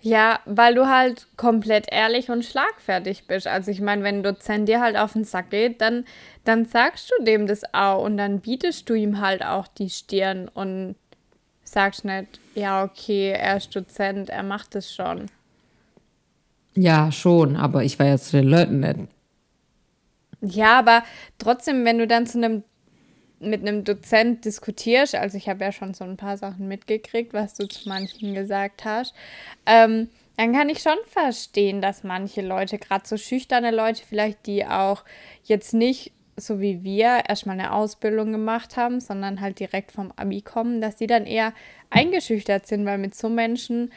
ja, 0.06 0.42
weil 0.46 0.76
du 0.76 0.90
halt 0.90 1.28
komplett 1.38 1.88
ehrlich 1.90 2.30
und 2.30 2.44
schlagfertig 2.44 3.26
bist. 3.26 3.48
Also 3.48 3.72
ich 3.72 3.80
meine, 3.80 4.04
wenn 4.04 4.18
ein 4.18 4.24
Dozent 4.24 4.68
dir 4.68 4.82
halt 4.82 4.98
auf 4.98 5.14
den 5.14 5.24
Sack 5.24 5.50
geht, 5.50 5.80
dann, 5.80 6.04
dann 6.44 6.66
sagst 6.66 7.10
du 7.10 7.24
dem 7.24 7.48
das 7.48 7.62
auch 7.74 8.04
und 8.04 8.18
dann 8.18 8.42
bietest 8.42 8.90
du 8.90 8.96
ihm 8.96 9.22
halt 9.22 9.46
auch 9.46 9.66
die 9.66 9.90
Stirn 9.90 10.50
und 10.54 10.96
sagst 11.64 12.04
nicht, 12.04 12.42
ja, 12.54 12.84
okay, 12.84 13.30
er 13.30 13.56
ist 13.56 13.74
Dozent, 13.74 14.30
er 14.30 14.44
macht 14.44 14.76
es 14.76 14.94
schon. 14.94 15.28
Ja, 16.76 17.10
schon, 17.14 17.56
aber 17.56 17.86
ich 17.86 17.98
war 17.98 18.08
ja 18.08 18.18
zu 18.18 18.36
den 18.36 18.50
Leuten 18.50 18.82
nicht. 18.82 19.00
Ja, 20.42 20.80
aber 20.80 21.04
trotzdem, 21.38 21.86
wenn 21.86 21.98
du 21.98 22.08
dann 22.08 22.28
zu 22.28 22.40
einem 22.40 22.64
mit 23.50 23.62
einem 23.62 23.84
Dozent 23.84 24.46
diskutierst, 24.46 25.16
also 25.16 25.38
ich 25.38 25.50
habe 25.50 25.64
ja 25.64 25.72
schon 25.72 25.94
so 25.94 26.04
ein 26.04 26.18
paar 26.18 26.38
Sachen 26.38 26.68
mitgekriegt, 26.68 27.34
was 27.34 27.54
du 27.56 27.68
zu 27.68 27.88
manchen 27.90 28.34
gesagt 28.34 28.86
hast, 28.86 29.14
ähm, 29.66 30.10
dann 30.38 30.54
kann 30.54 30.70
ich 30.70 30.80
schon 30.80 30.98
verstehen, 31.06 31.82
dass 31.82 32.04
manche 32.04 32.42
Leute, 32.42 32.80
gerade 32.80 33.08
so 33.08 33.18
schüchterne 33.18 33.72
Leute, 33.72 34.04
vielleicht 34.08 34.48
die 34.48 34.66
auch 34.66 35.04
jetzt 35.44 35.74
nicht 35.74 36.12
so 36.36 36.60
wie 36.60 36.84
wir 36.84 37.24
erstmal 37.28 37.60
eine 37.60 37.74
Ausbildung 37.74 38.32
gemacht 38.32 38.78
haben, 38.78 39.00
sondern 39.00 39.42
halt 39.42 39.60
direkt 39.60 39.92
vom 39.92 40.12
Abi 40.16 40.42
kommen, 40.42 40.82
dass 40.82 40.96
die 40.96 41.08
dann 41.08 41.26
eher 41.26 41.54
eingeschüchtert 41.90 42.66
sind, 42.66 42.86
weil 42.86 42.98
mit 42.98 43.16
so 43.16 43.30
Menschen 43.30 43.92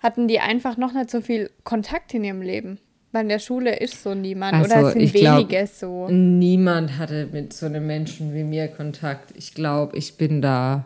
hatten 0.00 0.28
die 0.28 0.40
einfach 0.40 0.76
noch 0.76 0.92
nicht 0.92 1.10
so 1.10 1.20
viel 1.20 1.50
Kontakt 1.64 2.12
in 2.14 2.24
ihrem 2.24 2.42
Leben. 2.42 2.80
Weil 3.16 3.22
in 3.22 3.28
der 3.30 3.38
Schule 3.38 3.74
ist 3.74 4.02
so 4.02 4.14
niemand 4.14 4.52
also, 4.52 4.66
oder 4.66 4.88
es 4.88 4.92
sind 4.92 5.14
wenige 5.14 5.46
glaub, 5.46 5.68
so. 5.68 6.08
Niemand 6.10 6.98
hatte 6.98 7.26
mit 7.32 7.54
so 7.54 7.64
einem 7.64 7.86
Menschen 7.86 8.34
wie 8.34 8.44
mir 8.44 8.68
Kontakt. 8.68 9.32
Ich 9.34 9.54
glaube, 9.54 9.96
ich 9.96 10.18
bin 10.18 10.42
da. 10.42 10.84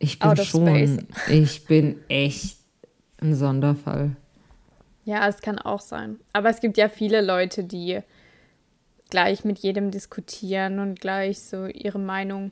Ich 0.00 0.18
bin 0.18 0.36
schon. 0.38 0.66
Space. 0.66 0.96
Ich 1.30 1.66
bin 1.66 2.00
echt 2.08 2.56
ein 3.20 3.36
Sonderfall. 3.36 4.16
Ja, 5.04 5.28
es 5.28 5.40
kann 5.40 5.60
auch 5.60 5.80
sein. 5.80 6.16
Aber 6.32 6.50
es 6.50 6.58
gibt 6.58 6.76
ja 6.76 6.88
viele 6.88 7.20
Leute, 7.20 7.62
die 7.62 8.00
gleich 9.08 9.44
mit 9.44 9.60
jedem 9.60 9.92
diskutieren 9.92 10.80
und 10.80 11.00
gleich 11.00 11.38
so 11.38 11.66
ihre 11.66 12.00
Meinung 12.00 12.50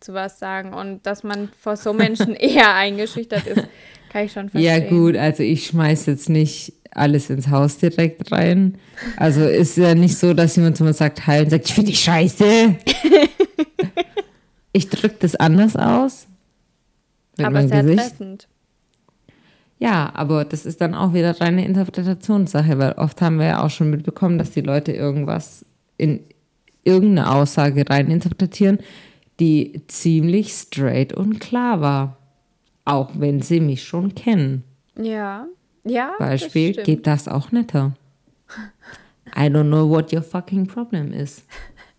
zu 0.00 0.12
was 0.12 0.38
sagen. 0.38 0.74
Und 0.74 1.06
dass 1.06 1.22
man 1.22 1.48
vor 1.58 1.78
so 1.78 1.94
Menschen 1.94 2.34
eher 2.34 2.74
eingeschüchtert 2.74 3.46
ist, 3.46 3.66
kann 4.12 4.26
ich 4.26 4.32
schon 4.32 4.50
verstehen. 4.50 4.82
Ja, 4.82 4.90
gut, 4.90 5.16
also 5.16 5.42
ich 5.42 5.68
schmeiß 5.68 6.04
jetzt 6.04 6.28
nicht 6.28 6.74
alles 6.92 7.30
ins 7.30 7.48
Haus 7.48 7.78
direkt 7.78 8.30
rein. 8.32 8.78
Also 9.16 9.44
ist 9.44 9.76
ja 9.76 9.94
nicht 9.94 10.16
so, 10.16 10.34
dass 10.34 10.56
jemand 10.56 10.76
zu 10.76 10.84
mir 10.84 10.92
sagt, 10.92 11.26
hi 11.26 11.40
und 11.40 11.50
sagt, 11.50 11.66
ich 11.66 11.74
finde 11.74 11.90
dich 11.90 12.00
scheiße. 12.00 12.76
ich 14.72 14.88
drücke 14.88 15.16
das 15.20 15.36
anders 15.36 15.76
aus. 15.76 16.26
aber 17.38 17.66
sehr 17.66 17.82
Gesicht. 17.82 17.98
treffend. 17.98 18.48
Ja, 19.78 20.10
aber 20.14 20.44
das 20.44 20.64
ist 20.64 20.80
dann 20.80 20.94
auch 20.94 21.12
wieder 21.12 21.38
reine 21.40 21.64
Interpretationssache, 21.64 22.78
weil 22.78 22.92
oft 22.92 23.20
haben 23.20 23.38
wir 23.38 23.46
ja 23.46 23.62
auch 23.62 23.70
schon 23.70 23.90
mitbekommen, 23.90 24.38
dass 24.38 24.50
die 24.50 24.62
Leute 24.62 24.92
irgendwas 24.92 25.66
in 25.98 26.20
irgendeine 26.82 27.30
Aussage 27.30 27.84
rein 27.88 28.10
interpretieren, 28.10 28.78
die 29.38 29.82
ziemlich 29.88 30.52
straight 30.52 31.12
und 31.12 31.40
klar 31.40 31.80
war. 31.80 32.16
Auch 32.84 33.10
wenn 33.14 33.42
sie 33.42 33.60
mich 33.60 33.82
schon 33.82 34.14
kennen. 34.14 34.62
Ja. 34.96 35.46
Ja. 35.86 36.14
Beispiel, 36.18 36.74
das 36.74 36.84
geht 36.84 37.06
das 37.06 37.28
auch 37.28 37.52
netter. 37.52 37.94
I 39.34 39.48
don't 39.48 39.68
know 39.68 39.88
what 39.88 40.12
your 40.12 40.22
fucking 40.22 40.66
problem 40.66 41.12
is. 41.12 41.44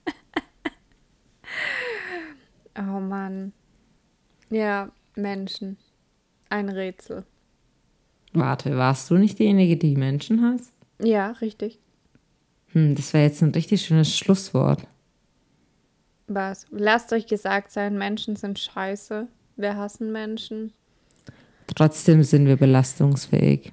oh 2.77 2.99
Mann. 2.99 3.53
Ja, 4.49 4.91
Menschen. 5.15 5.77
Ein 6.49 6.69
Rätsel. 6.69 7.23
Warte, 8.33 8.77
warst 8.77 9.09
du 9.09 9.17
nicht 9.17 9.39
diejenige, 9.39 9.77
die 9.77 9.95
Menschen 9.95 10.41
hast? 10.41 10.73
Ja, 11.01 11.31
richtig. 11.31 11.79
Hm, 12.73 12.95
das 12.95 13.13
wäre 13.13 13.25
jetzt 13.25 13.41
ein 13.41 13.51
richtig 13.51 13.81
schönes 13.81 14.15
Schlusswort. 14.15 14.85
Was? 16.27 16.65
Lasst 16.71 17.13
euch 17.13 17.27
gesagt 17.27 17.71
sein, 17.71 17.97
Menschen 17.97 18.35
sind 18.35 18.59
scheiße. 18.59 19.27
Wir 19.55 19.77
hassen 19.77 20.11
Menschen. 20.11 20.73
Trotzdem 21.75 22.23
sind 22.23 22.47
wir 22.47 22.55
belastungsfähig. 22.55 23.71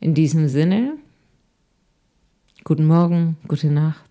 In 0.00 0.14
diesem 0.14 0.48
Sinne, 0.48 0.96
guten 2.64 2.86
Morgen, 2.86 3.36
gute 3.48 3.68
Nacht, 3.68 4.04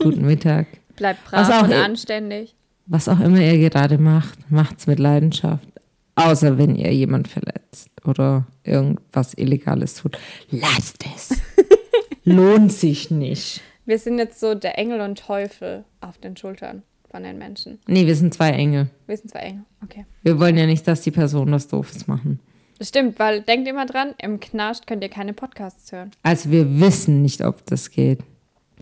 guten 0.00 0.24
Mittag. 0.24 0.66
Bleibt 0.96 1.24
brav 1.24 1.62
und 1.62 1.72
anständig. 1.72 2.54
Was 2.86 3.08
auch 3.08 3.20
immer 3.20 3.40
ihr 3.40 3.58
gerade 3.58 3.98
macht, 3.98 4.50
macht's 4.50 4.86
mit 4.86 4.98
Leidenschaft. 4.98 5.68
Außer 6.14 6.58
wenn 6.58 6.74
ihr 6.74 6.92
jemand 6.92 7.28
verletzt 7.28 7.90
oder 8.04 8.46
irgendwas 8.64 9.34
Illegales 9.34 9.94
tut. 9.94 10.18
Lasst 10.50 11.04
es. 11.14 11.40
Lohnt 12.24 12.72
sich 12.72 13.10
nicht. 13.10 13.60
Wir 13.84 13.98
sind 13.98 14.18
jetzt 14.18 14.40
so 14.40 14.54
der 14.54 14.78
Engel 14.78 15.00
und 15.00 15.18
Teufel 15.18 15.84
auf 16.00 16.18
den 16.18 16.36
Schultern 16.36 16.82
von 17.10 17.22
den 17.22 17.38
Menschen. 17.38 17.78
Nee, 17.86 18.06
wir 18.06 18.14
sind 18.14 18.34
zwei 18.34 18.50
Engel. 18.50 18.90
Wir 19.06 19.16
sind 19.16 19.30
zwei 19.30 19.40
Engel, 19.40 19.64
okay. 19.82 20.04
Wir 20.22 20.38
wollen 20.38 20.56
ja 20.56 20.66
nicht, 20.66 20.86
dass 20.86 21.02
die 21.02 21.10
Personen 21.10 21.52
das 21.52 21.68
Doofes 21.68 22.06
machen. 22.06 22.40
Das 22.78 22.88
stimmt, 22.88 23.18
weil 23.18 23.42
denkt 23.42 23.66
immer 23.66 23.86
dran, 23.86 24.14
im 24.18 24.38
Knast 24.38 24.86
könnt 24.86 25.02
ihr 25.02 25.08
keine 25.08 25.32
Podcasts 25.32 25.90
hören. 25.90 26.12
Also 26.22 26.50
wir 26.50 26.80
wissen 26.80 27.22
nicht, 27.22 27.42
ob 27.44 27.66
das 27.66 27.90
geht. 27.90 28.20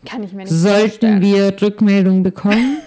Kann 0.04 0.22
ich 0.22 0.32
mir 0.32 0.44
nicht 0.44 0.50
Sollten 0.52 1.22
wir 1.22 1.60
Rückmeldungen 1.60 2.22
bekommen, 2.22 2.78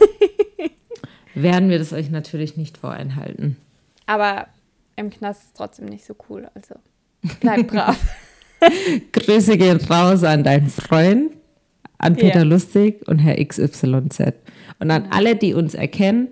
werden 1.33 1.69
wir 1.69 1.79
das 1.79 1.93
euch 1.93 2.11
natürlich 2.11 2.57
nicht 2.57 2.77
voreinhalten. 2.77 3.57
Aber 4.05 4.47
im 4.95 5.09
Knast 5.09 5.41
ist 5.41 5.47
es 5.47 5.53
trotzdem 5.53 5.85
nicht 5.85 6.05
so 6.05 6.15
cool, 6.29 6.49
also 6.53 6.75
bleibt 7.39 7.67
brav. 7.67 7.97
Grüße 9.11 9.57
gehen 9.57 9.77
raus 9.89 10.23
an 10.23 10.43
deinen 10.43 10.69
Freund, 10.69 11.31
an 11.99 12.15
Peter 12.15 12.39
Ja. 12.39 12.43
Lustig 12.43 13.07
und 13.07 13.19
Herr 13.19 13.35
XYZ. 13.43 14.33
Und 14.79 14.89
an 14.91 15.07
alle, 15.11 15.35
die 15.35 15.53
uns 15.53 15.75
erkennen, 15.75 16.29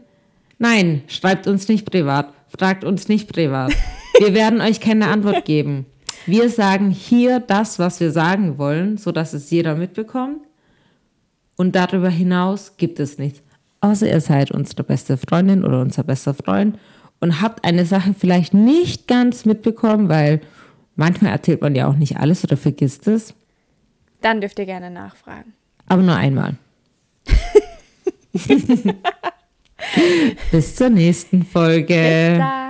nein, 0.58 1.04
schreibt 1.08 1.48
uns 1.48 1.68
nicht 1.68 1.90
privat, 1.90 2.34
fragt 2.58 2.84
uns 2.84 3.08
nicht 3.08 3.32
privat. 3.32 3.72
Wir 4.20 4.34
werden 4.34 4.62
euch 4.62 4.80
keine 4.80 5.08
Antwort 5.10 5.46
geben. 5.46 5.86
Wir 6.26 6.50
sagen 6.50 6.90
hier 6.90 7.40
das, 7.40 7.78
was 7.78 8.00
wir 8.00 8.12
sagen 8.12 8.58
wollen, 8.58 8.98
sodass 8.98 9.34
es 9.34 9.52
jeder 9.52 9.76
mitbekommt. 9.76 10.42
Und 11.56 11.76
darüber 11.76 12.10
hinaus 12.10 12.78
gibt 12.78 13.00
es 13.00 13.20
nichts. 13.20 13.44
Außer 13.80 14.08
ihr 14.08 14.20
seid 14.22 14.52
unsere 14.52 14.84
beste 14.84 15.18
Freundin 15.18 15.64
oder 15.64 15.82
unser 15.82 16.04
bester 16.04 16.34
Freund 16.34 16.80
und 17.20 17.42
habt 17.42 17.64
eine 17.64 17.86
Sache 17.86 18.16
vielleicht 18.18 18.54
nicht 18.54 19.08
ganz 19.08 19.46
mitbekommen, 19.46 20.10
weil 20.10 20.42
manchmal 20.96 21.32
erzählt 21.32 21.62
man 21.62 21.76
ja 21.76 21.88
auch 21.88 21.96
nicht 21.96 22.18
alles 22.18 22.44
oder 22.44 22.58
vergisst 22.58 23.08
es. 23.08 23.34
Dann 24.22 24.42
dürft 24.42 24.60
ihr 24.60 24.66
gerne 24.66 24.90
nachfragen. 24.90 25.54
Aber 25.88 26.02
nur 26.02 26.16
einmal. 26.16 26.56
Bis 30.52 30.76
zur 30.76 30.90
nächsten 30.90 31.46
Folge. 31.46 31.88
Bis 31.88 32.38
dann. 32.40 32.67